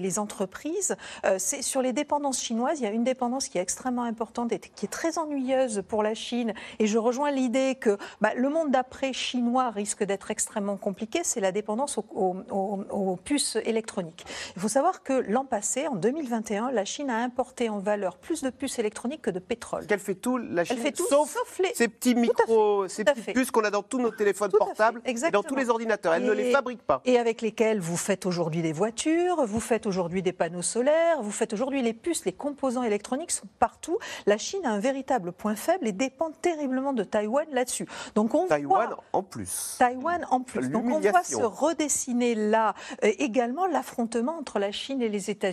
les, 0.00 0.18
entreprises, 0.18 0.96
euh, 1.24 1.36
c'est 1.38 1.62
sur 1.62 1.82
les 1.82 1.92
dépendances 1.92 2.40
chinoises. 2.40 2.80
Il 2.80 2.84
y 2.84 2.86
a 2.86 2.90
une 2.90 3.04
dépendance 3.04 3.48
qui 3.48 3.58
est 3.58 3.62
extrêmement 3.62 4.04
importante 4.04 4.52
et 4.52 4.58
qui 4.58 4.86
est 4.86 4.88
très 4.88 5.18
ennuyeuse 5.18 5.82
pour 5.88 6.02
la 6.02 6.14
Chine. 6.14 6.54
Et 6.78 6.86
je 6.86 6.98
rejoins 6.98 7.30
l'idée 7.30 7.76
que 7.76 7.98
bah, 8.20 8.32
le 8.36 8.48
monde 8.48 8.70
d'après 8.70 9.12
chinois 9.12 9.70
risque 9.70 10.04
d'être 10.04 10.30
extrêmement 10.30 10.76
compliqué, 10.76 11.20
c'est 11.24 11.40
la 11.40 11.52
dépendance 11.52 11.98
aux, 11.98 12.36
aux 12.50 13.16
puces 13.16 13.56
électroniques. 13.64 14.24
Il 14.56 14.62
faut 14.62 14.68
savoir 14.68 15.02
que 15.02 15.12
l'an 15.12 15.44
en 15.88 15.96
2021, 15.96 16.70
la 16.70 16.84
Chine 16.84 17.10
a 17.10 17.18
importé 17.18 17.68
en 17.68 17.78
valeur 17.78 18.16
plus 18.16 18.42
de 18.42 18.50
puces 18.50 18.78
électroniques 18.78 19.22
que 19.22 19.30
de 19.30 19.38
pétrole. 19.38 19.86
Elle 19.88 19.98
fait 19.98 20.14
tout, 20.14 20.38
la 20.38 20.64
Chine, 20.64 20.78
fait 20.78 20.92
tout, 20.92 21.06
sauf, 21.08 21.36
ces 21.74 21.88
petits 21.88 22.14
micros, 22.14 22.88
ces 22.88 23.04
petites 23.04 23.34
puces 23.34 23.50
qu'on 23.50 23.64
a 23.64 23.70
dans 23.70 23.82
tous 23.82 24.00
nos 24.00 24.10
téléphones 24.10 24.50
portables 24.50 25.00
et 25.04 25.30
dans 25.30 25.42
tous 25.42 25.54
les 25.54 25.70
ordinateurs. 25.70 26.14
Elle 26.14 26.24
ne 26.24 26.32
les 26.32 26.50
fabrique 26.50 26.82
pas. 26.82 27.00
Et 27.04 27.18
avec 27.18 27.40
lesquelles 27.40 27.80
vous 27.80 27.96
faites 27.96 28.26
aujourd'hui 28.26 28.62
des 28.62 28.72
voitures, 28.72 29.44
vous 29.46 29.60
faites 29.60 29.86
aujourd'hui 29.86 30.22
des 30.22 30.32
panneaux 30.32 30.62
solaires, 30.62 31.22
vous 31.22 31.30
faites 31.30 31.52
aujourd'hui 31.52 31.82
les 31.82 31.94
puces, 31.94 32.24
les 32.24 32.32
composants 32.32 32.82
électroniques 32.82 33.30
sont 33.30 33.48
partout. 33.58 33.98
La 34.26 34.38
Chine 34.38 34.64
a 34.64 34.70
un 34.70 34.80
véritable 34.80 35.32
point 35.32 35.54
faible 35.54 35.86
et 35.86 35.92
dépend 35.92 36.30
terriblement 36.30 36.92
de 36.92 37.04
Taïwan 37.04 37.46
là-dessus. 37.52 37.86
Donc 38.14 38.34
on 38.34 38.46
Taïwan 38.46 38.90
en 39.12 39.22
plus. 39.22 39.76
Taïwan 39.78 40.26
en 40.30 40.40
plus. 40.40 40.68
Donc 40.68 40.86
on 40.86 41.00
voit 41.00 41.22
se 41.22 41.42
redessiner 41.42 42.34
là 42.34 42.74
euh, 43.04 43.12
également 43.18 43.66
l'affrontement 43.66 44.36
entre 44.38 44.58
la 44.58 44.72
Chine 44.72 45.00
et 45.02 45.08
les 45.08 45.30
États 45.30 45.43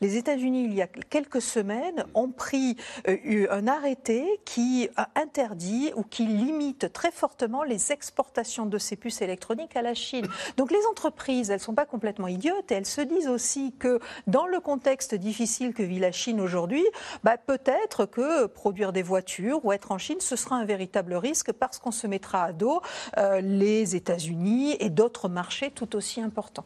Les 0.00 0.16
États-Unis, 0.16 0.64
il 0.64 0.74
y 0.74 0.82
a 0.82 0.86
quelques 0.86 1.42
semaines, 1.42 2.04
ont 2.14 2.30
pris 2.30 2.76
euh, 3.08 3.46
un 3.50 3.66
arrêté 3.66 4.24
qui 4.44 4.88
interdit 5.14 5.92
ou 5.96 6.02
qui 6.02 6.26
limite 6.26 6.92
très 6.92 7.10
fortement 7.10 7.62
les 7.62 7.92
exportations 7.92 8.66
de 8.66 8.78
ces 8.78 8.96
puces 8.96 9.22
électroniques 9.22 9.76
à 9.76 9.82
la 9.82 9.94
Chine. 9.94 10.26
Donc 10.56 10.70
les 10.70 10.84
entreprises, 10.90 11.50
elles 11.50 11.56
ne 11.56 11.62
sont 11.62 11.74
pas 11.74 11.86
complètement 11.86 12.28
idiotes 12.28 12.70
et 12.70 12.74
elles 12.74 12.86
se 12.86 13.00
disent 13.00 13.28
aussi 13.28 13.74
que 13.78 13.98
dans 14.26 14.46
le 14.46 14.60
contexte 14.60 15.14
difficile 15.14 15.74
que 15.74 15.82
vit 15.82 15.98
la 15.98 16.12
Chine 16.12 16.40
aujourd'hui, 16.40 16.84
bah, 17.22 17.36
peut-être 17.36 18.06
que 18.06 18.46
produire 18.46 18.92
des 18.92 19.02
voitures 19.02 19.64
ou 19.64 19.72
être 19.72 19.92
en 19.92 19.98
Chine, 19.98 20.20
ce 20.20 20.36
sera 20.36 20.56
un 20.56 20.64
véritable 20.64 21.14
risque 21.14 21.52
parce 21.52 21.78
qu'on 21.78 21.90
se 21.90 22.06
mettra 22.06 22.44
à 22.44 22.52
dos 22.52 22.80
euh, 23.18 23.40
les 23.40 23.96
États-Unis 23.96 24.76
et 24.80 24.90
d'autres 24.90 25.28
marchés 25.28 25.70
tout 25.70 25.96
aussi 25.96 26.20
importants. 26.20 26.64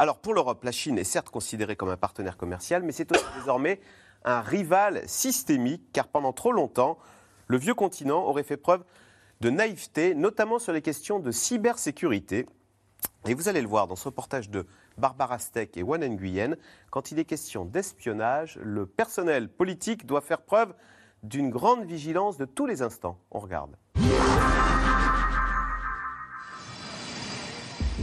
Alors 0.00 0.16
pour 0.16 0.32
l'Europe, 0.32 0.64
la 0.64 0.72
Chine 0.72 0.96
est 0.96 1.04
certes 1.04 1.28
considérée 1.28 1.76
comme 1.76 1.90
un 1.90 1.98
partenaire 1.98 2.38
commercial, 2.38 2.82
mais 2.82 2.90
c'est 2.90 3.14
aussi 3.14 3.22
désormais 3.38 3.82
un 4.24 4.40
rival 4.40 5.06
systémique, 5.06 5.92
car 5.92 6.08
pendant 6.08 6.32
trop 6.32 6.52
longtemps, 6.52 6.96
le 7.48 7.58
vieux 7.58 7.74
continent 7.74 8.24
aurait 8.24 8.42
fait 8.42 8.56
preuve 8.56 8.82
de 9.42 9.50
naïveté, 9.50 10.14
notamment 10.14 10.58
sur 10.58 10.72
les 10.72 10.80
questions 10.80 11.18
de 11.18 11.30
cybersécurité. 11.30 12.46
Et 13.26 13.34
vous 13.34 13.50
allez 13.50 13.60
le 13.60 13.68
voir 13.68 13.88
dans 13.88 13.96
ce 13.96 14.04
reportage 14.04 14.48
de 14.48 14.66
Barbara 14.96 15.38
Steck 15.38 15.76
et 15.76 15.82
Wan 15.82 16.02
Nguyen, 16.02 16.56
quand 16.88 17.12
il 17.12 17.18
est 17.18 17.26
question 17.26 17.66
d'espionnage, 17.66 18.58
le 18.62 18.86
personnel 18.86 19.50
politique 19.50 20.06
doit 20.06 20.22
faire 20.22 20.40
preuve 20.40 20.72
d'une 21.24 21.50
grande 21.50 21.84
vigilance 21.84 22.38
de 22.38 22.46
tous 22.46 22.64
les 22.64 22.80
instants. 22.80 23.18
On 23.30 23.38
regarde. 23.38 23.76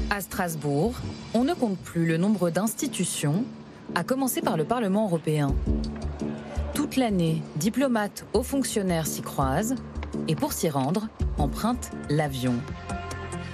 À 0.10 0.22
Strasbourg, 0.22 0.96
on 1.34 1.44
ne 1.44 1.54
compte 1.54 1.78
plus 1.78 2.06
le 2.06 2.16
nombre 2.16 2.50
d'institutions, 2.50 3.44
à 3.94 4.06
commencer 4.06 4.42
par 4.42 4.56
le 4.56 4.64
Parlement 4.64 5.06
européen. 5.06 5.54
Toute 6.74 6.96
l'année, 6.96 7.42
diplomates, 7.58 8.26
hauts 8.34 8.44
fonctionnaires 8.44 9.06
s'y 9.06 9.22
croisent 9.22 9.76
et 10.30 10.36
pour 10.36 10.54
s'y 10.54 10.70
rendre, 10.70 11.10
empruntent 11.38 11.92
l'avion. 12.10 12.54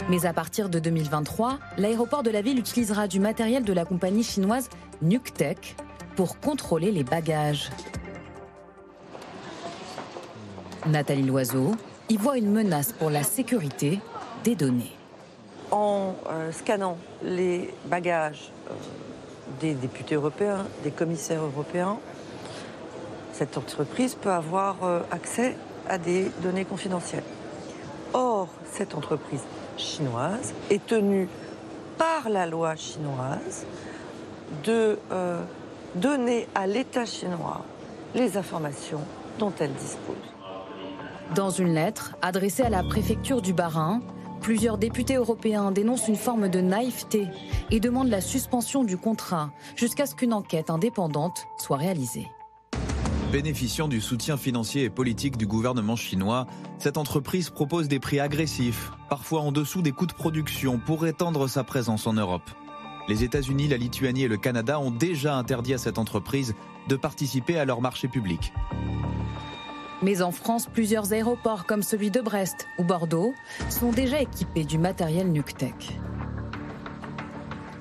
Mais 0.09 0.27
à 0.27 0.33
partir 0.33 0.69
de 0.69 0.77
2023, 0.77 1.57
l'aéroport 1.79 2.21
de 2.21 2.29
la 2.29 2.43
ville 2.43 2.59
utilisera 2.59 3.07
du 3.07 3.19
matériel 3.19 3.63
de 3.63 3.73
la 3.73 3.83
compagnie 3.83 4.23
chinoise 4.23 4.69
Nuktech 5.01 5.75
pour 6.15 6.39
contrôler 6.39 6.91
les 6.91 7.03
bagages. 7.03 7.71
Nathalie 10.85 11.23
Loiseau 11.23 11.71
y 12.09 12.17
voit 12.17 12.37
une 12.37 12.51
menace 12.51 12.91
pour 12.91 13.09
la 13.09 13.23
sécurité 13.23 13.99
des 14.43 14.55
données 14.55 14.91
en 15.71 16.15
euh, 16.29 16.51
scannant 16.51 16.97
les 17.23 17.73
bagages 17.85 18.51
euh, 18.69 18.73
des 19.59 19.73
députés 19.73 20.15
européens, 20.15 20.65
des 20.83 20.91
commissaires 20.91 21.43
européens, 21.43 21.97
cette 23.33 23.57
entreprise 23.57 24.15
peut 24.15 24.31
avoir 24.31 24.83
euh, 24.83 24.99
accès 25.11 25.55
à 25.89 25.97
des 25.97 26.31
données 26.41 26.65
confidentielles. 26.65 27.23
Or, 28.13 28.47
cette 28.71 28.95
entreprise 28.95 29.41
chinoise 29.77 30.53
est 30.69 30.85
tenue 30.85 31.27
par 31.97 32.29
la 32.29 32.45
loi 32.45 32.75
chinoise 32.75 33.65
de 34.63 34.97
donner 35.95 36.47
à 36.53 36.67
l'État 36.67 37.05
chinois 37.05 37.61
les 38.13 38.37
informations 38.37 39.01
dont 39.39 39.51
elle 39.59 39.73
dispose. 39.73 40.15
Dans 41.35 41.49
une 41.49 41.73
lettre 41.73 42.15
adressée 42.21 42.61
à 42.61 42.69
la 42.69 42.83
préfecture 42.83 43.41
du 43.41 43.53
Bas-Rhin, 43.53 44.01
plusieurs 44.43 44.77
députés 44.77 45.15
européens 45.15 45.71
dénoncent 45.71 46.09
une 46.09 46.17
forme 46.17 46.49
de 46.49 46.59
naïveté 46.59 47.27
et 47.71 47.79
demandent 47.79 48.09
la 48.09 48.19
suspension 48.19 48.83
du 48.83 48.97
contrat 48.97 49.51
jusqu'à 49.77 50.05
ce 50.05 50.15
qu'une 50.15 50.33
enquête 50.33 50.69
indépendante 50.69 51.47
soit 51.57 51.77
réalisée. 51.77 52.27
Bénéficiant 53.31 53.87
du 53.87 54.01
soutien 54.01 54.35
financier 54.37 54.83
et 54.83 54.89
politique 54.89 55.37
du 55.37 55.47
gouvernement 55.47 55.95
chinois, 55.95 56.45
cette 56.77 56.97
entreprise 56.97 57.49
propose 57.49 57.87
des 57.87 57.99
prix 57.99 58.19
agressifs, 58.19 58.91
parfois 59.09 59.39
en 59.39 59.51
dessous 59.51 59.81
des 59.81 59.93
coûts 59.93 60.05
de 60.05 60.13
production, 60.13 60.77
pour 60.77 61.07
étendre 61.07 61.47
sa 61.47 61.63
présence 61.63 62.05
en 62.05 62.13
Europe. 62.13 62.51
Les 63.07 63.23
États-Unis, 63.23 63.69
la 63.69 63.77
Lituanie 63.77 64.23
et 64.23 64.27
le 64.27 64.37
Canada 64.37 64.79
ont 64.79 64.91
déjà 64.91 65.35
interdit 65.35 65.73
à 65.73 65.77
cette 65.77 65.97
entreprise 65.97 66.53
de 66.89 66.95
participer 66.97 67.57
à 67.57 67.65
leur 67.65 67.81
marché 67.81 68.07
public. 68.09 68.53
Mais 70.03 70.21
en 70.21 70.31
France, 70.31 70.67
plusieurs 70.67 71.13
aéroports 71.13 71.65
comme 71.65 71.81
celui 71.81 72.11
de 72.11 72.19
Brest 72.19 72.67
ou 72.77 72.83
Bordeaux 72.83 73.33
sont 73.69 73.91
déjà 73.91 74.19
équipés 74.19 74.65
du 74.65 74.77
matériel 74.77 75.31
NucTech. 75.31 75.97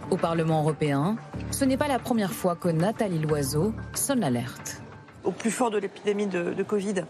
Au 0.08 0.16
Parlement 0.16 0.60
européen, 0.60 1.16
ce 1.50 1.64
n'est 1.64 1.76
pas 1.76 1.88
la 1.88 1.98
première 1.98 2.32
fois 2.32 2.54
que 2.54 2.68
Nathalie 2.68 3.18
Loiseau 3.18 3.72
sonne 3.94 4.20
l'alerte 4.20 4.82
au 5.24 5.32
plus 5.32 5.50
fort 5.50 5.70
de 5.70 5.78
l'épidémie 5.78 6.26
de, 6.26 6.62
Covid, 6.62 7.04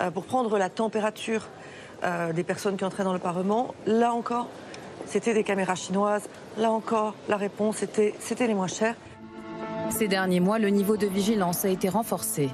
euh, 0.00 0.10
pour 0.10 0.24
prendre 0.24 0.58
la 0.58 0.68
température 0.68 1.42
euh, 2.02 2.32
des 2.32 2.44
personnes 2.44 2.76
qui 2.76 2.84
entraient 2.84 3.04
dans 3.04 3.12
le 3.12 3.18
Parlement. 3.18 3.74
Là 3.86 4.12
encore, 4.12 4.48
c'était 5.06 5.34
des 5.34 5.44
caméras 5.44 5.74
chinoises. 5.74 6.28
Là 6.58 6.70
encore, 6.70 7.14
la 7.28 7.36
réponse 7.36 7.82
était 7.82 8.14
c'était 8.18 8.46
les 8.46 8.54
moins 8.54 8.66
chers. 8.66 8.96
Ces 9.90 10.08
derniers 10.08 10.40
mois, 10.40 10.58
le 10.58 10.68
niveau 10.68 10.96
de 10.96 11.06
vigilance 11.06 11.64
a 11.64 11.68
été 11.68 11.88
renforcé. 11.88 12.50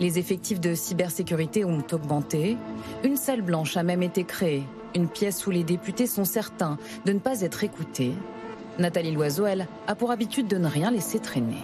Les 0.00 0.18
effectifs 0.18 0.60
de 0.60 0.74
cybersécurité 0.74 1.64
ont 1.64 1.82
augmenté. 1.92 2.56
Une 3.02 3.16
salle 3.16 3.42
blanche 3.42 3.76
a 3.76 3.82
même 3.82 4.02
été 4.02 4.22
créée, 4.22 4.62
une 4.94 5.08
pièce 5.08 5.44
où 5.46 5.50
les 5.50 5.64
députés 5.64 6.06
sont 6.06 6.24
certains 6.24 6.78
de 7.04 7.12
ne 7.12 7.18
pas 7.18 7.40
être 7.40 7.64
écoutés. 7.64 8.12
Nathalie 8.78 9.10
Loiseau, 9.10 9.46
elle, 9.46 9.66
a 9.88 9.96
pour 9.96 10.12
habitude 10.12 10.46
de 10.46 10.56
ne 10.56 10.68
rien 10.68 10.92
laisser 10.92 11.18
traîner. 11.18 11.62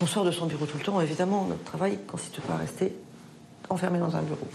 On 0.00 0.06
sort 0.06 0.24
de 0.24 0.32
son 0.32 0.46
bureau 0.46 0.66
tout 0.66 0.78
le 0.78 0.82
temps, 0.82 1.00
évidemment, 1.00 1.44
notre 1.44 1.62
travail 1.62 1.98
consiste 2.08 2.40
pas 2.40 2.54
à 2.54 2.56
rester 2.56 2.92
enfermé 3.68 4.00
dans 4.00 4.16
un 4.16 4.22
bureau. 4.22 4.48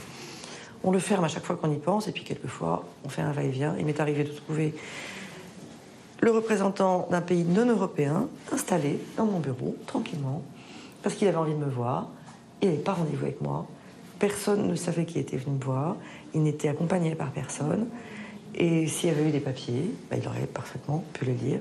On 0.84 0.92
le 0.92 1.00
ferme 1.00 1.24
à 1.24 1.30
chaque 1.30 1.46
fois 1.46 1.56
qu'on 1.56 1.72
y 1.72 1.78
pense, 1.78 2.10
et 2.10 2.12
puis 2.12 2.26
quelquefois, 2.26 2.84
on 3.06 3.10
fait 3.10 3.22
un 3.22 3.32
va-et-vient. 3.32 3.76
Il 3.80 3.86
m'est 3.86 4.02
arrivé 4.02 4.26
de 4.26 4.32
trouver 4.32 4.76
le 6.20 6.32
représentant 6.32 7.08
d'un 7.10 7.22
pays 7.22 7.46
non 7.46 7.68
européen 7.68 8.28
installé 8.52 9.00
dans 9.16 9.26
mon 9.26 9.40
bureau, 9.40 9.78
tranquillement, 9.88 10.44
parce 11.06 11.18
qu'il 11.18 11.28
avait 11.28 11.38
envie 11.38 11.54
de 11.54 11.60
me 11.60 11.70
voir. 11.70 12.08
Il 12.64 12.70
n'avait 12.70 12.82
pas 12.82 12.94
rendez-vous 12.94 13.26
avec 13.26 13.40
moi. 13.40 13.68
Personne 14.18 14.68
ne 14.68 14.74
savait 14.74 15.06
qui 15.06 15.20
était 15.20 15.38
venu 15.38 15.58
me 15.58 15.64
voir. 15.64 15.98
Il 16.34 16.42
n'était 16.42 16.68
accompagné 16.68 17.14
par 17.14 17.30
personne. 17.30 17.86
Et 18.56 18.88
s'il 18.88 19.10
y 19.10 19.12
avait 19.12 19.30
eu 19.30 19.32
des 19.32 19.40
papiers, 19.40 19.94
bah, 20.10 20.18
il 20.20 20.28
aurait 20.28 20.48
parfaitement 20.48 21.04
pu 21.14 21.26
les 21.26 21.36
lire. 21.36 21.60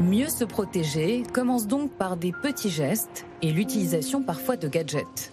Mieux 0.00 0.28
se 0.28 0.44
protéger 0.44 1.24
commence 1.32 1.66
donc 1.66 1.90
par 1.90 2.16
des 2.16 2.30
petits 2.30 2.70
gestes 2.70 3.26
et 3.42 3.50
l'utilisation 3.50 4.22
parfois 4.22 4.56
de 4.56 4.68
gadgets. 4.68 5.32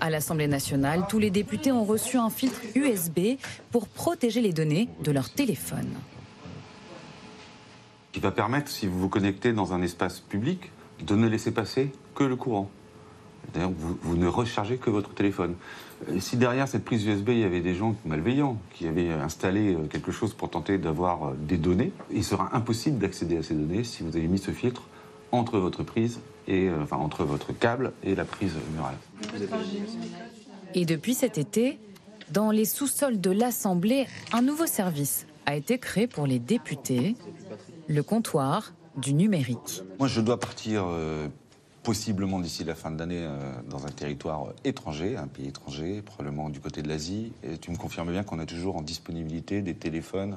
À 0.00 0.08
l'Assemblée 0.08 0.48
nationale, 0.48 1.04
tous 1.10 1.18
les 1.18 1.30
députés 1.30 1.72
ont 1.72 1.84
reçu 1.84 2.16
un 2.16 2.30
filtre 2.30 2.62
USB 2.74 3.36
pour 3.70 3.86
protéger 3.86 4.40
les 4.40 4.54
données 4.54 4.88
de 5.04 5.10
leur 5.10 5.28
téléphone. 5.28 5.90
Qui 8.12 8.20
va 8.20 8.30
permettre, 8.30 8.70
si 8.70 8.86
vous 8.86 8.98
vous 8.98 9.10
connectez 9.10 9.52
dans 9.52 9.74
un 9.74 9.82
espace 9.82 10.20
public, 10.20 10.70
de 11.06 11.14
ne 11.14 11.28
laisser 11.28 11.50
passer 11.50 11.90
que 12.14 12.24
le 12.24 12.36
courant. 12.36 12.70
D'ailleurs, 13.54 13.72
vous, 13.76 14.16
ne 14.16 14.26
rechargez 14.26 14.76
que 14.76 14.90
votre 14.90 15.14
téléphone. 15.14 15.54
Euh, 16.10 16.20
si 16.20 16.36
derrière 16.36 16.68
cette 16.68 16.84
prise 16.84 17.06
USB, 17.06 17.30
il 17.30 17.38
y 17.38 17.44
avait 17.44 17.60
des 17.60 17.74
gens 17.74 17.96
malveillants 18.04 18.58
qui 18.74 18.86
avaient 18.86 19.10
installé 19.10 19.74
euh, 19.74 19.86
quelque 19.86 20.12
chose 20.12 20.34
pour 20.34 20.50
tenter 20.50 20.76
d'avoir 20.76 21.28
euh, 21.28 21.34
des 21.38 21.56
données, 21.56 21.92
il 22.10 22.24
sera 22.24 22.54
impossible 22.54 22.98
d'accéder 22.98 23.38
à 23.38 23.42
ces 23.42 23.54
données 23.54 23.84
si 23.84 24.02
vous 24.02 24.16
avez 24.16 24.26
mis 24.26 24.38
ce 24.38 24.50
filtre 24.50 24.82
entre 25.32 25.58
votre 25.58 25.82
prise 25.82 26.20
et 26.46 26.70
enfin 26.82 26.96
entre 26.96 27.24
votre 27.24 27.52
câble 27.52 27.92
et 28.02 28.14
la 28.14 28.24
prise 28.24 28.54
murale. 28.74 28.96
Et 30.74 30.86
depuis 30.86 31.12
cet 31.14 31.36
été, 31.36 31.78
dans 32.30 32.50
les 32.50 32.64
sous-sols 32.64 33.20
de 33.20 33.30
l'Assemblée, 33.30 34.06
un 34.32 34.40
nouveau 34.40 34.66
service 34.66 35.26
a 35.44 35.56
été 35.56 35.78
créé 35.78 36.06
pour 36.06 36.26
les 36.26 36.38
députés, 36.38 37.16
le 37.86 38.02
comptoir 38.02 38.72
du 38.98 39.14
numérique. 39.14 39.82
Moi, 39.98 40.08
je 40.08 40.20
dois 40.20 40.38
partir 40.38 40.84
possiblement 41.88 42.38
d'ici 42.38 42.64
la 42.64 42.74
fin 42.74 42.90
de 42.90 42.98
l'année 42.98 43.22
euh, 43.22 43.40
dans 43.70 43.86
un 43.86 43.90
territoire 43.90 44.48
étranger, 44.62 45.16
un 45.16 45.26
pays 45.26 45.48
étranger, 45.48 46.02
probablement 46.02 46.50
du 46.50 46.60
côté 46.60 46.82
de 46.82 46.88
l'Asie. 46.88 47.32
Et 47.42 47.56
tu 47.56 47.70
me 47.70 47.78
confirmes 47.78 48.10
bien 48.10 48.24
qu'on 48.24 48.38
a 48.38 48.44
toujours 48.44 48.76
en 48.76 48.82
disponibilité 48.82 49.62
des 49.62 49.72
téléphones. 49.72 50.36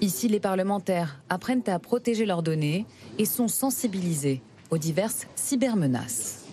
Ici, 0.00 0.28
les 0.28 0.38
parlementaires 0.38 1.18
apprennent 1.28 1.64
à 1.66 1.80
protéger 1.80 2.26
leurs 2.26 2.44
données 2.44 2.86
et 3.18 3.24
sont 3.24 3.48
sensibilisés 3.48 4.40
aux 4.70 4.78
diverses 4.78 5.26
cybermenaces. 5.34 6.44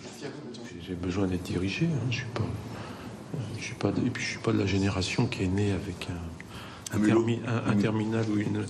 J'ai 0.81 0.95
besoin 0.95 1.27
d'être 1.27 1.43
dirigé. 1.43 1.85
Hein. 1.85 2.07
Je 2.09 2.15
suis 2.15 2.25
pas, 2.33 2.47
je 3.59 3.63
suis 3.63 3.75
pas, 3.75 3.89
et 3.89 4.09
puis 4.09 4.23
je 4.23 4.29
suis 4.29 4.39
pas 4.39 4.53
de 4.53 4.59
la 4.59 4.65
génération 4.65 5.27
qui 5.27 5.43
est 5.43 5.47
née 5.47 5.71
avec 5.71 6.07
un, 6.09 6.97
un, 6.97 7.75
terminal 7.75 8.25
ou 8.27 8.37
une 8.37 8.65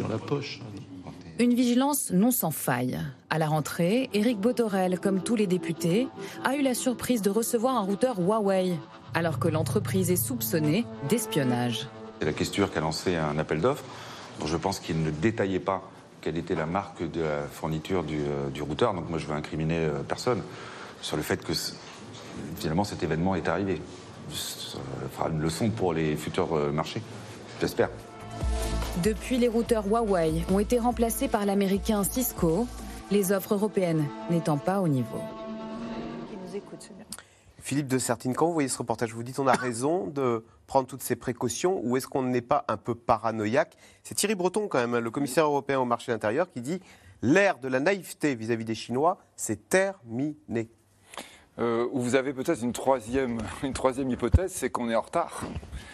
dans 0.00 0.08
la 0.08 0.18
poche. 0.18 0.60
Une 1.38 1.52
vigilance 1.52 2.12
non 2.12 2.30
sans 2.30 2.50
faille. 2.50 2.98
À 3.28 3.38
la 3.38 3.46
rentrée, 3.46 4.08
Éric 4.14 4.40
Botorel, 4.40 4.98
comme 4.98 5.22
tous 5.22 5.36
les 5.36 5.46
députés, 5.46 6.08
a 6.44 6.56
eu 6.56 6.62
la 6.62 6.72
surprise 6.72 7.20
de 7.20 7.28
recevoir 7.28 7.76
un 7.76 7.82
routeur 7.82 8.18
Huawei, 8.18 8.74
alors 9.12 9.38
que 9.38 9.46
l'entreprise 9.46 10.10
est 10.10 10.16
soupçonnée 10.16 10.86
d'espionnage. 11.10 11.88
C'est 12.20 12.24
la 12.24 12.32
question 12.32 12.66
qui 12.66 12.78
a 12.78 12.80
lancé 12.80 13.16
un 13.16 13.38
appel 13.38 13.60
d'offres, 13.60 13.84
dont 14.40 14.46
je 14.46 14.56
pense 14.56 14.80
qu'il 14.80 15.02
ne 15.02 15.10
détaillait 15.10 15.60
pas 15.60 15.82
quelle 16.22 16.38
était 16.38 16.54
la 16.54 16.64
marque 16.64 17.02
de 17.10 17.20
la 17.20 17.42
fourniture 17.52 18.02
du, 18.02 18.18
euh, 18.18 18.62
routeur. 18.62 18.94
Donc 18.94 19.10
moi, 19.10 19.18
je 19.18 19.26
veux 19.26 19.34
incriminer 19.34 19.84
euh, 19.84 20.02
personne 20.08 20.40
sur 21.02 21.18
le 21.18 21.22
fait 21.22 21.44
que 21.44 21.52
finalement 22.56 22.84
cet 22.84 23.02
événement 23.02 23.34
est 23.34 23.46
arrivé. 23.46 23.82
Ça 24.32 24.78
fera 25.12 25.28
une 25.28 25.40
leçon 25.40 25.68
pour 25.68 25.92
les 25.92 26.16
futurs 26.16 26.56
euh, 26.56 26.72
marchés, 26.72 27.02
j'espère. 27.60 27.90
Depuis, 29.02 29.36
les 29.36 29.48
routeurs 29.48 29.86
Huawei 29.86 30.42
ont 30.50 30.58
été 30.58 30.78
remplacés 30.78 31.28
par 31.28 31.44
l'américain 31.44 32.02
Cisco, 32.02 32.66
les 33.10 33.30
offres 33.30 33.54
européennes 33.54 34.06
n'étant 34.30 34.56
pas 34.56 34.80
au 34.80 34.88
niveau. 34.88 35.20
Philippe 37.58 37.88
de 37.88 37.98
Sertine, 37.98 38.34
quand 38.34 38.46
vous 38.46 38.52
voyez 38.52 38.68
ce 38.68 38.78
reportage, 38.78 39.12
vous 39.12 39.22
dites 39.22 39.38
on 39.38 39.46
a 39.46 39.52
raison 39.52 40.06
de 40.06 40.44
prendre 40.66 40.86
toutes 40.86 41.02
ces 41.02 41.16
précautions 41.16 41.80
ou 41.84 41.96
est-ce 41.96 42.06
qu'on 42.06 42.22
n'est 42.22 42.40
pas 42.40 42.64
un 42.68 42.76
peu 42.76 42.94
paranoïaque? 42.94 43.76
C'est 44.02 44.14
Thierry 44.14 44.34
Breton, 44.34 44.66
quand 44.68 44.78
même, 44.78 44.96
le 44.96 45.10
commissaire 45.10 45.44
européen 45.44 45.78
au 45.78 45.84
marché 45.84 46.12
intérieur, 46.12 46.50
qui 46.50 46.62
dit 46.62 46.80
l'ère 47.22 47.58
de 47.58 47.68
la 47.68 47.80
naïveté 47.80 48.34
vis-à-vis 48.34 48.64
des 48.64 48.74
Chinois, 48.74 49.18
c'est 49.36 49.68
terminé. 49.68 50.70
Euh, 51.58 51.88
vous 51.92 52.14
avez 52.16 52.32
peut-être 52.32 52.62
une 52.62 52.72
troisième, 52.72 53.38
une 53.62 53.72
troisième 53.72 54.10
hypothèse, 54.10 54.52
c'est 54.52 54.70
qu'on 54.70 54.90
est 54.90 54.94
en 54.94 55.00
retard. 55.00 55.42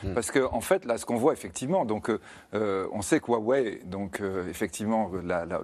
Hmm. 0.03 0.15
Parce 0.15 0.31
qu'en 0.31 0.53
en 0.53 0.61
fait, 0.61 0.85
là, 0.85 0.99
ce 0.99 1.07
qu'on 1.07 1.17
voit 1.17 1.33
effectivement, 1.33 1.85
donc, 1.85 2.11
euh, 2.11 2.21
euh, 2.55 2.87
on 2.93 3.03
sait 3.03 3.21
que 3.21 3.27
Huawei, 3.27 3.81
donc, 3.85 4.21
effectivement, 4.49 5.11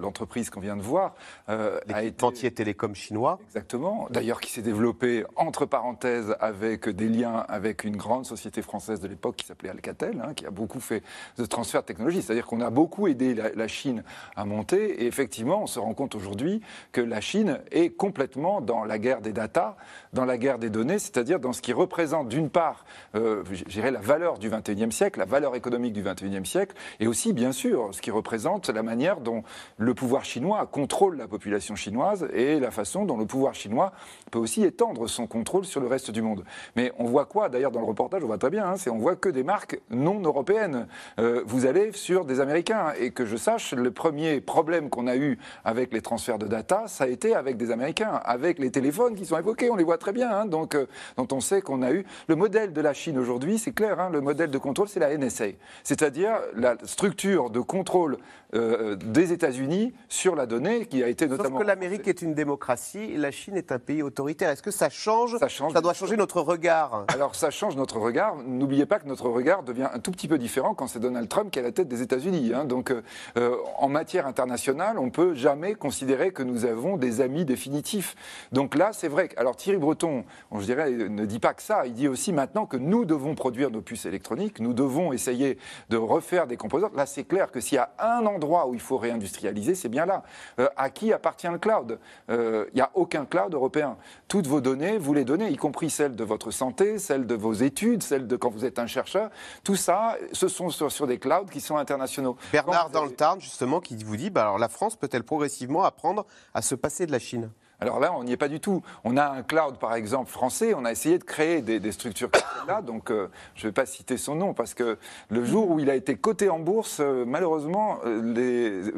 l'entreprise 0.01 0.51
qu'on 0.51 0.61
vient 0.61 0.77
de 0.77 0.83
voir, 0.83 1.15
a 1.49 2.03
été. 2.03 2.51
télécom 2.51 2.95
chinois. 2.95 3.39
Exactement. 3.47 4.09
D'ailleurs, 4.11 4.41
qui 4.41 4.51
s'est 4.51 4.63
développé, 4.63 5.25
entre 5.37 5.67
parenthèses, 5.67 6.37
avec 6.41 6.89
des 6.89 7.09
liens 7.09 7.45
avec 7.49 7.85
une 7.85 7.97
grande 7.97 8.27
société 8.27 8.63
française 8.63 9.01
de 9.01 9.09
l'époque 9.09 9.37
qui 9.37 9.47
s'appelait 9.47 9.71
Alcatel, 9.71 10.23
hein, 10.25 10.35
qui 10.35 10.47
a 10.47 10.51
beaucoup 10.51 10.81
fait 10.81 11.03
de 11.37 11.45
transfert 11.45 11.83
de 11.83 11.87
technologie. 11.87 12.23
C'est-à-dire 12.23 12.47
qu'on 12.47 12.61
a 12.61 12.71
beaucoup 12.71 13.09
aidé 13.09 13.35
la, 13.35 13.51
la, 13.53 13.69
Chine 13.69 14.03
à 14.35 14.45
monter. 14.45 15.03
Et 15.03 15.07
effectivement, 15.07 15.63
on 15.63 15.67
se 15.67 15.79
rend 15.79 15.95
compte 15.95 16.15
aujourd'hui 16.15 16.61
que 16.93 17.01
la 17.01 17.21
Chine 17.21 17.61
est 17.71 17.91
complètement 17.91 18.61
dans 18.61 18.85
la 18.85 18.99
guerre 18.99 19.21
des 19.21 19.33
datas 19.33 19.77
dans 20.12 20.24
la 20.24 20.39
guerre 20.39 20.59
des 20.59 20.70
données, 20.70 20.99
c'est-à-dire 20.99 21.41
dans 21.41 21.53
ce 21.53 21.62
qui 21.62 21.72
représente 21.72 22.28
d'une 22.28 22.51
part, 22.51 22.84
euh, 23.14 23.43
la 23.76 24.01
valeur 24.01 24.39
du 24.39 24.51
XXIe 24.51 24.93
siècle, 24.93 25.18
la 25.18 25.24
valeur 25.24 25.55
économique 25.55 25.93
du 25.93 26.03
XXIe 26.03 26.45
siècle, 26.45 26.74
et 27.01 27.07
aussi, 27.07 27.32
bien 27.32 27.53
sûr, 27.53 27.89
ce 27.93 28.01
qui 28.01 28.11
représente 28.11 28.68
la 28.68 28.82
manière 28.82 29.20
dont 29.20 29.43
le 29.76 29.95
pouvoir 29.95 30.24
chinois 30.24 30.66
contrôle 30.66 31.16
la 31.16 31.28
population 31.28 31.76
chinoise 31.76 32.28
et 32.32 32.61
la 32.61 32.70
façon 32.70 33.05
dont 33.05 33.16
le 33.16 33.26
pouvoir 33.26 33.55
chinois 33.55 33.93
peut 34.30 34.39
aussi 34.39 34.64
étendre 34.64 35.09
son 35.09 35.26
contrôle 35.26 35.64
sur 35.64 35.80
le 35.80 35.86
reste 35.86 36.11
du 36.11 36.22
monde. 36.22 36.45
Mais 36.76 36.93
on 36.99 37.05
voit 37.05 37.26
quoi 37.26 37.49
D'ailleurs, 37.49 37.70
dans 37.70 37.80
le 37.80 37.86
reportage, 37.86 38.22
on 38.22 38.26
voit 38.26 38.39
très 38.39 38.51
bien, 38.51 38.66
hein, 38.66 38.76
c'est 38.76 38.91
on 38.91 38.99
voit 38.99 39.16
que 39.16 39.28
des 39.28 39.43
marques 39.43 39.80
non 39.91 40.20
européennes. 40.20 40.86
Euh, 41.18 41.43
vous 41.47 41.66
allez 41.66 41.93
sur 41.93 42.24
des 42.24 42.41
Américains, 42.41 42.93
et 42.99 43.11
que 43.11 43.24
je 43.24 43.36
sache, 43.36 43.72
le 43.72 43.91
premier 43.91 44.41
problème 44.41 44.91
qu'on 44.91 45.07
a 45.07 45.16
eu 45.16 45.39
avec 45.64 45.93
les 45.93 46.03
transferts 46.03 46.39
de 46.39 46.47
data, 46.47 46.84
ça 46.86 47.05
a 47.05 47.07
été 47.07 47.34
avec 47.34 47.57
des 47.57 47.70
Américains, 47.70 48.20
avec 48.24 48.59
les 48.59 48.70
téléphones 48.70 49.14
qui 49.14 49.24
sont 49.24 49.39
évoqués 49.39 49.70
les 49.79 49.85
voit 49.85 49.99
très 49.99 50.12
bien, 50.12 50.31
hein, 50.31 50.47
donc, 50.47 50.74
euh, 50.74 50.87
dont 51.16 51.29
on 51.33 51.41
sait 51.41 51.62
qu'on 51.62 51.83
a 51.83 51.93
eu. 51.93 52.05
Le 52.29 52.37
modèle 52.37 52.72
de 52.72 52.81
la 52.81 52.93
Chine 52.93 53.18
aujourd'hui, 53.18 53.59
c'est 53.59 53.72
clair, 53.72 53.99
hein, 54.01 54.11
le 54.11 54.20
modèle 54.20 54.51
de 54.51 54.59
contrôle, 54.59 54.89
c'est 54.89 55.01
la 55.01 55.16
NSA, 55.16 55.47
c'est-à-dire 55.83 56.35
la 56.55 56.76
structure 56.85 57.51
de 57.51 57.61
contrôle 57.61 58.18
euh, 58.55 58.97
des 58.97 59.35
États-Unis 59.35 59.93
sur 60.09 60.35
la 60.35 60.47
donnée 60.47 60.87
qui 60.87 61.03
a 61.03 61.09
été 61.09 61.26
notamment. 61.26 61.51
Sauf 61.51 61.59
que 61.59 61.66
l'Amérique 61.66 62.09
est 62.09 62.22
une 62.22 62.33
démocratie, 62.33 63.14
la 63.14 63.31
Chine 63.31 63.59
est 63.59 63.72
un 63.72 63.79
pays 63.79 64.03
autoritaire. 64.03 64.49
Est-ce 64.49 64.62
que 64.62 64.70
ça 64.70 64.89
change? 64.89 65.37
Ça, 65.37 65.49
change. 65.49 65.74
ça 65.74 65.83
doit 65.83 65.93
changer 65.93 66.16
notre 66.16 66.41
regard. 66.41 67.05
Alors 67.09 67.35
ça 67.35 67.51
change 67.51 67.76
notre 67.76 67.99
regard. 67.99 68.37
N'oubliez 68.37 68.87
pas 68.87 69.01
que 69.01 69.07
notre 69.07 69.29
regard 69.29 69.64
devient 69.64 69.89
un 69.93 69.99
tout 69.99 70.12
petit 70.12 70.29
peu 70.29 70.39
différent 70.39 70.74
quand 70.74 70.87
c'est 70.87 70.99
Donald 70.99 71.29
Trump 71.29 71.51
qui 71.51 71.59
est 71.59 71.62
à 71.62 71.64
la 71.66 71.72
tête 71.72 71.89
des 71.89 72.01
États-Unis. 72.01 72.53
Hein. 72.55 72.64
Donc 72.64 72.91
euh, 72.91 73.57
en 73.76 73.91
matière 73.91 74.26
internationale, 74.26 74.99
on 74.99 75.07
ne 75.07 75.11
peut 75.11 75.35
jamais 75.35 75.74
considérer 75.74 76.33
que 76.33 76.43
nous 76.43 76.64
avons 76.64 76.97
des 76.97 77.20
amis 77.20 77.45
définitifs. 77.45 78.16
Donc 78.53 78.74
là, 78.74 78.93
c'est 78.95 79.09
vrai. 79.09 79.29
Alors 79.37 79.57
Thierry 79.69 79.81
Breton, 79.81 80.25
je 80.51 80.64
dirais, 80.64 80.91
ne 80.91 81.27
dit 81.27 81.41
pas 81.41 81.53
que 81.53 81.61
ça. 81.61 81.85
Il 81.85 81.93
dit 81.93 82.09
aussi 82.09 82.33
maintenant 82.33 82.64
que 82.64 82.79
nous 82.79 83.05
devons 83.05 83.35
produire 83.35 83.71
nos 83.71 83.83
puces 83.83 84.07
électroniques, 84.07 84.61
nous 84.61 84.73
devons 84.73 85.12
essayer 85.12 85.59
de 85.91 85.99
refaire 85.99 86.47
des 86.47 86.57
composants. 86.57 86.91
Là, 86.97 87.05
c'est 87.05 87.25
clair 87.25 87.51
que 87.51 87.61
s'il 87.61 87.77
y 87.77 87.79
a 87.79 87.91
un 87.99 88.25
endroit 88.25 88.66
où 88.66 88.73
il 88.73 88.81
faut 88.81 88.97
réindustrialiser, 88.97 89.75
c'est 89.75 89.91
bien 89.91 90.07
là. 90.07 90.23
Euh, 90.59 90.71
à 90.79 90.89
qui 90.89 91.12
appartient 91.12 91.49
le 91.49 91.59
cloud? 91.59 91.99
Euh, 92.31 92.64
Il 92.73 92.77
n'y 92.77 92.81
a 92.81 92.91
aucun 92.95 93.27
cloud 93.27 93.53
européen. 93.53 93.99
Toutes 94.27 94.47
vos 94.47 94.62
données, 94.62 94.97
vous 94.97 95.12
les 95.12 95.27
donnez, 95.27 95.51
y 95.51 95.57
compris 95.59 95.91
celles 95.91 96.16
de 96.16 96.25
votre 96.25 96.51
santé, 96.51 96.99
celles 96.99 97.27
de 97.27 97.35
vos 97.35 97.53
études, 97.53 98.03
celles 98.03 98.27
de 98.27 98.37
quand 98.37 98.49
vous 98.49 98.64
êtes 98.64 98.79
un 98.79 98.87
chercheur. 98.87 99.29
Tout 99.64 99.77
ça, 99.77 100.16
ce 100.33 100.49
sont 100.49 100.71
sur, 100.71 101.07
des 101.07 101.19
clouds 101.19 101.45
qui 101.53 101.61
sont 101.61 101.77
internationaux. 101.77 102.39
Bernard 102.53 102.89
dans 102.89 103.05
le 103.05 103.12
Tarn, 103.12 103.39
justement, 103.39 103.81
qui 103.81 104.03
vous 104.03 104.16
dit, 104.16 104.31
bah, 104.31 104.45
alors 104.45 104.59
la 104.59 104.71
France 104.71 104.97
peut-elle 104.97 105.25
progressivement 105.25 105.85
apprendre 105.85 106.25
à 106.55 106.62
se 106.62 106.75
passer 106.75 107.05
de 107.05 107.12
la 107.12 107.19
Chine? 107.19 107.51
Alors 107.81 108.01
là, 108.01 108.12
on 108.12 108.24
n'y 108.24 108.33
est 108.33 108.37
pas 108.37 108.49
du 108.49 108.59
tout. 108.59 108.83
On 109.05 109.16
a 109.16 109.29
un 109.29 109.43
cloud, 109.43 109.76
par 109.79 109.95
exemple, 109.95 110.31
français. 110.31 110.74
On 110.74 110.85
a 110.85 110.91
essayé 110.91 111.16
de 111.16 111.22
créer 111.22 111.62
des, 111.62 111.93
structures 111.93 112.29
comme 112.31 112.66
là. 112.66 112.83
Donc, 112.89 113.11
euh, 113.11 113.29
je 113.55 113.66
ne 113.66 113.68
vais 113.68 113.72
pas 113.72 113.87
citer 113.87 114.16
son 114.16 114.35
nom 114.35 114.53
parce 114.53 114.74
que 114.74 114.99
le 115.31 115.45
jour 115.45 115.70
où 115.70 115.79
il 115.79 115.89
a 115.89 115.95
été 115.95 116.16
coté 116.16 116.51
en 116.51 116.59
bourse, 116.59 116.99
euh, 117.01 117.24
malheureusement, 117.24 118.01
euh, 118.05 118.91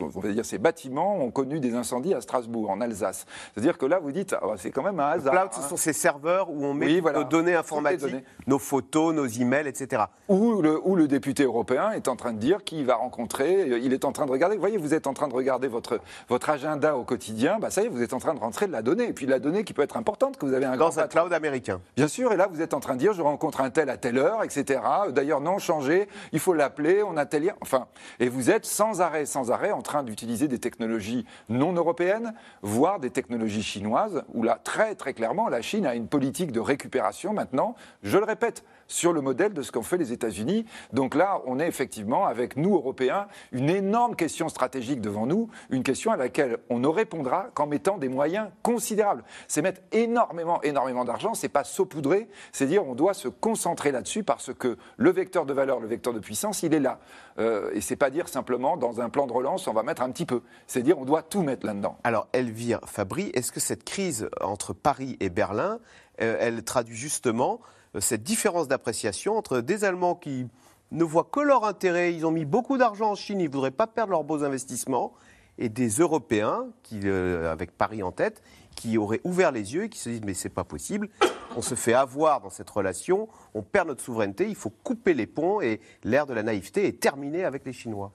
on 0.00 0.20
va 0.20 0.28
dire, 0.30 0.44
ces 0.44 0.58
bâtiments 0.58 1.18
ont 1.18 1.30
connu 1.30 1.60
des 1.60 1.74
incendies 1.74 2.14
à 2.14 2.20
Strasbourg, 2.20 2.70
en 2.70 2.80
Alsace. 2.80 3.26
C'est-à-dire 3.54 3.78
que 3.78 3.86
là, 3.86 4.00
vous 4.00 4.10
dites, 4.10 4.34
ah, 4.34 4.54
c'est 4.56 4.72
quand 4.72 4.82
même 4.82 4.98
un 4.98 5.10
hasard. 5.10 5.32
Le 5.32 5.40
cloud, 5.40 5.52
ce 5.52 5.68
sont 5.68 5.76
ces 5.76 5.92
serveurs 5.92 6.50
où 6.50 6.64
on 6.64 6.74
met 6.74 7.00
nos 7.00 7.24
données 7.24 7.54
informatiques, 7.54 8.24
nos 8.48 8.58
photos, 8.58 9.14
nos 9.14 9.26
emails, 9.26 9.68
etc. 9.68 10.02
Où 10.28 10.62
le, 10.62 10.80
où 10.84 10.96
le 10.96 11.06
député 11.06 11.44
européen 11.44 11.92
est 11.92 12.08
en 12.08 12.16
train 12.16 12.32
de 12.32 12.38
dire 12.38 12.64
qu'il 12.64 12.84
va 12.86 12.96
rencontrer, 12.96 13.68
il 13.80 13.92
est 13.92 14.04
en 14.04 14.10
train 14.10 14.26
de 14.26 14.32
regarder. 14.32 14.56
Vous 14.56 14.62
voyez, 14.62 14.78
vous 14.78 14.94
êtes 14.94 15.06
en 15.06 15.14
train 15.14 15.28
de 15.28 15.34
regarder 15.34 15.68
votre, 15.68 16.00
votre 16.28 16.50
agenda 16.50 16.96
au 16.96 17.04
quotidien. 17.04 17.58
Bah, 17.60 17.70
ça 17.70 17.82
y 17.82 17.86
est, 17.86 17.88
vous 17.88 18.02
êtes 18.02 18.14
en 18.15 18.15
train 18.18 18.34
de 18.34 18.40
rentrer 18.40 18.66
de 18.66 18.72
la 18.72 18.82
donnée. 18.82 19.08
Et 19.08 19.12
puis 19.12 19.26
la 19.26 19.38
donnée 19.38 19.64
qui 19.64 19.72
peut 19.72 19.82
être 19.82 19.96
importante, 19.96 20.36
que 20.36 20.46
vous 20.46 20.54
avez 20.54 20.64
un 20.64 20.76
Dans 20.76 20.98
un 20.98 21.08
cloud 21.08 21.32
américain. 21.32 21.80
Bien 21.96 22.08
sûr, 22.08 22.32
et 22.32 22.36
là 22.36 22.48
vous 22.50 22.62
êtes 22.62 22.74
en 22.74 22.80
train 22.80 22.94
de 22.94 23.00
dire 23.00 23.12
je 23.12 23.22
rencontre 23.22 23.60
un 23.60 23.70
tel 23.70 23.90
à 23.90 23.96
telle 23.96 24.18
heure, 24.18 24.42
etc. 24.42 24.80
D'ailleurs, 25.10 25.40
non, 25.40 25.58
changé, 25.58 26.08
il 26.32 26.40
faut 26.40 26.54
l'appeler, 26.54 27.02
on 27.02 27.16
a 27.16 27.26
tel 27.26 27.44
lien. 27.44 27.54
Enfin, 27.60 27.86
et 28.20 28.28
vous 28.28 28.50
êtes 28.50 28.66
sans 28.66 29.00
arrêt, 29.00 29.26
sans 29.26 29.50
arrêt 29.50 29.72
en 29.72 29.82
train 29.82 30.02
d'utiliser 30.02 30.48
des 30.48 30.58
technologies 30.58 31.26
non 31.48 31.72
européennes, 31.72 32.34
voire 32.62 33.00
des 33.00 33.10
technologies 33.10 33.62
chinoises, 33.62 34.22
où 34.34 34.42
là, 34.42 34.58
très 34.62 34.94
très 34.94 35.14
clairement, 35.14 35.48
la 35.48 35.62
Chine 35.62 35.86
a 35.86 35.94
une 35.94 36.08
politique 36.08 36.52
de 36.52 36.60
récupération 36.60 37.32
maintenant, 37.32 37.76
je 38.02 38.18
le 38.18 38.24
répète, 38.24 38.64
sur 38.88 39.12
le 39.12 39.20
modèle 39.20 39.52
de 39.52 39.62
ce 39.62 39.72
qu'ont 39.72 39.82
fait 39.82 39.96
les 39.96 40.12
États-Unis. 40.12 40.66
Donc 40.92 41.14
là, 41.14 41.40
on 41.46 41.58
est 41.58 41.66
effectivement, 41.66 42.26
avec 42.26 42.56
nous, 42.56 42.74
Européens, 42.74 43.26
une 43.52 43.70
énorme 43.70 44.16
question 44.16 44.48
stratégique 44.48 45.00
devant 45.00 45.26
nous, 45.26 45.48
une 45.70 45.82
question 45.82 46.12
à 46.12 46.16
laquelle 46.16 46.58
on 46.70 46.78
ne 46.78 46.88
répondra 46.88 47.48
qu'en 47.54 47.66
mettant 47.66 47.98
des 47.98 48.08
moyens 48.08 48.48
considérables. 48.62 49.24
C'est 49.48 49.62
mettre 49.62 49.80
énormément, 49.92 50.62
énormément 50.62 51.04
d'argent, 51.04 51.34
c'est 51.34 51.48
pas 51.48 51.64
saupoudrer, 51.64 52.28
c'est 52.52 52.66
dire 52.66 52.86
on 52.86 52.94
doit 52.94 53.14
se 53.14 53.28
concentrer 53.28 53.92
là-dessus 53.92 54.22
parce 54.22 54.52
que 54.54 54.76
le 54.96 55.10
vecteur 55.10 55.46
de 55.46 55.52
valeur, 55.52 55.80
le 55.80 55.88
vecteur 55.88 56.12
de 56.12 56.18
puissance, 56.18 56.62
il 56.62 56.74
est 56.74 56.80
là. 56.80 57.00
Euh, 57.38 57.70
et 57.72 57.80
c'est 57.80 57.96
pas 57.96 58.10
dire 58.10 58.28
simplement 58.28 58.76
dans 58.76 59.00
un 59.00 59.08
plan 59.08 59.26
de 59.26 59.32
relance, 59.32 59.66
on 59.68 59.72
va 59.72 59.82
mettre 59.82 60.02
un 60.02 60.10
petit 60.10 60.26
peu. 60.26 60.42
C'est 60.66 60.82
dire 60.82 60.98
on 60.98 61.04
doit 61.04 61.22
tout 61.22 61.42
mettre 61.42 61.66
là-dedans. 61.66 61.98
Alors, 62.04 62.28
Elvire 62.32 62.80
Fabry, 62.86 63.30
est-ce 63.34 63.52
que 63.52 63.60
cette 63.60 63.84
crise 63.84 64.28
entre 64.40 64.72
Paris 64.72 65.16
et 65.20 65.28
Berlin, 65.28 65.78
euh, 66.20 66.36
elle 66.40 66.62
traduit 66.64 66.96
justement 66.96 67.60
cette 68.00 68.22
différence 68.22 68.68
d'appréciation 68.68 69.36
entre 69.36 69.60
des 69.60 69.84
Allemands 69.84 70.14
qui 70.14 70.48
ne 70.92 71.04
voient 71.04 71.28
que 71.30 71.40
leur 71.40 71.64
intérêt, 71.64 72.14
ils 72.14 72.26
ont 72.26 72.30
mis 72.30 72.44
beaucoup 72.44 72.78
d'argent 72.78 73.10
en 73.10 73.14
Chine, 73.14 73.40
ils 73.40 73.48
ne 73.48 73.52
voudraient 73.52 73.70
pas 73.70 73.86
perdre 73.86 74.12
leurs 74.12 74.24
beaux 74.24 74.44
investissements, 74.44 75.12
et 75.58 75.68
des 75.68 75.88
Européens, 75.88 76.66
qui, 76.82 77.00
euh, 77.04 77.50
avec 77.50 77.72
Paris 77.72 78.02
en 78.02 78.12
tête, 78.12 78.42
qui 78.74 78.98
auraient 78.98 79.22
ouvert 79.24 79.52
les 79.52 79.74
yeux 79.74 79.84
et 79.84 79.88
qui 79.88 79.98
se 79.98 80.10
disent 80.10 80.20
mais 80.24 80.34
c'est 80.34 80.50
pas 80.50 80.64
possible, 80.64 81.08
on 81.56 81.62
se 81.62 81.74
fait 81.74 81.94
avoir 81.94 82.42
dans 82.42 82.50
cette 82.50 82.68
relation, 82.68 83.28
on 83.54 83.62
perd 83.62 83.88
notre 83.88 84.02
souveraineté, 84.02 84.46
il 84.48 84.54
faut 84.54 84.70
couper 84.70 85.14
les 85.14 85.26
ponts 85.26 85.62
et 85.62 85.80
l'ère 86.04 86.26
de 86.26 86.34
la 86.34 86.42
naïveté 86.42 86.86
est 86.86 87.00
terminée 87.00 87.44
avec 87.44 87.64
les 87.64 87.72
Chinois. 87.72 88.12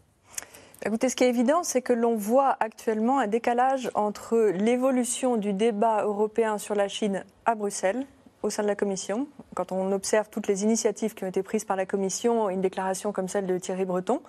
Écoutez, 0.83 1.09
ce 1.09 1.15
qui 1.15 1.23
est 1.23 1.29
évident, 1.29 1.63
c'est 1.63 1.81
que 1.81 1.93
l'on 1.93 2.15
voit 2.15 2.57
actuellement 2.59 3.19
un 3.19 3.27
décalage 3.27 3.89
entre 3.93 4.37
l'évolution 4.53 5.37
du 5.37 5.53
débat 5.53 6.03
européen 6.03 6.57
sur 6.57 6.73
la 6.73 6.87
Chine 6.87 7.23
à 7.45 7.53
Bruxelles, 7.55 8.05
au 8.43 8.49
sein 8.49 8.63
de 8.63 8.67
la 8.67 8.75
Commission. 8.75 9.27
Quand 9.55 9.71
on 9.71 9.91
observe 9.91 10.29
toutes 10.29 10.47
les 10.47 10.63
initiatives 10.63 11.13
qui 11.13 11.23
ont 11.23 11.27
été 11.27 11.43
prises 11.43 11.65
par 11.65 11.77
la 11.77 11.85
Commission, 11.85 12.49
une 12.49 12.61
déclaration 12.61 13.11
comme 13.11 13.27
celle 13.27 13.45
de 13.45 13.57
Thierry 13.57 13.85
Breton, 13.85 14.21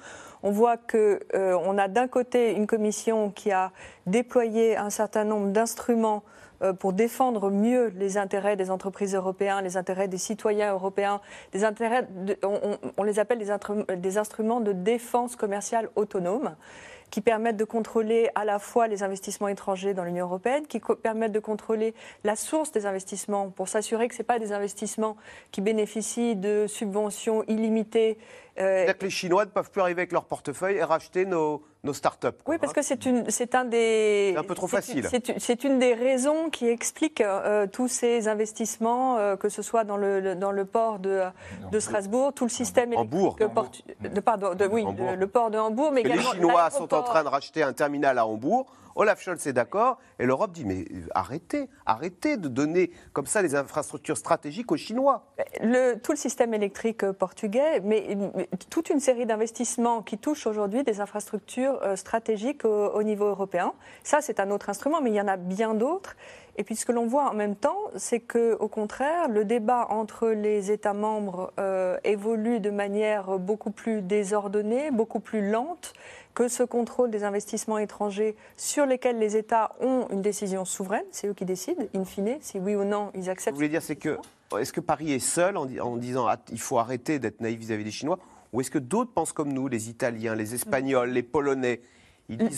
on 0.42 0.50
voit 0.50 0.76
qu'on 0.76 1.18
euh, 1.34 1.78
a 1.78 1.88
d'un 1.88 2.08
côté 2.08 2.52
une 2.52 2.66
Commission 2.66 3.30
qui 3.30 3.52
a 3.52 3.72
déployé 4.06 4.76
un 4.76 4.90
certain 4.90 5.24
nombre 5.24 5.48
d'instruments 5.48 6.22
euh, 6.62 6.72
pour 6.72 6.92
défendre 6.92 7.50
mieux 7.50 7.88
les 7.96 8.18
intérêts 8.18 8.56
des 8.56 8.70
entreprises 8.70 9.14
européennes, 9.14 9.64
les 9.64 9.76
intérêts 9.76 10.08
des 10.08 10.18
citoyens 10.18 10.72
européens, 10.72 11.20
des 11.52 11.64
intérêts, 11.64 12.06
on, 12.96 13.02
les 13.02 13.18
appelle 13.18 13.38
des, 13.38 13.96
des 13.96 14.18
instruments 14.18 14.60
de 14.60 14.72
défense 14.72 15.36
commerciale 15.36 15.88
autonome 15.96 16.54
qui 17.12 17.20
permettent 17.20 17.58
de 17.58 17.64
contrôler 17.64 18.30
à 18.34 18.46
la 18.46 18.58
fois 18.58 18.88
les 18.88 19.02
investissements 19.02 19.48
étrangers 19.48 19.92
dans 19.92 20.02
l'Union 20.02 20.24
européenne, 20.24 20.66
qui 20.66 20.80
permettent 20.80 21.32
de 21.32 21.40
contrôler 21.40 21.94
la 22.24 22.36
source 22.36 22.72
des 22.72 22.86
investissements 22.86 23.50
pour 23.50 23.68
s'assurer 23.68 24.08
que 24.08 24.14
ce 24.14 24.22
pas 24.22 24.38
des 24.38 24.52
investissements 24.52 25.18
qui 25.50 25.60
bénéficient 25.60 26.36
de 26.36 26.66
subventions 26.66 27.44
illimitées 27.48 28.16
euh, 28.58 28.78
C'est-à-dire 28.78 28.98
que 28.98 29.04
les 29.04 29.10
Chinois 29.10 29.44
ne 29.44 29.50
peuvent 29.50 29.70
plus 29.70 29.82
arriver 29.82 30.00
avec 30.00 30.12
leur 30.12 30.24
portefeuille 30.24 30.76
et 30.76 30.82
racheter 30.82 31.26
nos, 31.26 31.62
nos 31.84 31.92
start-up. 31.92 32.40
Oui, 32.46 32.58
parce 32.58 32.72
que 32.72 32.82
c'est 32.82 33.06
une, 33.06 33.28
c'est 33.30 33.54
un 33.54 33.64
des. 33.64 34.34
un 34.36 34.44
peu 34.44 34.54
trop 34.54 34.68
facile. 34.68 35.08
C'est 35.38 35.64
une 35.64 35.78
des 35.78 35.94
raisons 35.94 36.48
qui 36.50 36.68
explique 36.68 37.20
euh, 37.20 37.66
tous 37.66 37.88
ces 37.88 38.28
investissements, 38.28 39.18
euh, 39.18 39.36
que 39.36 39.48
ce 39.48 39.62
soit 39.62 39.84
dans 39.84 39.96
le, 39.96 40.34
dans 40.34 40.52
le 40.52 40.64
port 40.64 40.98
de, 40.98 41.22
de 41.70 41.80
Strasbourg, 41.80 42.32
tout 42.32 42.44
le 42.44 42.50
système. 42.50 42.94
Hambourg. 42.94 43.36
De, 43.36 44.20
pardon, 44.20 44.54
de, 44.54 44.66
oui, 44.66 44.84
le 45.18 45.26
port 45.26 45.50
de 45.50 45.58
Hambourg, 45.58 45.90
mais 45.92 46.02
Les 46.02 46.18
Chinois 46.18 46.70
sont 46.70 46.92
en 46.94 47.02
train 47.02 47.24
de 47.24 47.28
racheter 47.28 47.62
un 47.62 47.72
terminal 47.72 48.18
à 48.18 48.26
Hambourg. 48.26 48.66
Olaf 48.94 49.20
Scholz 49.22 49.46
est 49.46 49.52
d'accord 49.52 49.98
et 50.18 50.26
l'Europe 50.26 50.52
dit 50.52 50.64
mais 50.64 50.84
arrêtez, 51.14 51.68
arrêtez 51.86 52.36
de 52.36 52.48
donner 52.48 52.90
comme 53.12 53.26
ça 53.26 53.42
les 53.42 53.54
infrastructures 53.54 54.16
stratégiques 54.16 54.70
aux 54.72 54.76
Chinois. 54.76 55.26
Le, 55.60 55.94
tout 55.94 56.12
le 56.12 56.18
système 56.18 56.54
électrique 56.54 57.04
portugais, 57.12 57.80
mais, 57.80 58.16
toute 58.70 58.90
une 58.90 59.00
série 59.00 59.26
d'investissements 59.26 60.02
qui 60.02 60.18
touchent 60.18 60.46
aujourd'hui 60.46 60.84
des 60.84 61.00
infrastructures 61.00 61.78
euh, 61.82 61.96
stratégiques 61.96 62.64
au, 62.64 63.02
niveau 63.02 63.26
européen. 63.26 63.72
Ça, 64.04 64.20
c'est 64.20 64.40
un 64.40 64.50
autre 64.50 64.68
instrument, 64.68 65.00
mais 65.00 65.10
il 65.10 65.16
y 65.16 65.20
en 65.20 65.28
a 65.28 65.36
bien 65.36 65.74
d'autres. 65.74 66.16
Et 66.58 66.64
puis 66.64 66.76
ce 66.76 66.84
que 66.84 66.92
l'on 66.92 67.06
voit 67.06 67.30
en 67.30 67.34
même 67.34 67.56
temps, 67.56 67.78
c'est 67.96 68.20
que, 68.20 68.54
au 68.60 68.68
contraire, 68.68 69.28
le 69.28 69.46
débat 69.46 69.86
entre 69.88 70.28
les 70.28 70.70
États 70.70 70.92
membres 70.92 71.52
euh, 71.58 71.96
évolue 72.04 72.60
de 72.60 72.68
manière 72.68 73.38
beaucoup 73.38 73.70
plus 73.70 74.02
désordonnée, 74.02 74.90
beaucoup 74.90 75.20
plus 75.20 75.50
lente 75.50 75.94
que 76.34 76.48
ce 76.48 76.62
contrôle 76.62 77.10
des 77.10 77.24
investissements 77.24 77.78
étrangers 77.78 78.36
sur 78.56 78.86
lesquels 78.86 79.18
les 79.18 79.36
États 79.36 79.74
ont 79.80 80.06
une 80.10 80.22
décision 80.22 80.64
souveraine, 80.64 81.04
c'est 81.10 81.28
eux 81.28 81.34
qui 81.34 81.44
décident, 81.44 81.84
in 81.94 82.04
fine, 82.04 82.38
si 82.40 82.58
oui 82.58 82.74
ou 82.74 82.84
non 82.84 83.10
ils 83.14 83.28
acceptent. 83.28 83.54
Vous 83.54 83.58
voulez 83.58 83.68
dire, 83.68 83.82
c'est 83.82 83.96
que 83.96 84.18
est-ce 84.58 84.72
que 84.72 84.80
Paris 84.80 85.12
est 85.12 85.18
seul 85.18 85.56
en, 85.56 85.96
disant 85.96 86.26
ah, 86.26 86.36
il 86.50 86.60
faut 86.60 86.78
arrêter 86.78 87.18
d'être 87.18 87.40
naïf 87.40 87.58
vis-à-vis 87.58 87.84
des 87.84 87.90
Chinois, 87.90 88.18
ou 88.52 88.60
est-ce 88.60 88.70
que 88.70 88.78
d'autres 88.78 89.12
pensent 89.12 89.32
comme 89.32 89.52
nous, 89.52 89.68
les 89.68 89.88
Italiens, 89.88 90.34
les 90.34 90.54
Espagnols, 90.54 91.10
les 91.10 91.22
Polonais 91.22 91.80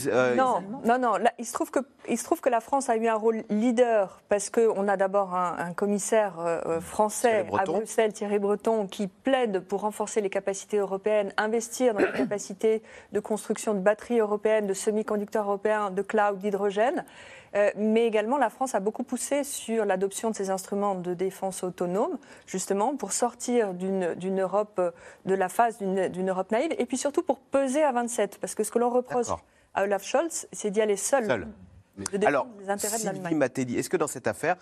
euh, 0.07 0.35
non, 0.35 0.62
non, 0.85 0.99
non. 0.99 1.14
il, 1.39 1.47
se 1.47 1.53
trouve 1.53 1.70
que, 1.70 1.81
il 2.09 2.18
se 2.18 2.25
trouve 2.25 2.41
que 2.41 2.49
la 2.49 2.61
France 2.61 2.89
a 2.89 2.97
eu 2.97 3.07
un 3.09 3.14
rôle 3.14 3.45
leader 3.49 4.20
parce 4.29 4.51
qu'on 4.51 4.89
a 4.89 4.97
d'abord 4.97 5.35
un, 5.35 5.72
commissaire 5.75 6.39
euh, 6.41 6.61
euh, 6.66 6.81
français 6.81 7.47
à 7.59 7.64
Bruxelles, 7.64 8.12
Thierry 8.12 8.39
Breton, 8.39 8.87
qui 8.87 9.07
plaide 9.07 9.61
pour 9.61 9.81
renforcer 9.81 10.20
les 10.20 10.31
capacités 10.31 10.79
européennes, 10.79 11.33
investir 11.37 11.95
dans 11.95 12.01
les 12.01 12.12
capacités 12.16 12.83
de 13.12 13.20
construction 13.20 13.75
de 13.75 13.81
batteries 13.81 14.20
européennes, 14.20 14.66
de 14.66 14.75
semi-conducteurs 14.75 15.47
européens, 15.47 15.91
de 15.91 16.03
cloud, 16.03 16.39
d'hydrogène. 16.39 17.05
mais 17.77 18.07
également, 18.07 18.37
la 18.37 18.51
France 18.51 18.75
a 18.75 18.81
beaucoup 18.81 19.05
poussé 19.05 19.45
sur 19.45 19.85
l'adoption 19.85 20.31
de 20.31 20.35
ces 20.35 20.51
instruments 20.51 20.97
de 20.97 21.14
défense 21.14 21.62
autonome, 21.62 22.18
justement 22.47 22.97
pour 22.97 23.12
sortir 23.12 23.75
d'une 23.75 24.41
Europe, 24.41 24.81
de 25.25 25.35
la 25.35 25.49
phase 25.49 25.79
d'une 25.79 26.29
Europe 26.29 26.51
naïve, 26.51 26.75
et 26.79 26.87
puis 26.87 26.99
surtout 26.99 27.22
pour 27.22 27.39
peser 27.39 27.83
à 27.83 27.93
27. 27.93 28.39
Parce 28.41 28.55
que 28.55 28.64
ce 28.64 28.72
que 28.72 28.79
l'on 28.79 28.91
reproche 28.91 29.29
Olaf 29.77 30.05
Scholz, 30.05 30.47
c'est 30.53 30.70
d'y 30.70 30.81
aller 30.81 30.97
seul. 30.97 31.27
seul. 31.27 31.49
Alors, 32.25 32.47
les 32.59 32.70
intérêts 32.70 32.99
de 32.99 33.05
l'Allemagne. 33.05 33.77
est-ce 33.77 33.89
que 33.89 33.97
dans 33.97 34.07
cette 34.07 34.27
affaire, 34.27 34.57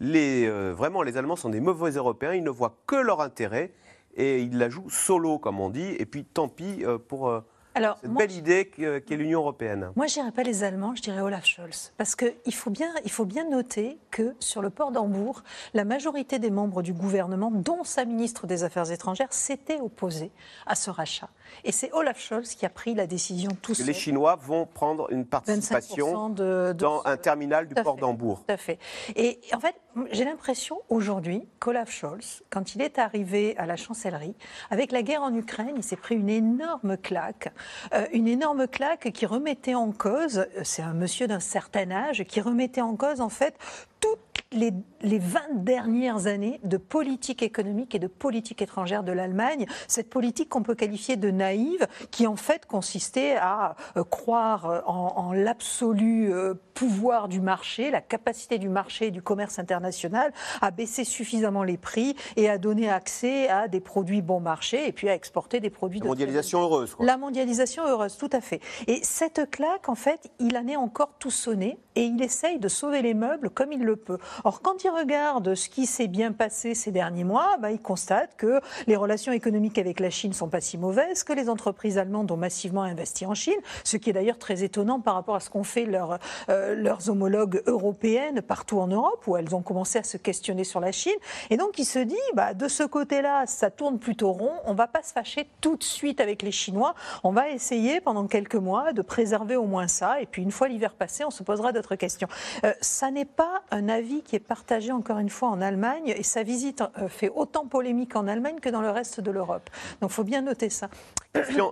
les, 0.00 0.46
euh, 0.46 0.72
vraiment, 0.76 1.02
les 1.02 1.16
Allemands 1.16 1.36
sont 1.36 1.50
des 1.50 1.60
mauvais 1.60 1.92
Européens, 1.92 2.34
ils 2.34 2.42
ne 2.42 2.50
voient 2.50 2.76
que 2.86 2.96
leur 2.96 3.20
intérêt 3.20 3.72
et 4.16 4.40
ils 4.40 4.58
la 4.58 4.68
jouent 4.68 4.90
solo, 4.90 5.38
comme 5.38 5.60
on 5.60 5.70
dit, 5.70 5.94
et 5.98 6.06
puis 6.06 6.24
tant 6.24 6.48
pis 6.48 6.84
euh, 6.84 6.98
pour 6.98 7.28
euh, 7.28 7.40
Alors, 7.74 7.98
cette 8.00 8.10
moi, 8.10 8.26
belle 8.26 8.32
idée 8.32 8.66
qu'est 8.66 9.16
l'Union 9.16 9.40
Européenne. 9.40 9.90
Moi, 9.96 10.06
je 10.06 10.14
dirais 10.14 10.30
pas 10.30 10.42
les 10.42 10.62
Allemands, 10.62 10.94
je 10.94 11.02
dirais 11.02 11.20
Olaf 11.20 11.44
Scholz. 11.44 11.92
Parce 11.96 12.14
qu'il 12.14 12.54
faut, 12.54 12.70
bien, 12.70 12.92
il 13.04 13.10
faut 13.10 13.24
bien 13.24 13.48
noter 13.48 13.98
que 14.10 14.34
sur 14.38 14.62
le 14.62 14.70
port 14.70 14.92
d'Hambourg, 14.92 15.42
la 15.74 15.84
majorité 15.84 16.38
des 16.38 16.50
membres 16.50 16.82
du 16.82 16.92
gouvernement, 16.92 17.50
dont 17.50 17.82
sa 17.82 18.04
ministre 18.04 18.46
des 18.46 18.62
Affaires 18.62 18.90
étrangères, 18.90 19.32
s'étaient 19.32 19.80
opposés 19.80 20.30
à 20.66 20.74
ce 20.74 20.90
rachat. 20.90 21.28
Et 21.64 21.72
c'est 21.72 21.92
Olaf 21.92 22.18
Scholz 22.20 22.54
qui 22.54 22.66
a 22.66 22.70
pris 22.70 22.94
la 22.94 23.06
décision 23.06 23.50
tout 23.62 23.74
seul. 23.74 23.86
les 23.86 23.92
Chinois 23.94 24.36
vont 24.40 24.66
prendre 24.66 25.10
une 25.12 25.24
participation 25.26 26.28
25% 26.28 26.30
de- 26.30 26.44
de 26.68 26.72
dans 26.72 27.02
ce- 27.02 27.08
un 27.08 27.16
terminal 27.16 27.66
du 27.68 27.74
port 27.74 27.96
d'Hambourg. 27.96 28.42
Tout 28.46 28.52
à 28.52 28.56
fait. 28.56 28.78
Et 29.16 29.40
en 29.54 29.60
fait, 29.60 29.74
j'ai 30.12 30.24
l'impression 30.24 30.80
aujourd'hui 30.88 31.46
qu'Olaf 31.60 31.90
Scholz, 31.90 32.42
quand 32.50 32.74
il 32.74 32.82
est 32.82 32.98
arrivé 32.98 33.56
à 33.58 33.66
la 33.66 33.76
chancellerie, 33.76 34.34
avec 34.70 34.92
la 34.92 35.02
guerre 35.02 35.22
en 35.22 35.34
Ukraine, 35.34 35.74
il 35.76 35.82
s'est 35.82 35.96
pris 35.96 36.14
une 36.16 36.28
énorme 36.30 36.96
claque. 36.96 37.52
Euh, 37.94 38.06
une 38.12 38.28
énorme 38.28 38.66
claque 38.66 39.10
qui 39.12 39.26
remettait 39.26 39.74
en 39.74 39.92
cause, 39.92 40.38
euh, 40.38 40.46
c'est 40.64 40.82
un 40.82 40.94
monsieur 40.94 41.26
d'un 41.26 41.40
certain 41.40 41.90
âge, 41.90 42.24
qui 42.24 42.40
remettait 42.40 42.80
en 42.80 42.96
cause 42.96 43.20
en 43.20 43.28
fait 43.28 43.54
toutes 44.00 44.18
les, 44.52 44.72
les 45.04 45.18
20 45.18 45.40
dernières 45.64 46.26
années 46.26 46.58
de 46.64 46.76
politique 46.76 47.42
économique 47.42 47.94
et 47.94 47.98
de 47.98 48.06
politique 48.08 48.62
étrangère 48.62 49.04
de 49.04 49.12
l'Allemagne, 49.12 49.66
cette 49.86 50.10
politique 50.10 50.48
qu'on 50.48 50.62
peut 50.62 50.74
qualifier 50.74 51.16
de 51.16 51.30
naïve, 51.30 51.86
qui 52.10 52.26
en 52.26 52.36
fait 52.36 52.66
consistait 52.66 53.36
à 53.36 53.76
euh, 53.96 54.02
croire 54.04 54.66
euh, 54.66 54.80
en, 54.86 55.12
en 55.16 55.32
l'absolu 55.32 56.32
euh, 56.32 56.54
pouvoir 56.74 57.28
du 57.28 57.40
marché, 57.40 57.90
la 57.90 58.00
capacité 58.00 58.58
du 58.58 58.68
marché 58.68 59.06
et 59.06 59.10
du 59.10 59.22
commerce 59.22 59.58
international 59.58 60.32
à 60.60 60.70
baisser 60.70 61.04
suffisamment 61.04 61.62
les 61.62 61.76
prix 61.76 62.16
et 62.36 62.48
à 62.48 62.58
donner 62.58 62.88
accès 62.90 63.48
à 63.48 63.68
des 63.68 63.80
produits 63.80 64.22
bon 64.22 64.40
marché 64.40 64.88
et 64.88 64.92
puis 64.92 65.08
à 65.08 65.14
exporter 65.14 65.60
des 65.60 65.70
produits 65.70 66.00
La 66.00 66.04
de 66.04 66.08
mondialisation 66.08 66.60
heureuse. 66.62 66.94
quoi. 66.94 67.04
la 67.06 67.16
mondialisation 67.16 67.86
heureuse, 67.86 68.16
tout 68.16 68.30
à 68.32 68.40
fait. 68.40 68.60
Et 68.86 69.00
cette 69.02 69.50
claque, 69.50 69.88
en 69.88 69.94
fait, 69.94 70.30
il 70.40 70.56
en 70.56 70.66
est 70.66 70.76
encore 70.76 71.12
tout 71.18 71.30
sonné 71.30 71.78
et 71.94 72.02
il 72.04 72.20
essaye 72.22 72.58
de 72.58 72.68
sauver 72.68 73.02
les 73.02 73.14
meubles 73.14 73.50
comme 73.50 73.72
il 73.72 73.82
le 73.82 73.96
peut. 73.96 74.18
Or, 74.44 74.62
quand 74.62 74.82
il 74.84 74.90
regarde 74.94 75.54
ce 75.54 75.68
qui 75.68 75.86
s'est 75.86 76.06
bien 76.06 76.32
passé 76.32 76.74
ces 76.74 76.90
derniers 76.90 77.24
mois, 77.24 77.56
bah, 77.60 77.70
il 77.70 77.80
constate 77.80 78.36
que 78.36 78.60
les 78.86 78.96
relations 78.96 79.32
économiques 79.32 79.78
avec 79.78 80.00
la 80.00 80.10
Chine 80.10 80.32
sont 80.32 80.48
pas 80.48 80.60
si 80.60 80.78
mauvaises, 80.78 81.24
que 81.24 81.32
les 81.32 81.48
entreprises 81.48 81.98
allemandes 81.98 82.30
ont 82.30 82.36
massivement 82.36 82.82
investi 82.82 83.26
en 83.26 83.34
Chine, 83.34 83.58
ce 83.82 83.96
qui 83.96 84.10
est 84.10 84.12
d'ailleurs 84.12 84.38
très 84.38 84.62
étonnant 84.62 85.00
par 85.00 85.14
rapport 85.14 85.34
à 85.34 85.40
ce 85.40 85.50
qu'ont 85.50 85.64
fait 85.64 85.84
leurs, 85.84 86.18
euh, 86.48 86.94
homologues 87.08 87.62
européennes 87.66 88.40
partout 88.40 88.78
en 88.78 88.86
Europe, 88.86 89.26
où 89.26 89.36
elles 89.36 89.54
ont 89.54 89.62
commencé 89.62 89.98
à 89.98 90.04
se 90.04 90.16
questionner 90.16 90.64
sur 90.64 90.80
la 90.80 90.92
Chine. 90.92 91.12
Et 91.50 91.56
donc, 91.56 91.78
il 91.78 91.84
se 91.84 91.98
dit, 91.98 92.14
bah, 92.34 92.54
de 92.54 92.68
ce 92.68 92.84
côté-là, 92.84 93.46
ça 93.46 93.70
tourne 93.70 93.98
plutôt 93.98 94.32
rond, 94.32 94.52
on 94.64 94.74
va 94.74 94.86
pas 94.86 95.02
se 95.02 95.12
fâcher 95.12 95.48
tout 95.60 95.76
de 95.76 95.82
suite 95.82 96.20
avec 96.20 96.42
les 96.42 96.52
Chinois, 96.52 96.94
on 97.24 97.32
va 97.32 97.50
essayer 97.50 98.00
pendant 98.00 98.26
quelques 98.26 98.54
mois 98.54 98.92
de 98.92 99.02
préserver 99.02 99.56
au 99.56 99.64
moins 99.64 99.88
ça, 99.88 100.20
et 100.20 100.26
puis 100.26 100.42
une 100.42 100.52
fois 100.52 100.68
l'hiver 100.68 100.94
passé, 100.94 101.24
on 101.24 101.30
se 101.30 101.42
posera 101.42 101.72
d'autres 101.72 101.96
questions. 101.96 102.28
Euh, 102.64 102.72
ça 102.80 103.10
n'est 103.10 103.24
pas 103.24 103.62
un 103.70 103.88
avis 103.88 104.22
qui 104.22 104.36
est 104.36 104.40
partagé 104.40 104.83
encore 104.92 105.18
une 105.18 105.30
fois 105.30 105.48
en 105.48 105.60
Allemagne, 105.60 106.14
et 106.16 106.22
sa 106.22 106.42
visite 106.42 106.82
euh, 106.98 107.08
fait 107.08 107.28
autant 107.28 107.66
polémique 107.66 108.16
en 108.16 108.26
Allemagne 108.26 108.60
que 108.60 108.68
dans 108.68 108.82
le 108.82 108.90
reste 108.90 109.20
de 109.20 109.30
l'Europe. 109.30 109.70
Donc, 110.00 110.10
il 110.10 110.14
faut 110.14 110.24
bien 110.24 110.42
noter 110.42 110.70
ça. 110.70 110.88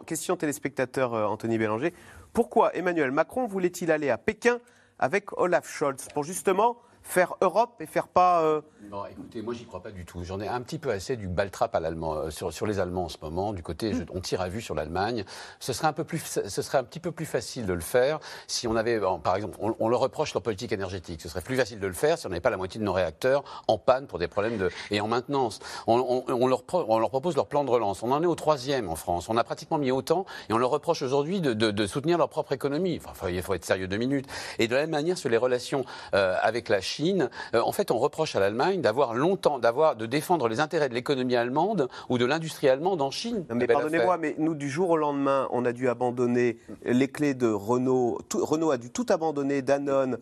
Question, 0.07 0.37
téléspectateur 0.37 1.15
euh, 1.15 1.27
Anthony 1.27 1.59
Bélanger. 1.59 1.95
Pourquoi 2.33 2.75
Emmanuel 2.75 3.11
Macron 3.11 3.47
voulait-il 3.47 3.91
aller 3.91 4.11
à 4.11 4.19
Pékin 4.19 4.59
avec 4.99 5.39
Olaf 5.39 5.69
Scholz 5.69 6.09
Pour 6.15 6.25
justement 6.25 6.77
faire 7.03 7.35
Europe 7.41 7.81
et 7.81 7.87
faire 7.87 8.09
pas. 8.09 8.43
euh, 8.43 8.61
Non, 8.91 9.05
écoutez, 9.07 9.43
moi 9.43 9.55
j'y 9.55 9.65
crois 9.67 9.83
pas 9.83 9.91
du 9.91 10.05
tout. 10.05 10.23
J'en 10.25 10.41
ai 10.41 10.49
un 10.49 10.61
petit 10.63 10.79
peu 10.79 10.91
assez 10.91 11.17
du 11.17 11.29
baltrap 11.29 11.75
à 11.75 11.81
l'allemand, 11.81 12.15
euh, 12.15 12.31
sur, 12.31 12.53
sur 12.53 12.67
les 12.67 12.79
Allemands 12.81 13.05
en 13.05 13.09
ce 13.09 13.19
moment. 13.23 13.53
Du 13.53 13.63
côté, 13.63 13.93
on 14.15 14.21
tire 14.21 14.41
à 14.41 14.49
vue 14.49 14.61
sur 14.61 14.75
l'Allemagne. 14.75 15.25
Ce 15.61 15.73
serait 15.73 15.89
un 15.89 15.93
peu 15.93 16.05
plus, 16.05 16.21
ce 16.21 16.63
serait 16.63 16.79
un 16.79 16.85
petit 16.85 17.01
peu 17.01 17.13
plus 17.13 17.27
facile 17.27 17.67
de 17.67 17.73
le 17.73 17.81
faire 17.81 18.19
si 18.47 18.67
on 18.69 18.77
avait, 18.77 19.01
par 19.23 19.37
exemple, 19.37 19.59
on, 19.61 19.89
leur 19.89 20.01
reproche 20.01 20.33
leur 20.35 20.43
politique 20.43 20.73
énergétique. 20.73 21.21
Ce 21.21 21.29
serait 21.29 21.41
plus 21.41 21.57
facile 21.57 21.81
de 21.81 21.87
le 21.87 21.93
faire 21.93 22.19
si 22.19 22.27
on 22.27 22.31
n'avait 22.31 22.41
pas 22.41 22.51
la 22.51 22.57
moitié 22.57 22.79
de 22.81 22.85
nos 22.85 22.93
réacteurs 22.93 23.43
en 23.69 23.79
panne 23.79 24.07
pour 24.07 24.19
des 24.19 24.29
problèmes 24.29 24.59
de 24.59 24.71
et 24.91 25.01
en 25.01 25.09
maintenance. 25.09 25.59
On, 25.87 26.47
leur, 26.47 26.65
propose 26.65 27.37
leur 27.37 27.47
plan 27.47 27.65
de 27.65 27.71
relance. 27.71 28.03
On 28.03 28.11
en 28.13 28.23
est 28.23 28.27
au 28.27 28.35
troisième 28.35 28.89
en 28.89 28.97
France. 28.97 29.29
On 29.29 29.37
a 29.37 29.45
pratiquement 29.45 29.79
mis 29.79 29.91
autant 29.91 30.25
et 30.49 30.53
on 30.53 30.59
leur 30.59 30.71
reproche 30.71 31.03
aujourd'hui 31.03 31.41
de, 31.41 31.53
de- 31.53 31.87
soutenir 31.87 32.17
leur 32.19 32.29
propre 32.29 32.53
économie. 32.53 33.01
Enfin, 33.05 33.29
il 33.29 33.43
faut 33.43 33.55
être 33.55 33.65
sérieux 33.65 33.89
deux 33.89 33.97
minutes. 33.97 34.27
Et 34.59 34.69
de 34.69 34.75
la 34.75 34.83
même 34.83 34.91
manière 34.91 35.19
sur 35.19 35.29
les 35.29 35.37
relations 35.37 35.85
euh, 36.15 36.37
avec 36.41 36.69
la 36.69 36.81
Chine, 36.81 36.92
euh, 37.01 37.61
en 37.65 37.73
fait, 37.73 37.91
on 37.91 37.99
reproche 37.99 38.37
à 38.37 38.41
l'Allemagne 38.41 38.81
d'avoir 38.81 39.15
longtemps, 39.15 39.59
d'avoir, 39.59 39.97
de 39.97 40.07
défendre 40.07 40.49
les 40.49 40.61
intérêts 40.61 40.89
de 40.89 40.95
l'économie 40.95 41.37
allemande 41.37 41.89
ou 42.09 42.19
de 42.19 42.25
l'industrie 42.25 42.69
allemande 42.69 43.01
en 43.03 43.11
Chine. 43.11 43.45
Non, 43.49 43.57
mais 43.57 43.65
Eh 43.65 43.67
ben, 43.67 43.75
pardonnez-moi, 43.75 44.17
mais 44.19 44.35
nous, 44.39 44.55
du 44.55 44.69
jour 44.69 44.91
au 44.91 44.97
lendemain, 44.97 45.49
on 45.53 45.65
a 45.65 45.73
dû 45.73 45.89
abandonner 45.89 46.59
les 46.85 47.09
clés 47.09 47.35
de 47.35 47.49
Renault. 47.51 48.19
Tout- 48.29 48.45
Renault 48.45 48.71
a 48.71 48.79
dû 48.79 48.91
tout 48.91 49.07
abandonner, 49.09 49.63
Danone, 49.63 50.19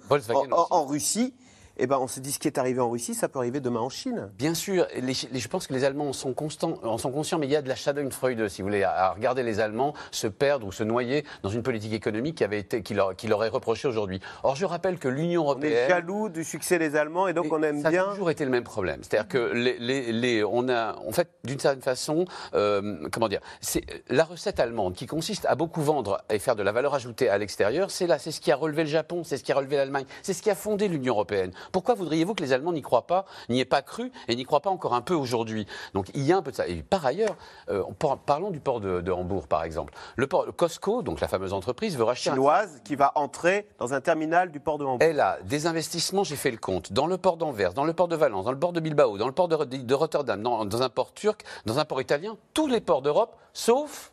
en 0.71 0.85
Russie. 0.85 1.35
Et 1.83 1.87
ben, 1.87 1.97
on 1.99 2.07
s'est 2.07 2.21
dit 2.21 2.31
ce 2.31 2.39
qui 2.39 2.47
est 2.47 2.59
arrivé 2.59 2.79
en 2.79 2.91
Russie, 2.91 3.15
ça 3.15 3.27
peut 3.31 3.39
arriver 3.39 3.59
demain 3.61 3.81
en 3.81 3.89
Chine. 3.89 4.31
Bien 4.37 4.53
sûr, 4.53 4.87
et 4.95 5.01
les- 5.01 5.15
les- 5.33 5.39
je 5.41 5.49
pense 5.49 5.67
que 5.67 5.73
les 5.73 5.85
Allemands 5.85 6.11
en 6.11 6.13
sont, 6.13 6.35
constants, 6.35 6.75
en 6.83 6.99
sont 6.99 7.11
conscients, 7.11 7.39
mais 7.39 7.47
il 7.47 7.53
y 7.53 7.57
a 7.57 7.63
de 7.63 7.69
la 7.71 7.75
Schadenfreude, 7.75 8.49
si 8.49 8.61
vous 8.61 8.69
voulez, 8.69 8.83
à, 8.83 8.91
à 9.07 9.13
regarder 9.13 9.43
les 9.43 9.61
Allemands 9.61 9.95
se 10.11 10.27
perdre 10.27 10.67
ou 10.67 10.73
se 10.73 10.85
noyer 10.85 11.25
dans 11.43 11.49
une 11.49 11.63
politique 11.63 11.95
économique 11.95 12.37
qui, 12.37 12.45
avait 12.45 12.59
été, 12.61 12.83
qui, 12.83 12.93
leur, 12.93 13.17
qui 13.17 13.29
leur 13.29 13.43
est 13.45 13.49
reprochée 13.49 13.89
aujourd'hui. 13.89 14.21
Or, 14.43 14.57
je 14.57 14.67
rappelle 14.67 14.99
que 14.99 15.09
l'Union 15.09 15.41
On 15.43 15.45
est 15.47 15.49
européenne. 15.53 15.89
jaloux 15.89 16.29
du 16.29 16.45
succès 16.45 16.79
des 16.79 16.97
Allemands 16.97 17.29
et 17.29 17.33
donc 17.33 17.47
on 17.51 17.63
aime 17.63 17.81
ça 17.81 17.89
bien. 17.89 18.05
a 18.05 18.11
toujours 18.11 18.31
été 18.31 18.45
le 18.45 18.51
même 18.51 18.65
problème. 18.65 19.01
C'est-à-dire 19.03 19.29
que 19.29 19.39
les, 19.55 19.79
les- 19.79 20.13
les- 20.13 20.45
on 20.45 20.69
a, 20.69 20.97
en 20.99 21.13
fait, 21.13 21.29
d'une 21.45 21.59
certaine 21.59 21.81
façon, 21.81 22.27
euh, 22.53 23.09
comment 23.11 23.29
dire, 23.29 23.41
c'est 23.63 23.85
la 24.11 24.25
recette 24.25 24.61
allemande 24.61 24.95
qui 24.95 25.07
consiste 25.07 25.47
à 25.47 25.55
beaucoup 25.55 25.81
vendre 25.81 26.21
et 26.29 26.39
faire 26.39 26.57
de 26.57 26.63
la 26.63 26.73
valeur 26.73 26.93
ajoutée 26.95 27.31
à 27.31 27.39
l'extérieur. 27.39 27.91
C'est 27.91 28.07
là, 28.07 28.19
c'est 28.19 28.33
ce 28.33 28.41
qui 28.43 28.53
a 28.53 28.57
relevé 28.57 28.83
le 28.83 28.91
Japon, 28.91 29.23
c'est 29.25 29.39
ce 29.39 29.45
qui 29.45 29.53
a 29.53 29.55
relevé 29.57 29.77
l'Allemagne, 29.77 30.05
c'est 30.23 30.35
ce 30.35 30.43
qui 30.43 30.51
a 30.51 30.55
fondé 30.55 30.87
l'Union 30.87 31.15
européenne. 31.15 31.53
Pourquoi 31.73 31.95
voudriez-vous 31.95 32.35
que 32.35 32.43
les 32.43 32.53
Allemands 32.53 32.73
n'y 32.73 32.83
croient 32.83 33.07
pas, 33.07 33.25
n'y 33.49 33.61
aient 33.61 33.65
pas 33.65 33.83
cru 33.83 34.11
et 34.29 34.37
n'y 34.37 34.45
croient 34.45 34.61
pas 34.61 34.71
encore 34.71 34.95
un 34.95 35.01
peu 35.03 35.15
aujourd'hui? 35.15 35.67
Donc 35.95 36.11
il 36.15 36.23
y 36.23 36.33
a 36.33 36.37
un 36.37 36.43
peu 36.43 36.51
de 36.51 36.57
ça. 36.57 36.67
Et 36.69 36.83
par 36.83 37.05
ailleurs, 37.07 37.37
euh, 37.71 37.83
par- 37.99 38.19
parlons 38.19 38.51
du 38.51 38.61
port 38.61 38.81
de, 38.81 39.01
de 39.01 39.13
Hambourg, 39.13 39.47
par 39.49 39.65
exemple. 39.65 39.93
Le 40.17 40.27
port 40.27 40.47
le 40.47 40.53
Costco, 40.53 41.03
donc 41.03 41.21
la 41.21 41.29
fameuse 41.29 41.53
entreprise, 41.53 41.97
veut 41.97 42.05
racheter 42.05 42.31
un 42.31 42.35
chinoise 42.35 42.81
qui 42.85 42.97
va 42.97 43.13
entrer 43.15 43.69
dans 43.79 43.95
un 43.95 44.01
terminal 44.01 44.51
du 44.51 44.61
port 44.61 44.79
de 44.79 44.85
Hambourg. 44.85 44.99
elle 45.01 45.21
a 45.21 45.39
des 45.45 45.67
investissements, 45.67 46.25
j'ai 46.25 46.37
fait 46.37 46.51
le 46.51 46.57
compte, 46.59 46.93
dans 46.93 47.07
le 47.07 47.19
port 47.19 47.37
d'Anvers, 47.37 47.75
dans 47.75 47.85
le 47.85 47.93
port 47.93 48.09
de 48.09 48.17
Valence, 48.17 48.45
dans 48.45 48.53
le 48.53 48.59
port 48.59 48.73
de 48.73 48.81
Bilbao, 48.81 49.19
dans 49.19 49.27
le 49.27 49.33
port 49.33 49.49
de, 49.49 49.57
de 49.65 49.95
Rotterdam, 49.95 50.43
dans, 50.43 50.65
dans 50.65 50.83
un 50.83 50.89
port 50.89 51.13
turc, 51.13 51.45
dans 51.67 51.79
un 51.79 51.85
port 51.85 52.01
italien, 52.01 52.37
tous 52.55 52.67
les 52.67 52.81
ports 52.81 53.03
d'Europe, 53.03 53.37
sauf 53.53 54.13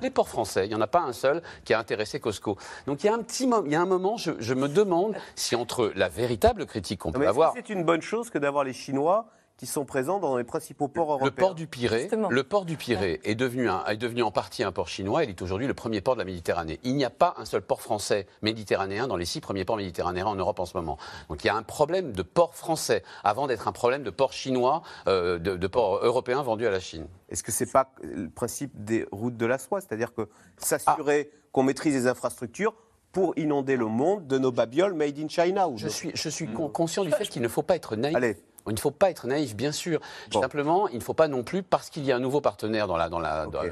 les 0.00 0.10
ports 0.10 0.28
français. 0.28 0.66
Il 0.66 0.68
n'y 0.68 0.74
en 0.74 0.80
a 0.80 0.86
pas 0.86 1.00
un 1.00 1.12
seul 1.12 1.42
qui 1.64 1.74
a 1.74 1.78
intéressé 1.78 2.20
Costco. 2.20 2.56
Donc 2.86 3.04
il 3.04 3.06
y 3.06 3.10
a 3.10 3.14
un 3.14 3.22
petit 3.22 3.46
moment, 3.46 3.66
il 3.66 3.72
y 3.72 3.76
a 3.76 3.80
un 3.80 3.86
moment, 3.86 4.16
je, 4.16 4.32
je 4.38 4.54
me 4.54 4.68
demande 4.68 5.14
si 5.34 5.56
entre 5.56 5.92
la 5.94 6.08
véritable 6.08 6.66
critique 6.66 7.00
qu'on 7.00 7.12
peut 7.12 7.26
avoir, 7.26 7.52
que 7.52 7.60
c'est 7.64 7.72
une 7.72 7.84
bonne 7.84 8.02
chose 8.02 8.30
que 8.30 8.38
d'avoir 8.38 8.64
les 8.64 8.72
Chinois 8.72 9.26
qui 9.56 9.66
sont 9.66 9.86
présents 9.86 10.18
dans 10.18 10.36
les 10.36 10.44
principaux 10.44 10.86
ports 10.86 11.12
européens 11.12 11.26
Le 11.30 11.34
port 11.34 11.54
du 11.54 11.66
Pirée, 11.66 12.00
Justement. 12.02 12.28
le 12.28 12.42
port 12.44 12.66
du 12.66 12.76
Pirée 12.76 13.20
est 13.24 13.34
devenu, 13.34 13.70
un- 13.70 13.84
est 13.86 13.96
devenu 13.96 14.22
en 14.22 14.30
partie 14.30 14.62
un 14.62 14.70
port 14.72 14.86
chinois. 14.88 15.24
Il 15.24 15.30
est 15.30 15.40
aujourd'hui 15.40 15.66
le 15.66 15.72
premier 15.72 16.02
port 16.02 16.14
de 16.14 16.18
la 16.20 16.26
Méditerranée. 16.26 16.78
Il 16.84 16.94
n'y 16.94 17.06
a 17.06 17.10
pas 17.10 17.34
un 17.38 17.46
seul 17.46 17.62
port 17.62 17.80
français 17.80 18.26
méditerranéen 18.42 19.06
dans 19.08 19.16
les 19.16 19.24
six 19.24 19.40
premiers 19.40 19.64
ports 19.64 19.78
méditerranéens 19.78 20.26
en 20.26 20.34
Europe 20.34 20.60
en 20.60 20.66
ce 20.66 20.76
moment. 20.76 20.98
Donc 21.30 21.42
il 21.42 21.46
y 21.46 21.50
a 21.50 21.56
un 21.56 21.62
problème 21.62 22.12
de 22.12 22.22
port 22.22 22.54
français 22.54 23.02
avant 23.24 23.46
d'être 23.46 23.66
un 23.66 23.72
problème 23.72 24.02
de 24.02 24.10
port 24.10 24.32
chinois, 24.34 24.82
euh, 25.08 25.38
de, 25.38 25.56
de 25.56 25.66
port 25.66 26.04
européen 26.04 26.42
vendu 26.42 26.66
à 26.66 26.70
la 26.70 26.80
Chine. 26.80 27.06
Est-ce 27.30 27.42
que 27.42 27.50
c'est 27.52 27.72
pas 27.72 27.90
le 28.02 28.28
principe 28.28 28.72
des 28.84 29.06
routes 29.10 29.36
de 29.38 29.46
la 29.46 29.56
soie, 29.58 29.80
c'est-à-dire 29.80 30.12
que 30.14 30.28
s'assurer 30.58 31.30
qu'on 31.52 31.62
maîtrise 31.62 31.94
les 31.94 32.06
infrastructures 32.06 32.74
pour 33.12 33.32
inonder 33.38 33.76
le 33.76 33.86
monde 33.86 34.26
de 34.26 34.36
nos 34.36 34.52
babioles 34.52 34.92
made 34.92 35.18
in 35.18 35.28
China 35.28 35.68
ou 35.68 35.78
Je 35.78 35.88
suis, 35.88 36.10
je 36.14 36.28
suis 36.28 36.46
con- 36.46 36.68
conscient 36.68 37.04
du 37.04 37.10
fait 37.12 37.26
qu'il 37.26 37.40
ne 37.40 37.48
faut 37.48 37.62
pas 37.62 37.76
être 37.76 37.96
naïf. 37.96 38.14
Allez. 38.14 38.36
Il 38.68 38.74
ne 38.74 38.78
faut 38.80 38.90
pas 38.90 39.10
être 39.10 39.26
naïf, 39.26 39.54
bien 39.56 39.72
sûr. 39.72 40.00
Simplement, 40.32 40.88
il 40.88 40.98
ne 40.98 41.02
faut 41.02 41.14
pas 41.14 41.28
non 41.28 41.42
plus, 41.42 41.62
parce 41.62 41.90
qu'il 41.90 42.04
y 42.04 42.12
a 42.12 42.16
un 42.16 42.20
nouveau 42.20 42.40
partenaire 42.40 42.86
dans, 42.86 42.96
la, 42.96 43.08
dans, 43.08 43.18
la, 43.20 43.46
dans, 43.46 43.62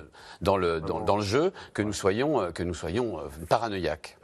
dans 0.41 0.57
le, 0.57 0.81
dans, 0.81 1.01
dans 1.01 1.17
le 1.17 1.23
jeu, 1.23 1.53
que 1.73 1.83
nous 1.83 1.93
soyons, 1.93 2.41
euh, 2.41 2.51
que 2.51 2.63
nous 2.63 2.75
soyons 2.75 3.19
euh, 3.19 3.23
paranoïaques. 3.49 4.17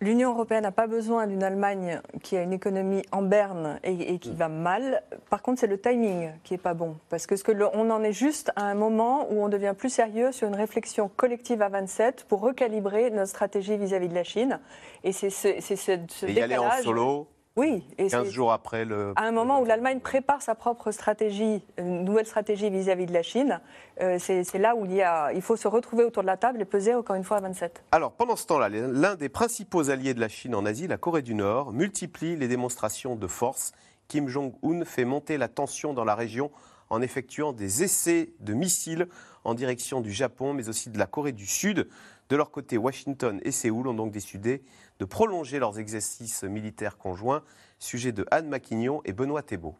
L'Union 0.00 0.32
européenne 0.32 0.64
n'a 0.64 0.72
pas 0.72 0.88
besoin 0.88 1.28
d'une 1.28 1.44
Allemagne 1.44 2.00
qui 2.24 2.36
a 2.36 2.42
une 2.42 2.52
économie 2.52 3.02
en 3.12 3.22
berne 3.22 3.78
et, 3.84 4.14
et 4.14 4.18
qui 4.18 4.32
va 4.32 4.48
mal. 4.48 5.00
Par 5.30 5.42
contre, 5.42 5.60
c'est 5.60 5.68
le 5.68 5.78
timing 5.80 6.32
qui 6.42 6.54
est 6.54 6.58
pas 6.58 6.74
bon. 6.74 6.96
Parce 7.08 7.28
que, 7.28 7.36
ce 7.36 7.44
que 7.44 7.52
le- 7.52 7.68
on 7.72 7.88
en 7.88 8.02
est 8.02 8.12
juste 8.12 8.50
à 8.56 8.64
un 8.64 8.74
moment 8.74 9.28
où 9.30 9.44
on 9.44 9.48
devient 9.48 9.74
plus 9.78 9.90
sérieux 9.90 10.32
sur 10.32 10.48
une 10.48 10.56
réflexion 10.56 11.08
collective 11.08 11.62
à 11.62 11.68
27 11.68 12.24
pour 12.28 12.40
recalibrer 12.40 13.10
notre 13.10 13.28
stratégie 13.30 13.76
vis-à-vis 13.76 14.08
de 14.08 14.14
la 14.16 14.24
Chine. 14.24 14.58
Et 15.04 15.12
c'est 15.12 15.30
ce, 15.30 15.60
ce, 15.60 15.76
ce 15.76 16.26
et 16.26 16.32
y 16.32 16.40
aller 16.40 16.58
en 16.58 16.64
décalage- 16.64 16.82
solo 16.82 17.28
Oui. 17.56 17.84
Et 17.98 18.06
15 18.08 18.24
c'est- 18.26 18.30
jours 18.32 18.52
après 18.52 18.84
le. 18.84 19.12
à 19.16 19.24
un 19.24 19.30
moment 19.32 19.60
où 19.60 19.64
l'Allemagne 19.64 20.00
prépare 20.00 20.40
sa 20.40 20.54
propre 20.54 20.90
stratégie, 20.90 21.62
une 21.76 22.04
nouvelle 22.04 22.26
stratégie 22.26 22.70
vis-à-vis 22.70 23.04
de 23.06 23.12
la 23.12 23.22
Chine, 23.22 23.60
euh, 24.00 24.16
c'est 24.18 24.42
c'est 24.44 24.58
là 24.58 24.74
où 24.74 24.86
il, 24.86 24.94
y 24.94 25.02
a, 25.02 25.32
il 25.34 25.42
faut 25.42 25.56
se 25.56 25.68
retrouver 25.68 26.04
autour 26.04 26.22
de 26.22 26.28
la 26.28 26.38
table 26.38 26.60
et 26.62 26.64
peser 26.64 26.94
encore 26.94 27.14
une 27.16 27.24
fois 27.24 27.36
à 27.36 27.40
27. 27.40 27.84
Alors, 27.92 28.12
pendant 28.12 28.36
ce 28.36 28.46
temps-là, 28.46 28.68
l'un 28.70 29.16
des 29.16 29.28
principaux 29.28 29.90
alliés 29.90 30.14
de 30.14 30.20
la 30.20 30.28
Chine 30.28 30.54
en 30.54 30.64
Asie, 30.64 30.86
la 30.86 30.96
Corée 30.96 31.22
du 31.22 31.34
Nord, 31.34 31.72
multiplie 31.72 32.36
les 32.36 32.48
démonstrations 32.48 33.16
de 33.16 33.26
force 33.26 33.72
Kim 34.08 34.28
Jong-un 34.28 34.84
fait 34.84 35.04
monter 35.04 35.36
la 35.38 35.48
tension 35.48 35.92
dans 35.94 36.04
la 36.04 36.14
région 36.14 36.50
en 36.90 37.00
effectuant 37.00 37.52
des 37.52 37.82
essais 37.82 38.30
de 38.40 38.52
missiles 38.52 39.08
en 39.44 39.54
direction 39.54 40.00
du 40.00 40.12
Japon, 40.12 40.52
mais 40.54 40.68
aussi 40.68 40.90
de 40.90 40.98
la 40.98 41.06
Corée 41.06 41.32
du 41.32 41.46
Sud. 41.46 41.88
De 42.32 42.36
leur 42.38 42.50
côté, 42.50 42.78
Washington 42.78 43.40
et 43.42 43.50
Séoul 43.50 43.86
ont 43.88 43.92
donc 43.92 44.10
décidé 44.10 44.62
de 44.98 45.04
prolonger 45.04 45.58
leurs 45.58 45.78
exercices 45.78 46.44
militaires 46.44 46.96
conjoints. 46.96 47.42
Sujet 47.78 48.10
de 48.10 48.24
Anne 48.30 48.48
Maquignon 48.48 49.02
et 49.04 49.12
Benoît 49.12 49.42
Thébault. 49.42 49.74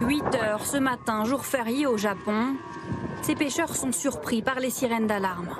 8 0.00 0.34
heures 0.42 0.66
ce 0.66 0.76
matin, 0.78 1.24
jour 1.24 1.46
férié 1.46 1.86
au 1.86 1.96
Japon. 1.96 2.56
Ces 3.22 3.36
pêcheurs 3.36 3.76
sont 3.76 3.92
surpris 3.92 4.42
par 4.42 4.58
les 4.58 4.70
sirènes 4.70 5.06
d'alarme. 5.06 5.50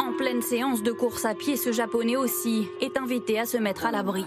En 0.00 0.12
pleine 0.16 0.40
séance 0.40 0.82
de 0.82 0.92
course 0.92 1.26
à 1.26 1.34
pied, 1.34 1.58
ce 1.58 1.70
japonais 1.70 2.16
aussi 2.16 2.66
est 2.80 2.96
invité 2.96 3.38
à 3.38 3.44
se 3.44 3.58
mettre 3.58 3.84
à 3.84 3.90
l'abri. 3.90 4.24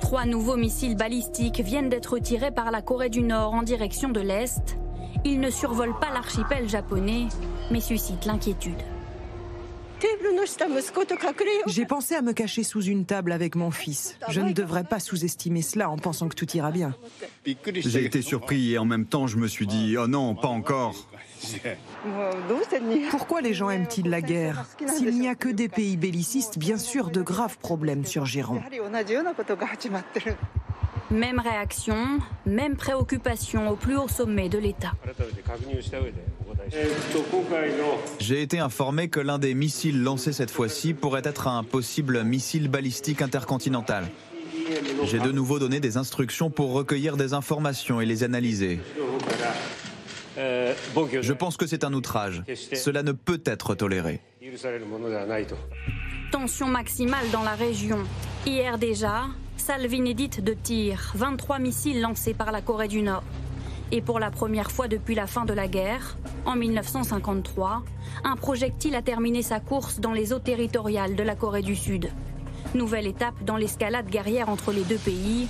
Trois 0.00 0.24
nouveaux 0.24 0.56
missiles 0.56 0.96
balistiques 0.96 1.60
viennent 1.60 1.88
d'être 1.88 2.18
tirés 2.18 2.50
par 2.50 2.70
la 2.70 2.82
Corée 2.82 3.10
du 3.10 3.22
Nord 3.22 3.54
en 3.54 3.62
direction 3.62 4.08
de 4.08 4.20
l'Est. 4.20 4.78
Ils 5.24 5.40
ne 5.40 5.50
survolent 5.50 5.98
pas 6.00 6.10
l'archipel 6.12 6.68
japonais, 6.68 7.26
mais 7.70 7.80
suscitent 7.80 8.24
l'inquiétude. 8.24 8.78
J'ai 11.66 11.84
pensé 11.84 12.14
à 12.14 12.22
me 12.22 12.32
cacher 12.32 12.62
sous 12.62 12.82
une 12.82 13.04
table 13.04 13.32
avec 13.32 13.56
mon 13.56 13.72
fils. 13.72 14.16
Je 14.28 14.40
ne 14.40 14.52
devrais 14.52 14.84
pas 14.84 15.00
sous-estimer 15.00 15.62
cela 15.62 15.90
en 15.90 15.96
pensant 15.96 16.28
que 16.28 16.36
tout 16.36 16.48
ira 16.56 16.70
bien. 16.70 16.94
J'ai 17.44 18.04
été 18.04 18.22
surpris 18.22 18.74
et 18.74 18.78
en 18.78 18.84
même 18.84 19.06
temps 19.06 19.26
je 19.26 19.36
me 19.36 19.48
suis 19.48 19.66
dit 19.66 19.96
oh 19.98 20.06
non, 20.06 20.36
pas 20.36 20.48
encore. 20.48 21.08
Pourquoi 23.10 23.40
les 23.40 23.54
gens 23.54 23.70
aiment-ils 23.70 24.08
la 24.08 24.20
guerre 24.20 24.66
S'il 24.86 25.18
n'y 25.18 25.28
a 25.28 25.34
que 25.34 25.48
des 25.48 25.68
pays 25.68 25.96
bellicistes, 25.96 26.58
bien 26.58 26.78
sûr, 26.78 27.10
de 27.10 27.22
graves 27.22 27.58
problèmes 27.58 28.04
surgiront. 28.04 28.60
Même 31.10 31.38
réaction, 31.38 31.96
même 32.44 32.76
préoccupation 32.76 33.70
au 33.70 33.76
plus 33.76 33.96
haut 33.96 34.08
sommet 34.08 34.50
de 34.50 34.58
l'État. 34.58 34.92
J'ai 38.18 38.42
été 38.42 38.58
informé 38.58 39.08
que 39.08 39.20
l'un 39.20 39.38
des 39.38 39.54
missiles 39.54 40.02
lancés 40.02 40.34
cette 40.34 40.50
fois-ci 40.50 40.92
pourrait 40.92 41.22
être 41.24 41.48
un 41.48 41.64
possible 41.64 42.24
missile 42.24 42.68
balistique 42.68 43.22
intercontinental. 43.22 44.08
J'ai 45.04 45.18
de 45.18 45.32
nouveau 45.32 45.58
donné 45.58 45.80
des 45.80 45.96
instructions 45.96 46.50
pour 46.50 46.72
recueillir 46.72 47.16
des 47.16 47.32
informations 47.32 48.02
et 48.02 48.06
les 48.06 48.22
analyser. 48.22 48.80
Je 50.38 51.32
pense 51.32 51.56
que 51.56 51.66
c'est 51.66 51.84
un 51.84 51.92
outrage. 51.92 52.42
Cela 52.74 53.02
ne 53.02 53.12
peut 53.12 53.42
être 53.44 53.74
toléré. 53.74 54.20
Tension 56.30 56.68
maximale 56.68 57.30
dans 57.32 57.42
la 57.42 57.54
région. 57.54 57.98
Hier 58.46 58.78
déjà, 58.78 59.24
salve 59.56 59.92
inédite 59.92 60.42
de 60.42 60.54
tir, 60.54 61.12
23 61.14 61.58
missiles 61.58 62.00
lancés 62.00 62.34
par 62.34 62.52
la 62.52 62.60
Corée 62.60 62.88
du 62.88 63.02
Nord. 63.02 63.24
Et 63.90 64.02
pour 64.02 64.18
la 64.18 64.30
première 64.30 64.70
fois 64.70 64.86
depuis 64.86 65.14
la 65.14 65.26
fin 65.26 65.46
de 65.46 65.54
la 65.54 65.66
guerre, 65.66 66.18
en 66.44 66.56
1953, 66.56 67.82
un 68.24 68.36
projectile 68.36 68.94
a 68.94 69.02
terminé 69.02 69.42
sa 69.42 69.60
course 69.60 69.98
dans 69.98 70.12
les 70.12 70.34
eaux 70.34 70.38
territoriales 70.38 71.16
de 71.16 71.22
la 71.22 71.34
Corée 71.34 71.62
du 71.62 71.74
Sud. 71.74 72.10
Nouvelle 72.74 73.06
étape 73.06 73.42
dans 73.44 73.56
l'escalade 73.56 74.08
guerrière 74.08 74.50
entre 74.50 74.72
les 74.72 74.82
deux 74.82 74.98
pays. 74.98 75.48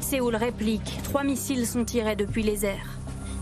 Séoul 0.00 0.36
réplique, 0.36 1.00
trois 1.02 1.24
missiles 1.24 1.66
sont 1.66 1.84
tirés 1.84 2.16
depuis 2.16 2.44
les 2.44 2.64
airs. 2.64 2.99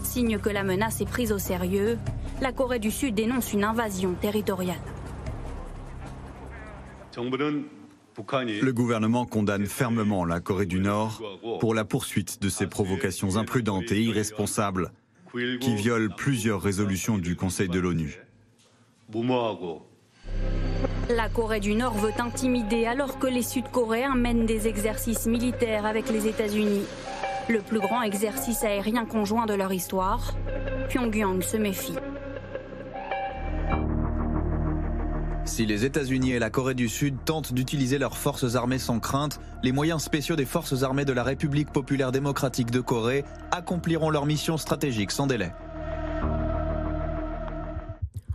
Signe 0.09 0.39
que 0.39 0.49
la 0.49 0.65
menace 0.65 1.03
est 1.03 1.09
prise 1.09 1.33
au 1.33 1.39
sérieux, 1.39 1.99
la 2.41 2.51
Corée 2.51 2.79
du 2.79 2.91
Sud 2.91 3.15
dénonce 3.15 3.53
une 3.53 3.63
invasion 3.63 4.15
territoriale. 4.15 4.81
Le 7.15 8.71
gouvernement 8.71 9.27
condamne 9.27 9.67
fermement 9.67 10.25
la 10.25 10.41
Corée 10.41 10.65
du 10.65 10.81
Nord 10.81 11.21
pour 11.61 11.75
la 11.75 11.85
poursuite 11.85 12.41
de 12.41 12.49
ces 12.49 12.67
provocations 12.67 13.37
imprudentes 13.37 13.93
et 13.93 14.01
irresponsables 14.03 14.93
qui 15.61 15.75
violent 15.75 16.15
plusieurs 16.17 16.63
résolutions 16.63 17.19
du 17.19 17.37
Conseil 17.37 17.69
de 17.69 17.79
l'ONU. 17.79 18.23
La 21.11 21.29
Corée 21.29 21.61
du 21.61 21.75
Nord 21.75 21.99
veut 21.99 22.13
intimider 22.19 22.87
alors 22.87 23.19
que 23.19 23.27
les 23.27 23.43
Sud-Coréens 23.43 24.15
mènent 24.15 24.47
des 24.47 24.69
exercices 24.69 25.27
militaires 25.27 25.85
avec 25.85 26.09
les 26.09 26.27
États-Unis. 26.27 26.87
Le 27.49 27.61
plus 27.61 27.81
grand 27.81 28.03
exercice 28.03 28.63
aérien 28.63 29.07
conjoint 29.07 29.47
de 29.47 29.55
leur 29.55 29.73
histoire. 29.73 30.35
Pyongyang 30.91 31.43
se 31.43 31.57
méfie. 31.57 31.95
Si 35.47 35.65
les 35.65 35.87
États-Unis 35.87 36.33
et 36.33 36.39
la 36.39 36.51
Corée 36.51 36.75
du 36.75 36.91
Sud 36.91 37.17
tentent 37.25 37.55
d'utiliser 37.55 37.97
leurs 37.97 38.19
forces 38.19 38.55
armées 38.55 38.79
sans 38.79 39.01
crainte, 39.01 39.41
les 39.63 39.73
moyens 39.73 40.03
spéciaux 40.03 40.37
des 40.37 40.45
forces 40.45 40.83
armées 40.83 41.07
de 41.07 41.13
la 41.15 41.23
République 41.23 41.73
populaire 41.73 42.13
démocratique 42.13 42.71
de 42.71 42.81
Corée 42.81 43.25
accompliront 43.51 44.11
leur 44.11 44.27
mission 44.27 44.59
stratégique 44.59 45.11
sans 45.11 45.27
délai. 45.27 45.51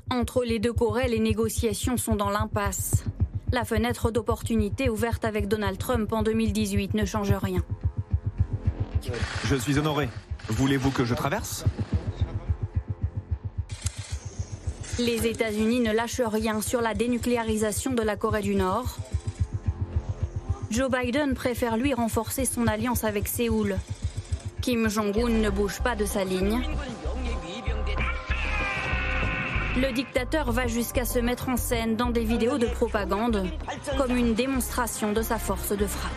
Entre 0.10 0.44
les 0.44 0.58
deux 0.58 0.74
Corées, 0.74 1.08
les 1.08 1.20
négociations 1.20 1.98
sont 1.98 2.16
dans 2.16 2.32
l'impasse. 2.32 3.04
La 3.52 3.64
fenêtre 3.64 4.10
d'opportunité 4.10 4.90
ouverte 4.90 5.24
avec 5.24 5.48
Donald 5.48 5.78
Trump 5.78 6.12
en 6.14 6.24
2018 6.24 6.96
ne 6.96 7.06
change 7.06 7.32
rien. 7.32 7.64
Je 9.46 9.56
suis 9.56 9.78
honoré. 9.78 10.10
Voulez-vous 10.48 10.92
que 10.92 11.06
je 11.06 11.14
traverse? 11.14 11.66
Les 15.00 15.26
États-Unis 15.26 15.80
ne 15.80 15.92
lâchent 15.92 16.22
rien 16.22 16.62
sur 16.62 16.82
la 16.82 16.94
dénucléarisation 16.94 17.94
de 17.94 18.04
la 18.04 18.16
Corée 18.16 18.42
du 18.42 18.56
Nord. 18.56 18.98
Joe 20.70 20.90
Biden 20.90 21.34
préfère 21.34 21.78
lui 21.78 21.94
renforcer 21.94 22.46
son 22.46 22.68
alliance 22.68 23.04
avec 23.04 23.28
Séoul. 23.28 23.78
Kim 24.62 24.90
Jong-un 24.90 25.30
ne 25.30 25.50
bouge 25.50 25.82
pas 25.82 25.96
de 25.96 26.06
sa 26.06 26.24
ligne. 26.24 26.62
Le 29.76 29.92
dictateur 29.92 30.52
va 30.52 30.68
jusqu'à 30.68 31.06
se 31.06 31.20
mettre 31.20 31.50
en 31.50 31.58
scène 31.58 31.96
dans 31.96 32.12
des 32.12 32.24
vidéos 32.24 32.60
de 32.60 32.68
propagande 32.68 33.48
comme 33.98 34.16
une 34.16 34.36
démonstration 34.36 35.12
de 35.12 35.22
sa 35.24 35.40
force 35.40 35.72
de 35.72 35.88
frappe. 35.88 36.12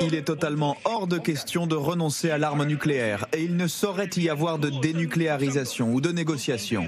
Il 0.00 0.14
est 0.14 0.22
totalement 0.22 0.76
hors 0.84 1.06
de 1.06 1.18
question 1.18 1.66
de 1.66 1.74
renoncer 1.74 2.30
à 2.30 2.38
l'arme 2.38 2.64
nucléaire 2.64 3.26
et 3.32 3.42
il 3.42 3.56
ne 3.56 3.66
saurait 3.66 4.10
y 4.16 4.28
avoir 4.28 4.58
de 4.58 4.70
dénucléarisation 4.70 5.92
ou 5.92 6.00
de 6.00 6.10
négociation. 6.10 6.86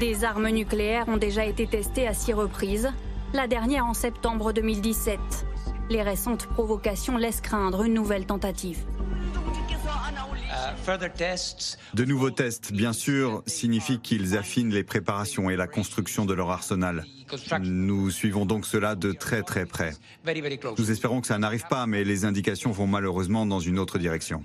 Des 0.00 0.24
armes 0.24 0.48
nucléaires 0.48 1.08
ont 1.08 1.16
déjà 1.16 1.44
été 1.44 1.66
testées 1.66 2.06
à 2.06 2.14
six 2.14 2.32
reprises, 2.32 2.90
la 3.34 3.46
dernière 3.46 3.86
en 3.86 3.94
septembre 3.94 4.52
2017. 4.52 5.18
Les 5.90 6.02
récentes 6.02 6.46
provocations 6.46 7.16
laissent 7.16 7.40
craindre 7.40 7.82
une 7.82 7.94
nouvelle 7.94 8.26
tentative. 8.26 8.78
De 11.94 12.04
nouveaux 12.04 12.30
tests, 12.30 12.72
bien 12.72 12.92
sûr, 12.92 13.42
signifient 13.46 14.00
qu'ils 14.00 14.36
affinent 14.36 14.72
les 14.72 14.84
préparations 14.84 15.50
et 15.50 15.56
la 15.56 15.66
construction 15.66 16.24
de 16.24 16.34
leur 16.34 16.50
arsenal. 16.50 17.04
Nous 17.60 18.10
suivons 18.10 18.46
donc 18.46 18.66
cela 18.66 18.94
de 18.94 19.12
très 19.12 19.42
très 19.42 19.64
près. 19.64 19.92
Nous 20.78 20.90
espérons 20.90 21.20
que 21.20 21.26
ça 21.26 21.38
n'arrive 21.38 21.64
pas, 21.68 21.86
mais 21.86 22.04
les 22.04 22.24
indications 22.24 22.70
vont 22.70 22.86
malheureusement 22.86 23.46
dans 23.46 23.60
une 23.60 23.78
autre 23.78 23.98
direction. 23.98 24.42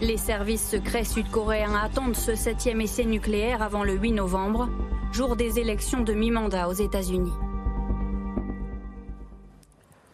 Les 0.00 0.16
services 0.16 0.70
secrets 0.70 1.04
sud-coréens 1.04 1.74
attendent 1.74 2.16
ce 2.16 2.34
septième 2.34 2.80
essai 2.80 3.04
nucléaire 3.04 3.62
avant 3.62 3.84
le 3.84 3.94
8 3.94 4.12
novembre, 4.12 4.70
jour 5.12 5.36
des 5.36 5.58
élections 5.58 6.02
de 6.02 6.14
mi-mandat 6.14 6.68
aux 6.68 6.72
États-Unis. 6.72 7.32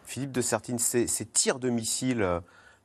Philippe 0.05 0.31
de 0.31 0.41
Sertine, 0.41 0.79
ces, 0.79 1.07
ces 1.07 1.25
tirs 1.25 1.59
de 1.59 1.69
missiles 1.69 2.21
euh, 2.21 2.39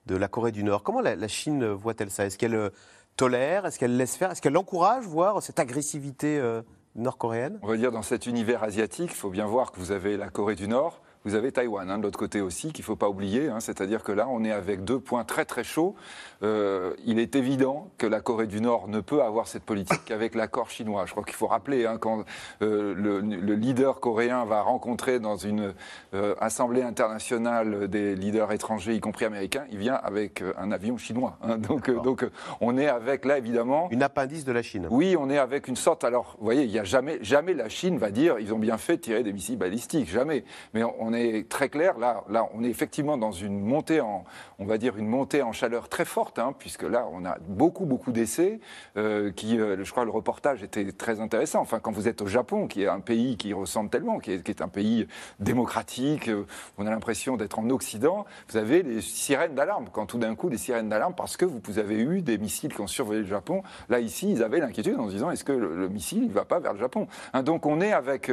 de 0.07 0.17
la 0.17 0.29
Corée 0.29 0.53
du 0.53 0.65
Nord, 0.65 0.83
comment 0.83 1.01
la, 1.01 1.29
Chine 1.29 1.67
voit-elle 1.67 2.11
ça? 2.11 2.27
Est-ce 2.27 2.39
qu'elle 2.39 2.55
euh, 2.55 2.71
tolère? 3.17 3.67
Est-ce 3.67 3.79
qu'elle 3.79 3.97
laisse 3.97 4.17
faire? 4.17 4.31
Est-ce 4.31 4.43
qu'elle 4.43 4.57
encourage, 4.57 5.05
voir 5.05 5.43
cette 5.43 5.59
agressivité 5.59 6.39
euh, 6.39 6.63
nord-coréenne? 6.97 7.59
On 7.63 7.69
va 7.69 7.77
dire 7.77 7.93
dans 7.93 8.03
cet 8.03 8.27
univers 8.27 8.63
asiatique, 8.63 9.11
il 9.13 9.17
faut 9.17 9.31
bien 9.31 9.47
voir 9.47 9.73
que 9.73 9.79
vous 9.79 9.93
avez 9.93 10.17
la 10.17 10.29
Corée 10.29 10.55
du 10.55 10.69
Nord, 10.69 11.01
vous 11.25 11.35
avez 11.35 11.53
Taïwan, 11.53 11.91
hein, 11.91 11.99
de 11.99 12.03
l'autre 12.03 12.19
côté 12.19 12.41
aussi, 12.41 12.73
qu'il 12.73 12.83
ne 12.83 12.87
faut 12.87 12.97
pas 12.97 13.09
oublier. 13.09 13.49
Hein, 13.49 13.61
C'est-à-dire 13.61 14.03
que 14.03 14.13
là, 14.13 14.27
on 14.29 14.45
est 14.45 14.51
avec 14.51 14.85
deux 14.85 14.99
points 14.99 15.25
très 15.25 15.45
très 15.45 15.63
chauds. 15.63 15.95
Euh, 16.43 16.95
il 17.07 17.21
est 17.21 17.37
évident 17.37 17.91
que 17.99 18.07
la 18.07 18.21
Corée 18.21 18.49
du 18.49 18.61
Nord 18.61 18.89
ne 18.89 19.01
peut 19.01 19.23
avoir 19.23 19.47
cette 19.47 19.63
politique 19.63 20.05
qu'avec 20.05 20.35
l'accord 20.35 20.71
chinois. 20.71 21.05
Je 21.07 21.13
crois 21.13 21.23
qu'il 21.23 21.37
faut 21.37 21.47
rappeler, 21.47 21.87
hein, 21.87 21.99
quand 21.99 22.25
euh, 22.63 22.95
le, 22.97 23.21
le, 23.21 23.55
leader 23.55 24.01
coréen 24.01 24.45
va 24.45 24.63
rencontrer 24.63 25.21
dans 25.21 25.37
une 25.37 25.75
euh, 26.15 26.35
assemblée 26.41 26.83
internationale 26.83 27.87
des 27.89 28.17
leaders 28.17 28.51
étrangers, 28.51 28.95
y 28.95 29.01
compris 29.01 29.25
américains, 29.25 29.65
il 29.71 29.79
vient 29.79 29.95
avec 29.95 30.43
un 30.59 30.73
avion 30.73 30.97
chinois. 30.97 31.39
Donc, 31.59 31.91
donc 31.91 32.27
on 32.61 32.77
est 32.77 32.89
avec 32.89 33.25
là, 33.25 33.39
évidemment... 33.39 33.89
Une 33.91 34.03
appendice 34.03 34.45
de 34.45 34.53
la 34.53 34.63
Chine. 34.63 34.89
Oui, 34.91 35.17
on 35.19 35.31
est 35.31 35.39
avec 35.39 35.69
une 35.69 35.77
sorte... 35.77 36.03
Alors, 36.03 36.35
vous 36.39 36.45
voyez, 36.45 36.65
il 36.65 36.71
y 36.71 36.79
a 36.79 36.85
jamais, 36.85 37.19
jamais 37.23 37.55
la 37.55 37.69
Chine 37.69 37.99
va 37.99 38.11
dire, 38.11 38.39
ils 38.41 38.53
ont 38.53 38.59
bien 38.59 38.79
fait 38.79 38.97
de 38.97 39.03
tirer 39.03 39.23
des 39.23 39.33
missiles 39.33 39.59
balistiques, 39.59 40.11
jamais. 40.11 40.45
Mais 40.75 40.83
on 40.83 41.12
on 41.12 41.12
est 41.13 41.49
très 41.49 41.69
clair. 41.69 41.99
Là, 41.99 42.25
là, 42.29 42.49
on 42.55 42.65
est 42.65 42.69
effectivement 42.69 43.17
dans 43.17 43.33
une 43.33 43.61
montée 43.61 44.01
en, 44.01 44.25
on 44.59 44.65
va 44.65 44.79
dire 44.79 44.97
une 44.97 45.09
montée 45.09 45.43
en 45.43 45.53
chaleur 45.53 45.89
très 45.89 46.05
forte, 46.05 46.39
hein, 46.39 46.55
puisque 46.59 46.83
là, 46.83 47.07
on 47.13 47.25
a 47.25 47.39
beaucoup, 47.41 47.85
beaucoup 47.85 48.13
d'essais. 48.13 48.61
Euh, 48.97 49.33
qui, 49.33 49.59
euh, 49.59 49.83
je 49.83 49.91
crois, 49.91 50.05
le 50.05 50.11
reportage 50.11 50.63
était 50.63 50.93
très 50.93 51.21
intéressant. 51.21 51.61
Enfin, 51.61 51.79
quand 51.81 51.93
vous 51.93 52.09
êtes 52.09 52.23
au 52.23 52.27
Japon, 52.27 52.67
qui 52.67 52.83
est 52.83 52.89
un 52.89 53.01
pays 53.01 53.37
qui 53.37 53.53
ressemble 53.53 53.91
tellement, 53.91 54.19
qui 54.19 54.33
est, 54.33 54.63
un 54.63 54.69
pays 54.69 55.07
démocratique, 55.41 56.29
euh, 56.29 56.45
on 56.79 56.87
a 56.87 56.91
l'impression 56.91 57.37
d'être 57.37 57.59
en 57.59 57.69
Occident. 57.71 58.25
Vous 58.49 58.57
avez 58.57 58.83
les 58.83 59.01
sirènes 59.01 59.55
d'alarme. 59.55 59.87
Quand 59.93 60.07
tout 60.07 60.19
d'un 60.19 60.35
coup, 60.35 60.49
les 60.49 60.59
sirènes 60.59 60.89
d'alarme, 60.89 61.15
parce 61.15 61.37
que 61.37 61.45
vous 61.45 61.79
avez 61.79 61.99
eu 61.99 62.23
des 62.23 62.39
missiles 62.39 62.75
qui 62.75 62.81
ont 62.81 62.87
survolé 62.87 63.21
le 63.21 63.27
Japon. 63.27 63.63
Là, 63.89 64.01
ici, 64.01 64.31
ils 64.31 64.43
avaient 64.43 64.61
l'inquiétude 64.61 64.99
en 64.99 65.07
se 65.07 65.13
disant 65.13 65.31
est-ce 65.31 65.45
que 65.45 65.53
le, 65.53 65.89
missile, 65.89 66.29
ne 66.29 66.33
va 66.33 66.45
pas 66.45 66.61
vers 66.61 66.73
le 66.73 66.79
Japon? 66.79 67.07
Hein, 67.33 67.43
Donc, 67.43 67.67
on 67.67 67.81
est 67.81 67.93
avec 67.93 68.31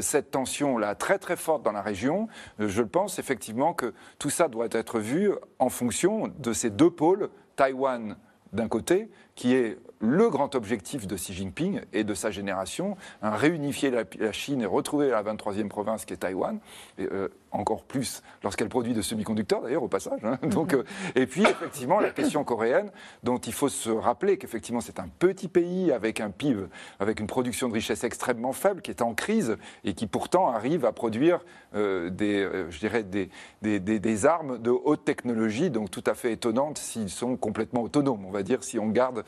cette 0.00 0.30
tension-là 0.30 0.94
très, 0.94 1.18
très 1.18 1.36
forte 1.36 1.62
dans 1.62 1.72
la 1.72 1.82
région. 1.82 2.21
Je 2.58 2.82
pense 2.82 3.18
effectivement 3.18 3.74
que 3.74 3.94
tout 4.18 4.30
ça 4.30 4.48
doit 4.48 4.68
être 4.70 4.98
vu 4.98 5.32
en 5.58 5.68
fonction 5.68 6.32
de 6.38 6.52
ces 6.52 6.70
deux 6.70 6.90
pôles, 6.90 7.30
Taïwan 7.56 8.16
d'un 8.52 8.68
côté, 8.68 9.08
qui 9.34 9.54
est 9.54 9.78
le 9.98 10.28
grand 10.28 10.54
objectif 10.54 11.06
de 11.06 11.16
Xi 11.16 11.32
Jinping 11.32 11.80
et 11.92 12.04
de 12.04 12.12
sa 12.12 12.30
génération, 12.30 12.96
réunifier 13.22 13.90
la, 13.90 14.32
Chine 14.32 14.60
et 14.60 14.66
retrouver 14.66 15.08
la 15.08 15.22
23e 15.22 15.68
province 15.68 16.04
qui 16.04 16.12
est 16.12 16.18
Taïwan. 16.18 16.58
Euh, 17.00 17.28
encore 17.52 17.84
plus 17.84 18.22
lorsqu'elle 18.42 18.68
produit 18.68 18.94
de 18.94 19.02
semi-conducteurs, 19.02 19.62
d'ailleurs, 19.62 19.82
au 19.82 19.88
passage. 19.88 20.20
Hein. 20.24 20.38
Donc, 20.48 20.74
euh, 20.74 20.84
et 21.14 21.26
puis, 21.26 21.42
effectivement, 21.42 22.00
la 22.00 22.10
question 22.10 22.44
coréenne, 22.44 22.90
dont 23.22 23.38
il 23.38 23.52
faut 23.52 23.68
se 23.68 23.90
rappeler 23.90 24.38
qu'effectivement, 24.38 24.80
c'est 24.80 24.98
un 24.98 25.08
petit 25.18 25.48
pays 25.48 25.92
avec 25.92 26.20
un 26.20 26.30
PIB, 26.30 26.66
avec 26.98 27.20
une 27.20 27.26
production 27.26 27.68
de 27.68 27.74
richesse 27.74 28.04
extrêmement 28.04 28.52
faible, 28.52 28.82
qui 28.82 28.90
est 28.90 29.02
en 29.02 29.14
crise 29.14 29.56
et 29.84 29.94
qui 29.94 30.06
pourtant 30.06 30.48
arrive 30.48 30.84
à 30.84 30.92
produire 30.92 31.40
euh, 31.74 32.10
des, 32.10 32.42
euh, 32.42 32.70
je 32.70 32.78
dirais 32.78 33.02
des, 33.02 33.30
des, 33.62 33.78
des, 33.80 34.26
armes 34.26 34.58
de 34.58 34.70
haute 34.70 35.04
technologie, 35.04 35.70
donc 35.70 35.90
tout 35.90 36.04
à 36.06 36.14
fait 36.14 36.32
étonnantes 36.32 36.78
s'ils 36.78 37.10
sont 37.10 37.36
complètement 37.36 37.82
autonomes, 37.82 38.24
on 38.24 38.30
va 38.30 38.42
dire, 38.42 38.62
si 38.62 38.78
on 38.78 38.88
garde 38.88 39.24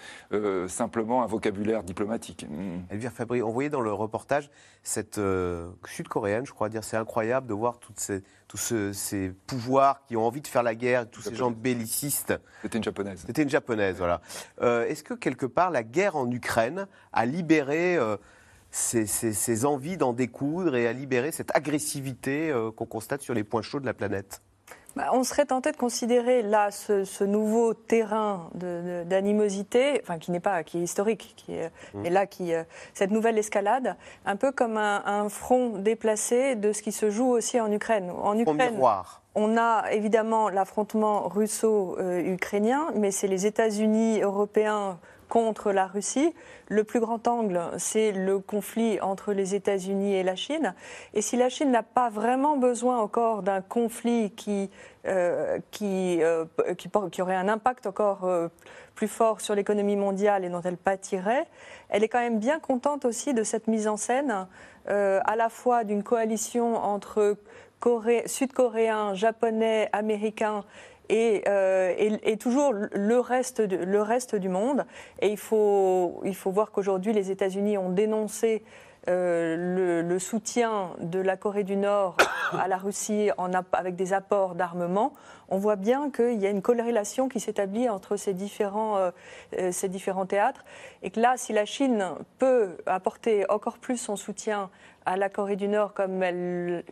simplement 0.69 1.23
un 1.23 1.27
vocabulaire 1.27 1.83
diplomatique. 1.83 2.47
Mm. 2.49 2.93
Elvire 2.93 3.13
Fabry, 3.13 3.43
on 3.43 3.51
voyait 3.51 3.71
dans 3.71 3.81
le 3.81 3.93
reportage 3.93 4.51
cette 4.83 5.19
sud-coréenne, 5.87 6.47
je 6.47 6.53
crois 6.53 6.69
dire, 6.69 6.85
c'est 6.85 6.97
incroyable 6.97 7.47
de 7.47 7.55
voir 7.55 7.79
toutes 7.79 7.99
ces 7.99 8.14
tous 8.49 8.93
ces 8.93 9.33
pouvoirs 9.47 10.03
qui 10.07 10.17
ont 10.17 10.25
envie 10.25 10.41
de 10.41 10.47
faire 10.47 10.63
la 10.63 10.75
guerre, 10.75 11.11
tous 11.11 11.23
ces 11.23 11.35
gens 11.35 11.51
bellicistes. 11.51 12.35
C'était 12.63 12.79
une 12.79 12.85
japonaise. 12.85 13.25
C'était 13.27 13.43
une 13.43 13.51
japonaise, 13.51 13.97
voilà. 13.97 14.21
Euh, 14.63 14.87
est-ce 14.87 15.03
que 15.03 15.15
quelque 15.15 15.47
part 15.47 15.71
la 15.71 15.83
guerre 15.83 16.17
en 16.17 16.31
Ukraine 16.31 16.87
a 17.13 17.27
libéré 17.27 17.97
euh, 17.97 18.17
ces, 18.71 19.65
envies 19.65 19.97
d'en 19.97 20.13
découdre 20.13 20.77
et 20.77 20.87
a 20.87 20.93
libéré 20.93 21.33
cette 21.33 21.55
agressivité 21.57 22.51
euh, 22.51 22.71
qu'on 22.71 22.87
constate 22.87 23.23
sur 23.23 23.35
les 23.35 23.45
points 23.45 23.63
chauds 23.63 23.81
de 23.81 23.87
la 23.87 23.95
planète? 23.95 24.41
On 25.13 25.25
serait 25.25 25.47
tenté 25.47 25.73
de 25.73 25.77
considérer 25.77 26.43
là 26.43 26.71
ce, 26.71 27.25
nouveau 27.25 27.75
terrain 27.75 28.51
d'animosité, 28.55 30.01
enfin 30.03 30.19
qui 30.19 30.31
n'est 30.31 30.41
pas, 30.41 30.63
qui 30.63 30.79
est 30.79 30.83
historique, 30.83 31.35
qui 31.37 31.55
est, 31.55 31.71
mmh. 31.95 32.09
là 32.09 32.27
qui, 32.27 32.55
euh, 32.55 32.63
cette 32.93 33.11
nouvelle 33.11 33.39
escalade, 33.39 33.97
un 34.25 34.37
peu 34.37 34.53
comme 34.53 34.77
un, 34.77 35.29
front 35.29 35.71
déplacé 35.79 36.55
de 36.55 36.73
ce 36.73 36.83
qui 36.83 36.93
se 36.93 37.11
joue 37.11 37.29
aussi 37.29 37.61
en 37.61 37.73
Ukraine. 37.73 38.11
En 38.23 38.39
Ukraine, 38.39 38.79
on 39.35 39.57
a 39.57 39.91
évidemment 39.91 40.49
l'affrontement 40.49 41.29
russo-ukrainien, 41.29 42.93
mais 42.95 43.11
c'est 43.11 43.27
les 43.27 43.47
États-Unis 43.47 44.21
européens 44.21 44.99
contre 45.35 45.73
la 45.73 45.89
Russie. 45.89 46.33
Le 46.69 46.85
plus 46.85 47.01
grand 47.01 47.27
angle, 47.27 47.61
c'est 47.77 48.13
le 48.13 48.39
conflit 48.39 49.01
entre 49.01 49.33
les 49.33 49.57
États-Unis 49.57 50.15
et 50.15 50.23
la 50.23 50.37
Chine. 50.37 50.75
Et 51.13 51.23
si 51.23 51.37
la 51.37 51.49
Chine 51.49 51.73
n'a 51.73 51.83
pas 51.83 52.09
vraiment 52.09 52.57
besoin 52.57 53.01
encore 53.01 53.43
d'un 53.43 53.61
conflit 53.61 54.31
qui, 54.31 54.71
euh, 55.09 55.59
qui, 55.73 56.23
euh, 56.23 56.45
qui, 56.79 57.21
aurait 57.21 57.35
un 57.35 57.49
impact 57.49 57.89
encore 57.89 58.27
euh, 58.27 58.47
plus 58.95 59.09
fort 59.09 59.41
sur 59.41 59.57
l'économie 59.57 59.97
mondiale 59.97 60.45
et 60.45 60.49
dont 60.49 60.63
elle 60.63 60.77
pâtirait, 60.77 61.49
elle 61.89 62.05
est 62.05 62.09
quand 62.09 62.21
même 62.21 62.39
bien 62.39 62.61
contente 62.61 63.05
aussi 63.05 63.35
de 63.35 63.43
cette 63.43 63.67
mise 63.67 63.89
en 63.89 63.97
scène, 63.97 64.47
à 64.87 65.37
la 65.37 65.49
fois 65.49 65.83
d'une 65.83 66.05
coalition 66.05 66.77
entre 66.77 67.37
Sud-Coréens, 68.27 69.15
Japonais, 69.15 69.89
Américains 69.93 70.65
euh, 71.13 71.93
et, 71.99 72.37
toujours 72.37 72.73
le 72.73 73.21
reste, 73.21 73.61
le 73.61 74.03
reste 74.03 74.37
du 74.37 74.49
monde. 74.49 74.85
Et 75.21 75.29
il 75.29 75.39
faut, 75.39 76.21
il 76.25 76.35
faut 76.35 76.51
voir 76.51 76.71
qu'aujourd'hui, 76.71 77.13
les 77.13 77.31
États-Unis 77.31 77.79
ont 77.79 77.91
dénoncé 77.91 78.63
euh, 79.09 80.03
le, 80.03 80.19
soutien 80.19 80.91
de 81.01 81.19
la 81.19 81.37
Corée 81.37 81.65
du 81.65 81.77
Nord 81.77 82.17
à 82.53 82.69
la 82.69 82.77
Russie 82.77 83.31
avec 83.73 83.97
des 83.97 84.13
apports 84.13 84.55
d'armement, 84.55 85.13
on 85.49 85.59
voit 85.59 85.77
bien 85.77 86.11
qu'il 86.11 86.41
y 86.41 86.47
a 86.47 86.51
une 86.51 86.63
corrélation 86.63 87.29
qui 87.29 87.41
s'établit 87.41 87.89
entre 87.89 88.17
ces 88.17 88.33
différents, 88.33 88.97
euh, 88.97 89.73
ces 89.73 89.89
différents 89.89 90.27
théâtres. 90.27 90.65
Et 91.03 91.11
que 91.11 91.21
là, 91.21 91.35
si 91.37 91.53
la 91.53 91.65
Chine 91.65 92.05
peut 92.39 92.77
apporter 92.87 93.45
encore 93.51 93.79
plus 93.79 93.99
son 93.99 94.17
soutien 94.17 94.71
à 95.07 95.17
la 95.17 95.29
Corée 95.29 95.57
du 95.57 95.69
Nord 95.69 95.93
comme 95.93 96.23
elle 96.23 96.83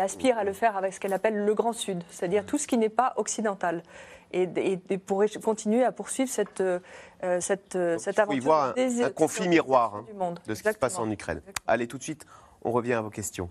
aspire 0.00 0.38
à 0.38 0.44
le 0.44 0.54
faire 0.54 0.76
avec 0.76 0.94
ce 0.94 1.00
qu'elle 1.00 1.12
appelle 1.12 1.44
le 1.44 1.54
Grand 1.54 1.74
Sud, 1.74 2.02
c'est-à-dire 2.10 2.46
tout 2.46 2.56
ce 2.56 2.66
qui 2.66 2.78
n'est 2.78 2.88
pas 2.88 3.12
occidental. 3.16 3.82
Et, 4.32 4.46
pour 5.06 5.24
continuer 5.42 5.84
à 5.84 5.92
poursuivre 5.92 6.30
cette, 6.30 6.60
euh, 6.60 6.80
cette, 7.40 7.78
cette 7.98 8.18
aventure. 8.18 8.34
Il 8.34 8.40
faut 8.40 8.40
y 8.40 8.40
voir 8.40 8.74
un, 8.76 9.10
conflit 9.10 9.48
miroir 9.48 9.96
hein, 9.96 10.34
de 10.46 10.54
ce 10.54 10.62
qui 10.62 10.72
se 10.72 10.78
passe 10.78 10.98
en 10.98 11.10
Ukraine. 11.10 11.40
Allez, 11.66 11.86
tout 11.86 11.98
de 11.98 12.02
suite, 12.02 12.26
on 12.62 12.70
revient 12.70 12.94
à 12.94 13.00
vos 13.00 13.10
questions. 13.10 13.50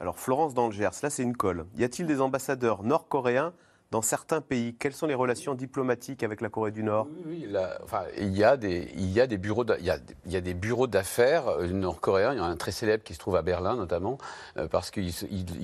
Alors, 0.00 0.18
Florence 0.18 0.52
dans 0.52 0.66
le 0.66 0.72
Gers, 0.72 0.90
là 1.04 1.10
c'est 1.10 1.22
une 1.22 1.36
colle. 1.36 1.64
Y 1.76 1.84
a-t-il 1.84 2.08
des 2.08 2.20
ambassadeurs 2.20 2.82
nord-coréens 2.82 3.52
dans 3.92 4.02
certains 4.02 4.40
pays 4.40 4.74
Quelles 4.74 4.94
sont 4.94 5.06
les 5.06 5.14
relations 5.14 5.54
diplomatiques 5.54 6.22
avec 6.22 6.40
la 6.40 6.48
Corée 6.48 6.72
du 6.72 6.82
Nord? 6.82 7.06
Oui, 7.26 7.46
enfin, 7.84 8.04
il, 8.18 8.34
y 8.36 8.42
a 8.42 8.56
des, 8.56 8.90
il 8.96 9.12
y 9.12 9.20
a 9.20 9.26
des 9.26 9.36
bureaux 9.36 9.66
il, 9.78 9.84
y 9.84 9.90
a, 9.90 9.98
il 10.24 10.32
y 10.32 10.36
a 10.36 10.40
des 10.40 10.54
bureaux 10.54 10.86
d'affaires 10.86 11.46
euh, 11.48 11.68
nord-coréens. 11.68 12.32
Il 12.32 12.38
y 12.38 12.40
en 12.40 12.44
a 12.44 12.48
un 12.48 12.56
très 12.56 12.72
célèbre 12.72 13.04
qui 13.04 13.12
se 13.12 13.18
trouve 13.18 13.36
à 13.36 13.42
Berlin 13.42 13.76
notamment, 13.76 14.16
euh, 14.56 14.66
parce 14.66 14.90
que 14.90 15.02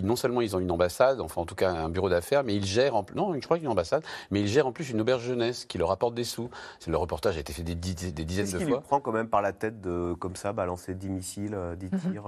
non 0.02 0.14
seulement 0.14 0.42
ils 0.42 0.54
ont 0.54 0.58
une 0.58 0.70
ambassade, 0.70 1.22
enfin 1.22 1.40
en 1.40 1.46
tout 1.46 1.54
cas 1.54 1.70
un 1.70 1.88
bureau 1.88 2.10
d'affaires, 2.10 2.44
mais 2.44 2.54
ils 2.54 2.66
gèrent 2.66 2.96
en, 2.96 3.06
non, 3.14 3.32
je 3.32 3.40
crois 3.40 3.56
une 3.56 3.66
ambassade, 3.66 4.04
mais 4.30 4.42
ils 4.42 4.48
gèrent 4.48 4.66
en 4.66 4.72
plus 4.72 4.90
une 4.90 5.00
auberge 5.00 5.22
jeunesse 5.22 5.64
qui 5.64 5.78
leur 5.78 5.90
apporte 5.90 6.14
des 6.14 6.24
sous. 6.24 6.50
Le 6.86 6.96
reportage 6.98 7.38
a 7.38 7.40
été 7.40 7.54
fait 7.54 7.62
des, 7.62 7.74
dizaines 7.74 8.12
de 8.12 8.50
fois. 8.50 8.60
Est-ce 8.60 8.66
qu'il 8.66 8.80
prend 8.80 9.00
quand 9.00 9.12
même 9.12 9.28
par 9.28 9.40
la 9.40 9.54
tête 9.54 9.80
de 9.80 10.14
comme 10.18 10.36
ça 10.36 10.52
balancer 10.52 10.94
10 10.94 11.08
missiles, 11.08 11.58
10 11.78 11.90
mhm. 11.92 12.12
tirs 12.12 12.24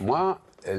Moi, 0.00 0.38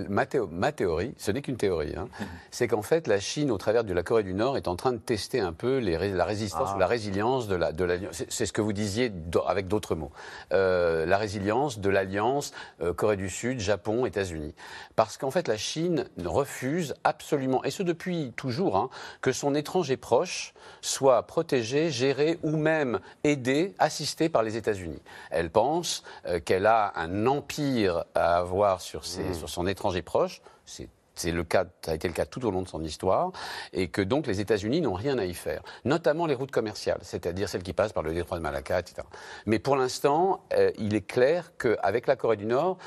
ma, 0.09 0.25
théorie, 0.25 1.13
ce 1.17 1.31
n'est 1.31 1.41
qu'une 1.41 1.57
théorie, 1.57 1.93
hein, 1.97 2.07
c'est 2.51 2.67
qu'en 2.67 2.81
fait, 2.81 3.07
la 3.07 3.19
Chine, 3.19 3.51
au 3.51 3.57
travers 3.57 3.83
de 3.83 3.93
la 3.93 4.03
Corée 4.03 4.23
du 4.23 4.33
Nord, 4.33 4.57
est 4.57 4.67
en 4.67 4.75
train 4.75 4.91
de 4.91 4.97
tester 4.97 5.39
un 5.39 5.53
peu 5.53 5.79
la 5.79 6.25
résistance 6.25 6.73
ou 6.75 6.79
la 6.79 6.85
ah. 6.85 6.89
résilience 6.89 7.47
de 7.47 7.55
l'alliance. 7.55 8.19
La, 8.19 8.25
c'est 8.29 8.45
ce 8.45 8.53
que 8.53 8.61
vous 8.61 8.73
disiez 8.73 9.11
avec 9.45 9.67
d'autres 9.67 9.95
mots. 9.95 10.11
Euh, 10.53 11.05
la 11.05 11.17
résilience 11.17 11.79
de 11.79 11.89
l'alliance 11.89 12.53
euh, 12.81 12.93
Corée 12.93 13.17
du 13.17 13.29
Sud, 13.29 13.59
Japon, 13.59 14.05
États-Unis. 14.05 14.55
Parce 14.95 15.17
qu'en 15.17 15.31
fait, 15.31 15.47
la 15.47 15.57
Chine 15.57 16.05
refuse 16.23 16.95
absolument, 17.03 17.63
et 17.63 17.71
ce 17.71 17.83
depuis 17.83 18.33
toujours, 18.35 18.77
hein, 18.77 18.89
que 19.21 19.31
son 19.31 19.55
étranger 19.55 19.97
proche 19.97 20.53
soit 20.85 21.23
protégé, 21.23 21.89
géré 21.89 22.37
ou 22.43 22.57
même 22.57 22.99
aidé, 23.23 23.73
assisté 23.79 24.29
par 24.29 24.43
les 24.43 24.55
États-Unis. 24.55 25.01
Elle 25.31 25.49
pense 25.49 26.03
euh, 26.27 26.39
qu'elle 26.39 26.65
a 26.65 26.93
un 26.95 27.25
empire 27.25 28.05
à 28.13 28.37
avoir 28.37 28.81
sur, 28.81 29.05
ses, 29.05 29.23
mmh. 29.23 29.33
sur 29.33 29.49
son 29.49 29.67
étranger 29.67 30.01
proche. 30.01 30.41
C'est 30.65 31.31
le 31.31 31.43
cas, 31.43 31.65
ça 31.81 31.91
a 31.91 31.95
été 31.95 32.07
le 32.07 32.13
cas 32.13 32.25
tout 32.25 32.45
au 32.45 32.51
long 32.51 32.61
de 32.61 32.67
son 32.67 32.83
histoire, 32.83 33.31
et 33.71 33.87
que 33.87 34.01
donc 34.01 34.27
les 34.27 34.41
États-Unis 34.41 34.81
n'ont 34.81 34.93
rien 34.93 35.17
à 35.17 35.23
y 35.23 35.33
faire, 35.33 35.63
notamment 35.85 36.25
les 36.25 36.33
routes 36.33 36.51
commerciales, 36.51 36.99
c'est-à-dire 37.03 37.47
celles 37.47 37.63
qui 37.63 37.71
passent 37.71 37.93
par 37.93 38.03
le 38.03 38.13
détroit 38.13 38.37
de 38.37 38.43
Malacca, 38.43 38.79
etc. 38.79 39.07
Mais 39.45 39.57
pour 39.57 39.77
l'instant, 39.77 40.43
euh, 40.53 40.71
il 40.77 40.93
est 40.93 41.07
clair 41.07 41.53
qu'avec 41.57 42.07
la 42.07 42.17
Corée 42.17 42.35
du 42.35 42.45
Nord, 42.45 42.77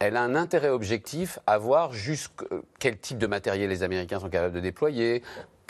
elle 0.00 0.16
a 0.16 0.22
un 0.22 0.34
intérêt 0.34 0.68
objectif 0.68 1.38
à 1.46 1.56
voir 1.58 1.92
jusqu'à 1.92 2.44
quel 2.78 2.98
type 2.98 3.18
de 3.18 3.26
matériel 3.26 3.70
les 3.70 3.82
Américains 3.82 4.20
sont 4.20 4.28
capables 4.28 4.54
de 4.54 4.60
déployer, 4.60 5.22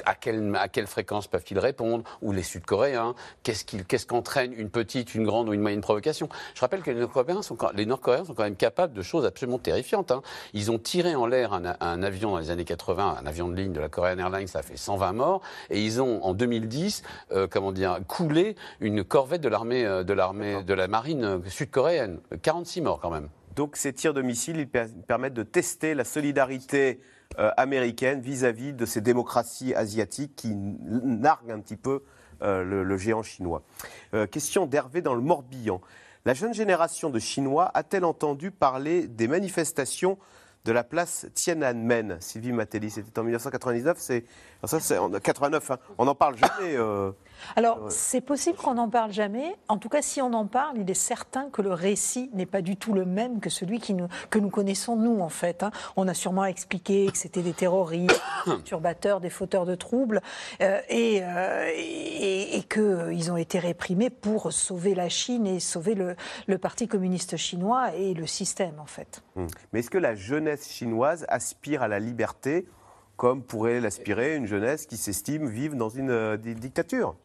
à 0.04 0.14
quelle, 0.14 0.54
à 0.56 0.68
quelle 0.68 0.86
fréquence 0.86 1.26
peuvent-ils 1.26 1.58
répondre 1.58 2.04
Ou 2.22 2.32
les 2.32 2.42
Sud-Coréens 2.42 3.14
Qu'est-ce 3.42 4.06
qu'entraîne 4.06 4.52
une 4.52 4.70
petite, 4.70 5.14
une 5.14 5.24
grande 5.24 5.48
ou 5.48 5.52
une 5.52 5.60
moyenne 5.60 5.80
provocation 5.80 6.28
Je 6.54 6.60
rappelle 6.60 6.82
que 6.82 6.90
les 6.90 7.00
Nord-Coréens 7.00 7.42
sont, 7.42 7.56
les 7.74 7.86
Nord 7.86 8.00
sont 8.26 8.34
quand 8.34 8.44
même 8.44 8.56
capables 8.56 8.92
de 8.92 9.02
choses 9.02 9.24
absolument 9.24 9.58
terrifiantes. 9.58 10.10
Hein. 10.10 10.22
Ils 10.54 10.70
ont 10.70 10.78
tiré 10.78 11.14
en 11.14 11.26
l'air 11.26 11.52
un, 11.52 12.02
avion 12.02 12.32
dans 12.32 12.38
les 12.38 12.50
années 12.50 12.64
80, 12.64 13.18
un 13.22 13.26
avion 13.26 13.48
de 13.48 13.54
ligne 13.54 13.72
de 13.72 13.80
la 13.80 13.88
Korean 13.88 14.18
Airlines, 14.18 14.46
ça 14.46 14.60
a 14.60 14.62
fait 14.62 14.76
120 14.76 15.12
morts, 15.12 15.42
et 15.70 15.82
ils 15.82 16.00
ont 16.00 16.24
en 16.24 16.34
2010, 16.34 17.02
euh, 17.32 17.46
comment 17.50 17.72
dire, 17.72 17.98
coulé 18.06 18.56
une 18.80 19.04
corvette 19.04 19.40
de 19.40 19.48
l'armée, 19.48 19.84
euh, 19.84 20.04
de 20.04 20.12
l'armée, 20.12 20.62
de 20.62 20.74
la 20.74 20.88
marine 20.88 21.24
euh, 21.24 21.38
sud-coréenne, 21.46 22.20
46 22.42 22.80
morts 22.82 23.00
quand 23.00 23.10
même. 23.10 23.28
Donc 23.56 23.76
ces 23.76 23.92
tirs 23.92 24.14
de 24.14 24.22
missiles, 24.22 24.58
ils 24.58 24.68
permettent 24.68 25.34
de 25.34 25.42
tester 25.42 25.94
la 25.94 26.04
solidarité 26.04 27.00
américaine 27.56 28.20
vis-à-vis 28.20 28.72
de 28.72 28.84
ces 28.84 29.00
démocraties 29.00 29.74
asiatiques 29.74 30.34
qui 30.34 30.54
narguent 30.54 31.50
un 31.52 31.60
petit 31.60 31.76
peu 31.76 32.02
euh, 32.42 32.62
le, 32.62 32.96
géant 32.96 33.24
chinois. 33.24 33.62
Euh, 34.14 34.28
question 34.28 34.66
d'Hervé 34.66 35.02
dans 35.02 35.14
le 35.14 35.20
Morbihan. 35.20 35.80
La 36.24 36.34
jeune 36.34 36.54
génération 36.54 37.10
de 37.10 37.18
Chinois 37.18 37.68
a-t-elle 37.74 38.04
entendu 38.04 38.52
parler 38.52 39.08
des 39.08 39.26
manifestations 39.26 40.18
de 40.64 40.72
la 40.72 40.84
place 40.84 41.26
Tiananmen 41.34 42.18
Sylvie 42.20 42.52
Matelli, 42.52 42.90
c'était 42.90 43.18
en 43.18 43.24
1999, 43.24 43.96
c'est 43.98 44.24
ça 44.64 44.80
c'est 44.80 44.98
en 44.98 45.10
89, 45.10 45.70
hein. 45.70 45.78
on 45.98 46.04
n'en 46.04 46.14
parle 46.14 46.36
jamais. 46.36 46.76
Euh, 46.76 47.12
alors, 47.56 47.90
c'est 47.90 48.20
possible 48.20 48.58
qu'on 48.58 48.74
n'en 48.74 48.88
parle 48.88 49.12
jamais. 49.12 49.56
En 49.68 49.78
tout 49.78 49.88
cas, 49.88 50.02
si 50.02 50.20
on 50.20 50.32
en 50.32 50.46
parle, 50.46 50.78
il 50.78 50.90
est 50.90 50.94
certain 50.94 51.48
que 51.50 51.62
le 51.62 51.72
récit 51.72 52.30
n'est 52.32 52.46
pas 52.46 52.62
du 52.62 52.76
tout 52.76 52.92
le 52.92 53.04
même 53.04 53.40
que 53.40 53.50
celui 53.50 53.80
qui 53.80 53.94
nous, 53.94 54.08
que 54.30 54.38
nous 54.38 54.50
connaissons, 54.50 54.96
nous, 54.96 55.20
en 55.20 55.28
fait. 55.28 55.62
Hein. 55.62 55.70
On 55.96 56.08
a 56.08 56.14
sûrement 56.14 56.44
expliqué 56.44 57.06
que 57.10 57.16
c'était 57.18 57.42
des 57.42 57.52
terroristes, 57.52 58.20
des 58.46 58.52
perturbateurs, 58.52 59.20
des 59.20 59.30
fauteurs 59.30 59.66
de 59.66 59.74
troubles, 59.74 60.20
euh, 60.60 60.80
et, 60.88 61.20
euh, 61.22 61.70
et, 61.74 62.56
et 62.56 62.62
qu'ils 62.62 63.30
ont 63.30 63.36
été 63.36 63.58
réprimés 63.58 64.10
pour 64.10 64.52
sauver 64.52 64.94
la 64.94 65.08
Chine 65.08 65.46
et 65.46 65.60
sauver 65.60 65.94
le, 65.94 66.16
le, 66.46 66.58
Parti 66.58 66.88
communiste 66.88 67.36
chinois 67.36 67.94
et 67.94 68.14
le 68.14 68.26
système, 68.26 68.80
en 68.80 68.86
fait. 68.86 69.22
Hum. 69.36 69.46
Mais 69.72 69.80
est-ce 69.80 69.90
que 69.90 69.98
la 69.98 70.14
jeunesse 70.14 70.47
chinoise 70.56 71.24
aspire 71.28 71.82
à 71.82 71.88
la 71.88 71.98
liberté 71.98 72.66
comme 73.16 73.42
pourrait 73.42 73.80
l'aspirer 73.80 74.36
une 74.36 74.46
jeunesse 74.46 74.86
qui 74.86 74.96
s'estime 74.96 75.48
vivre 75.48 75.74
dans 75.74 75.88
une 75.88 76.10
euh, 76.10 76.36
dictature 76.36 77.16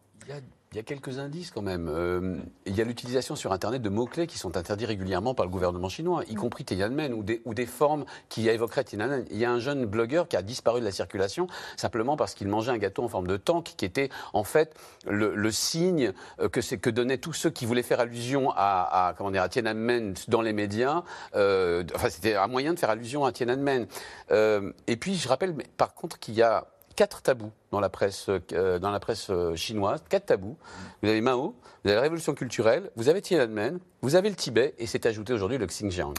quelques 0.82 1.20
indices 1.20 1.52
quand 1.52 1.62
même. 1.62 1.88
Euh, 1.88 2.38
il 2.66 2.76
y 2.76 2.82
a 2.82 2.84
l'utilisation 2.84 3.36
sur 3.36 3.52
Internet 3.52 3.82
de 3.82 3.90
mots-clés 3.90 4.26
qui 4.26 4.40
sont 4.40 4.58
interdits 4.58 4.86
régulièrement 4.86 5.36
par 5.36 5.46
le 5.46 5.52
gouvernement 5.52 5.90
chinois, 5.90 6.24
y 6.28 6.36
compris 6.36 6.66
Tiananmen 6.66 7.14
ou 7.14 7.22
des, 7.22 7.42
ou 7.46 7.54
des 7.54 7.68
formes 7.68 8.06
qui 8.30 8.50
évoqueraient 8.50 8.84
Tiananmen. 8.84 9.26
Il 9.30 9.38
y 9.38 9.46
a 9.46 9.52
un 9.52 9.60
jeune 9.60 9.86
blogueur 9.86 10.28
qui 10.28 10.36
a 10.36 10.42
disparu 10.42 10.80
de 10.80 10.86
la 10.86 10.92
circulation 10.92 11.48
simplement 11.78 12.18
parce 12.18 12.34
qu'il 12.34 12.48
mangeait 12.48 12.72
un 12.72 12.78
gâteau 12.78 13.04
en 13.04 13.08
forme 13.08 13.28
de 13.28 13.38
tank 13.38 13.74
qui 13.78 13.86
était 13.86 14.10
en 14.34 14.44
fait 14.44 14.76
le, 15.06 15.52
signe 15.52 16.14
euh, 16.40 16.50
que, 16.50 16.76
que 16.76 16.90
donnaient 16.90 17.20
tous 17.20 17.34
ceux 17.34 17.52
qui 17.52 17.66
voulaient 17.66 17.84
faire 17.84 18.00
allusion 18.00 18.52
à, 18.56 19.14
comment 19.18 19.30
dire, 19.30 19.44
à 19.44 19.50
Tiananmen 19.50 20.16
dans 20.30 20.42
les 20.42 20.54
médias. 20.54 21.04
Euh, 21.36 21.84
enfin, 21.94 22.10
c'était 22.10 22.36
un 22.36 22.48
moyen 22.48 22.74
de 22.74 22.80
faire 22.80 22.90
allusion 22.90 23.26
à 23.26 23.32
Tiananmen. 23.32 23.86
et 24.32 24.96
puis, 24.98 25.16
je 25.16 25.28
rappelle 25.28 25.56
par 25.78 25.94
contre 25.94 26.18
qu'il 26.18 26.34
y 26.34 26.42
a 26.42 26.66
quatre 26.96 27.22
tabous 27.22 27.52
dans 27.72 27.80
la 27.80 27.90
presse, 27.90 28.30
euh, 28.30 28.80
dans 28.80 28.92
la 28.92 29.00
presse 29.00 29.30
euh, 29.30 29.56
chinoise, 29.56 30.04
quatre 30.10 30.28
tabous. 30.28 30.58
Vous 31.02 31.10
avez 31.10 31.22
Mao, 31.22 31.56
vous 31.84 31.90
avez 31.90 31.96
la 31.96 32.02
révolution 32.02 32.34
culturelle, 32.34 32.92
vous 32.96 33.10
avez 33.10 33.22
Tiananmen, 33.22 33.80
vous 34.02 34.16
avez 34.16 34.30
le 34.30 34.36
Tibet 34.36 34.76
et 34.78 34.88
c'est 34.88 35.06
ajouté 35.06 35.34
aujourd'hui 35.34 35.58
le 35.58 35.66
Xinjiang. 35.66 36.14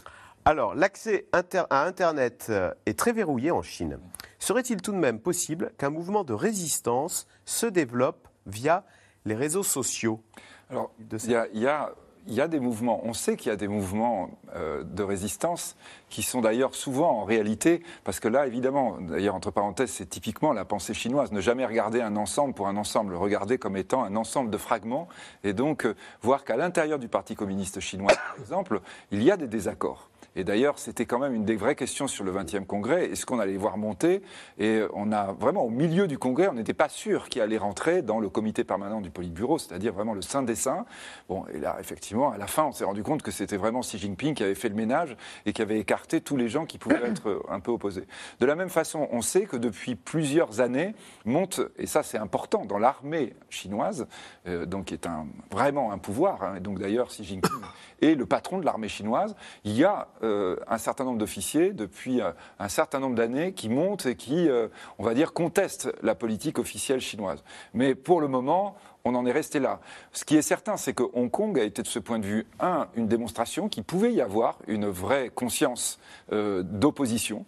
Alors, 0.47 0.75
l'accès 0.75 1.25
à 1.31 1.85
Internet 1.85 2.47
euh, 2.49 2.71
est 2.85 2.97
très 2.97 3.13
verrouillé 3.13 3.49
en 3.49 3.63
Chine. 3.63 3.99
Serait-il 4.37 4.79
tout 4.81 4.91
de 4.91 4.97
même 4.97 5.19
possible 5.19 5.71
qu'un 5.77 5.89
mouvement 5.89 6.23
de 6.23 6.33
résistance 6.33 7.25
se 7.45 7.65
développe 7.65 8.27
via 8.45 8.83
les 9.25 9.33
réseaux 9.33 9.63
sociaux 9.63 10.21
Alors, 10.69 10.91
il 10.99 11.59
y, 11.59 11.67
a 11.67 11.91
il 12.27 12.33
y 12.33 12.41
a 12.41 12.47
des 12.47 12.59
mouvements, 12.59 13.01
on 13.03 13.13
sait 13.13 13.37
qu'il 13.37 13.49
y 13.49 13.53
a 13.53 13.55
des 13.55 13.67
mouvements 13.67 14.29
euh, 14.55 14.83
de 14.83 15.03
résistance 15.03 15.75
qui 16.09 16.23
sont 16.23 16.41
d'ailleurs 16.41 16.75
souvent 16.75 17.21
en 17.21 17.23
réalité, 17.23 17.83
parce 18.03 18.19
que 18.19 18.27
là, 18.27 18.47
évidemment, 18.47 18.97
d'ailleurs, 18.99 19.35
entre 19.35 19.51
parenthèses, 19.51 19.91
c'est 19.91 20.09
typiquement 20.09 20.53
la 20.53 20.65
pensée 20.65 20.93
chinoise, 20.93 21.31
ne 21.31 21.41
jamais 21.41 21.65
regarder 21.65 22.01
un 22.01 22.15
ensemble 22.15 22.53
pour 22.53 22.67
un 22.67 22.77
ensemble, 22.77 23.15
regarder 23.15 23.57
comme 23.57 23.77
étant 23.77 24.03
un 24.03 24.15
ensemble 24.15 24.49
de 24.49 24.57
fragments, 24.57 25.07
et 25.43 25.53
donc 25.53 25.85
euh, 25.85 25.95
voir 26.21 26.43
qu'à 26.43 26.57
l'intérieur 26.57 26.99
du 26.99 27.07
Parti 27.07 27.35
communiste 27.35 27.79
chinois, 27.79 28.13
par 28.13 28.35
exemple, 28.39 28.81
il 29.11 29.21
y 29.21 29.31
a 29.31 29.37
des 29.37 29.47
désaccords. 29.47 30.09
Et 30.35 30.43
d'ailleurs, 30.43 30.79
c'était 30.79 31.05
quand 31.05 31.19
même 31.19 31.33
une 31.33 31.45
des 31.45 31.55
vraies 31.55 31.75
questions 31.75 32.07
sur 32.07 32.23
le 32.23 32.31
20e 32.33 32.65
congrès. 32.65 33.05
Est-ce 33.05 33.25
qu'on 33.25 33.39
allait 33.39 33.57
voir 33.57 33.77
monter? 33.77 34.21
Et 34.57 34.81
on 34.93 35.11
a 35.11 35.31
vraiment, 35.31 35.63
au 35.63 35.69
milieu 35.69 36.07
du 36.07 36.17
congrès, 36.17 36.47
on 36.47 36.53
n'était 36.53 36.73
pas 36.73 36.89
sûr 36.89 37.29
qu'il 37.29 37.41
allait 37.41 37.57
rentrer 37.57 38.01
dans 38.01 38.19
le 38.19 38.29
comité 38.29 38.63
permanent 38.63 39.01
du 39.01 39.09
Politburo, 39.09 39.57
c'est-à-dire 39.57 39.93
vraiment 39.93 40.13
le 40.13 40.21
saint 40.21 40.43
des 40.43 40.55
saints. 40.55 40.85
Bon, 41.29 41.45
et 41.53 41.59
là, 41.59 41.77
effectivement, 41.79 42.31
à 42.31 42.37
la 42.37 42.47
fin, 42.47 42.65
on 42.65 42.71
s'est 42.71 42.83
rendu 42.83 43.03
compte 43.03 43.21
que 43.21 43.31
c'était 43.31 43.57
vraiment 43.57 43.79
Xi 43.79 43.97
Jinping 43.97 44.33
qui 44.33 44.43
avait 44.43 44.55
fait 44.55 44.69
le 44.69 44.75
ménage 44.75 45.15
et 45.45 45.53
qui 45.53 45.61
avait 45.61 45.79
écarté 45.79 46.21
tous 46.21 46.37
les 46.37 46.49
gens 46.49 46.65
qui 46.65 46.77
pouvaient 46.77 47.01
être 47.05 47.43
un 47.49 47.59
peu 47.59 47.71
opposés. 47.71 48.05
De 48.39 48.45
la 48.45 48.55
même 48.55 48.69
façon, 48.69 49.07
on 49.11 49.21
sait 49.21 49.45
que 49.45 49.57
depuis 49.57 49.95
plusieurs 49.95 50.59
années, 50.61 50.95
monte, 51.23 51.61
et 51.77 51.87
ça 51.87 52.03
c'est 52.03 52.17
important, 52.17 52.65
dans 52.65 52.77
l'armée 52.77 53.35
chinoise, 53.49 54.07
euh, 54.47 54.65
donc 54.65 54.85
qui 54.85 54.93
est 54.93 55.07
un, 55.07 55.27
vraiment 55.51 55.91
un 55.91 55.97
pouvoir, 55.97 56.43
hein, 56.43 56.55
et 56.57 56.59
donc 56.59 56.79
d'ailleurs 56.79 57.07
Xi 57.07 57.23
Jinping 57.23 57.51
est 58.01 58.15
le 58.15 58.25
patron 58.25 58.59
de 58.59 58.65
l'armée 58.65 58.89
chinoise, 58.89 59.35
il 59.63 59.77
y 59.77 59.83
a 59.83 60.07
euh, 60.25 60.57
un 60.67 60.77
certain 60.77 61.03
nombre 61.03 61.19
d'officiers 61.19 61.71
depuis 61.71 62.21
euh, 62.21 62.31
un 62.59 62.69
certain 62.69 62.99
nombre 62.99 63.15
d'années 63.15 63.53
qui 63.53 63.69
montent 63.69 64.05
et 64.05 64.15
qui, 64.15 64.49
euh, 64.49 64.67
on 64.97 65.03
va 65.03 65.13
dire, 65.13 65.33
contestent 65.33 65.89
la 66.01 66.15
politique 66.15 66.59
officielle 66.59 66.99
chinoise. 66.99 67.43
Mais 67.73 67.95
pour 67.95 68.21
le 68.21 68.27
moment, 68.27 68.75
on 69.03 69.15
en 69.15 69.25
est 69.25 69.31
resté 69.31 69.59
là. 69.59 69.79
Ce 70.11 70.25
qui 70.25 70.35
est 70.35 70.41
certain, 70.41 70.77
c'est 70.77 70.93
que 70.93 71.03
Hong 71.13 71.29
Kong 71.29 71.59
a 71.59 71.63
été 71.63 71.81
de 71.81 71.87
ce 71.87 71.99
point 71.99 72.19
de 72.19 72.25
vue, 72.25 72.47
un, 72.59 72.87
une 72.95 73.07
démonstration 73.07 73.69
qu'il 73.69 73.83
pouvait 73.83 74.11
y 74.11 74.21
avoir 74.21 74.57
une 74.67 74.87
vraie 74.87 75.29
conscience 75.29 75.99
d'opposition 76.31 77.45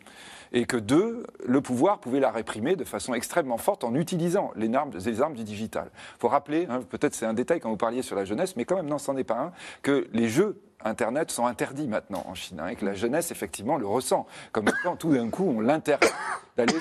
et 0.54 0.66
que 0.66 0.78
deux, 0.78 1.26
le 1.46 1.62
pouvoir 1.62 2.00
pouvait 2.00 2.20
la 2.20 2.32
réprimer 2.32 2.76
de 2.76 2.84
façon 2.84 3.14
extrêmement 3.14 3.58
forte 3.58 3.84
en 3.84 3.96
utilisant 3.96 4.52
les 4.56 4.74
armes, 4.74 4.92
les 4.94 5.22
armes 5.22 5.34
du 5.34 5.44
digital. 5.44 5.90
Il 5.94 6.20
faut 6.20 6.28
rappeler, 6.28 6.68
hein, 6.70 6.82
peut-être 6.90 7.16
c'est 7.16 7.26
un 7.26 7.34
détail 7.34 7.60
quand 7.60 7.70
vous 7.70 7.78
parliez 7.78 8.02
sur 8.02 8.16
la 8.16 8.26
jeunesse, 8.26 8.56
mais 8.56 8.66
quand 8.66 8.76
même, 8.76 8.88
non, 8.88 8.98
c'en 8.98 9.18
est 9.18 9.24
pas 9.24 9.40
un, 9.40 9.52
que 9.82 10.08
les 10.14 10.28
jeux 10.28 10.62
Internet 10.84 11.32
sont 11.32 11.48
interdits 11.48 11.88
maintenant 11.88 12.24
en 12.28 12.36
Chine, 12.36 12.60
hein, 12.60 12.68
et 12.68 12.76
que 12.76 12.86
la 12.86 12.94
jeunesse, 12.94 13.32
effectivement, 13.32 13.78
le 13.78 13.88
ressent. 13.88 14.28
Comme 14.52 14.70
quand 14.84 14.96
tout 14.96 15.12
d'un 15.12 15.30
coup, 15.30 15.56
on 15.58 15.60
l'interdit 15.60 16.08
d'aller 16.56 16.74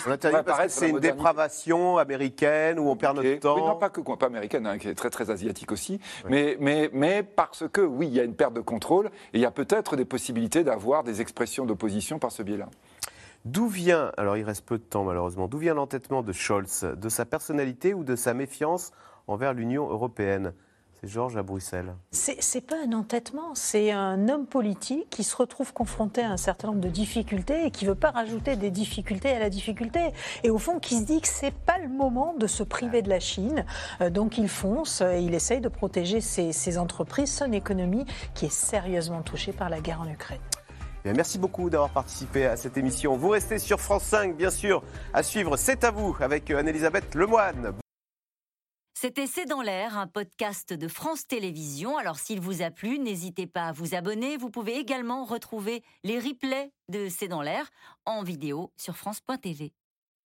c'est 0.69 0.91
une 0.91 1.01
dépravation 1.01 1.97
américaine 1.97 2.79
où 2.79 2.89
on 2.89 2.97
perd 2.97 3.17
notre 3.17 3.41
temps. 3.41 3.57
non, 3.57 3.77
pas 3.77 3.89
que 3.89 4.01
pas 4.01 4.27
américaine, 4.27 4.67
hein, 4.67 4.79
qui 4.79 4.89
est 4.89 4.95
très 4.95 5.11
très 5.11 5.31
asiatique 5.31 5.73
aussi, 5.73 5.99
mais, 6.29 6.57
mais, 6.61 6.91
mais 6.93 7.23
parce 7.23 7.65
que, 7.73 7.81
oui, 7.81 8.07
il 8.09 8.15
y 8.15 8.21
a 8.21 8.25
une 8.25 8.35
perte 8.35 8.53
de 8.53 8.61
contrôle, 8.61 9.07
et 9.07 9.39
il 9.39 9.41
y 9.41 9.47
a 9.47 9.51
peut-être 9.51 9.97
des 9.97 10.05
possibilités 10.05 10.63
d'avoir 10.63 11.03
des 11.03 11.23
expressions 11.23 11.65
d'opposition 11.65 12.19
par 12.19 12.33
ce 12.33 12.43
biais-là. 12.43 12.69
D'où 13.47 13.69
vient, 13.69 14.11
alors 14.17 14.37
il 14.37 14.43
reste 14.43 14.65
peu 14.65 14.77
de 14.77 14.83
temps 14.83 15.05
malheureusement, 15.05 15.47
d'où 15.47 15.59
vient 15.59 15.75
l'entêtement 15.75 16.25
de 16.25 16.33
Scholz 16.33 16.85
De 16.97 17.09
sa 17.09 17.25
personnalité 17.25 17.95
ou 17.95 18.03
de 18.03 18.17
sa 18.17 18.35
méfiance 18.35 18.91
envers 19.29 19.55
l'Union 19.55 19.89
européenne? 19.89 20.53
C'est 21.01 21.07
Georges 21.07 21.37
à 21.37 21.45
Bruxelles. 21.45 21.95
C'est 22.11 22.67
pas 22.67 22.75
un 22.85 22.93
entêtement, 22.93 23.55
c'est 23.55 23.93
un 23.93 24.29
homme 24.29 24.47
politique 24.47 25.09
qui 25.11 25.23
se 25.23 25.37
retrouve 25.37 25.73
confronté 25.73 26.23
à 26.23 26.33
un 26.33 26.37
certain 26.37 26.69
nombre 26.69 26.81
de 26.81 26.89
difficultés 26.89 27.67
et 27.67 27.71
qui 27.71 27.87
veut 27.87 27.95
pas 27.95 28.11
rajouter 28.11 28.57
des 28.57 28.73
difficultés 28.73 29.31
à 29.31 29.39
la 29.39 29.49
difficulté. 29.49 30.01
Et 30.43 30.51
au 30.51 30.59
fond, 30.59 30.81
qui 30.81 30.97
se 30.97 31.05
dit 31.05 31.21
que 31.21 31.29
c'est 31.29 31.55
pas 31.55 31.79
le 31.79 31.89
moment 31.89 32.35
de 32.37 32.49
se 32.49 32.65
priver 32.65 33.01
de 33.01 33.09
la 33.09 33.21
Chine. 33.21 33.65
Euh, 34.01 34.11
donc 34.11 34.39
il 34.39 34.49
fonce 34.49 35.03
et 35.03 35.21
il 35.21 35.35
essaye 35.35 35.61
de 35.61 35.69
protéger 35.69 36.21
ses, 36.21 36.51
ses 36.51 36.79
entreprises, 36.79 37.33
son 37.33 37.53
économie 37.53 38.07
qui 38.35 38.47
est 38.47 38.53
sérieusement 38.53 39.23
touchée 39.23 39.53
par 39.53 39.71
la 39.71 39.81
guerre 39.81 40.01
en 40.01 40.09
Ukraine. 40.09 40.41
Merci 41.15 41.39
beaucoup 41.39 41.71
d'avoir 41.71 41.91
participé 41.91 42.47
à 42.47 42.57
cette 42.57 42.77
émission. 42.77 43.17
Vous 43.17 43.29
restez 43.29 43.59
sur 43.59 43.81
France 43.81 44.05
5, 44.05 44.37
bien 44.37 44.51
sûr, 44.51 44.83
à 45.13 45.23
suivre 45.23 45.57
C'est 45.57 45.85
à 45.85 45.91
vous 45.91 46.17
avec 46.21 46.51
Anne-Elisabeth 46.51 47.15
Lemoine. 47.15 47.75
C'était 48.99 49.27
C'est 49.27 49.45
dans 49.45 49.61
l'air, 49.61 49.99
un 49.99 50.07
podcast 50.07 50.73
de 50.73 50.89
France 50.89 51.27
Télévisions. 51.27 51.99
Alors 51.99 52.19
s'il 52.19 52.41
vous 52.41 52.63
a 52.63 52.71
plu, 52.71 52.99
n'hésitez 52.99 53.47
pas 53.47 53.69
à 53.69 53.73
vous 53.73 53.95
abonner. 53.95 54.37
Vous 54.39 54.51
pouvez 54.51 54.79
également 54.79 55.25
retrouver 55.25 55.83
les 56.03 56.19
replays 56.19 56.73
de 56.89 57.09
C'est 57.09 57.29
dans 57.29 57.43
l'air 57.43 57.69
en 58.07 58.23
vidéo 58.23 58.73
sur 58.77 58.97
France.tv. 58.97 59.75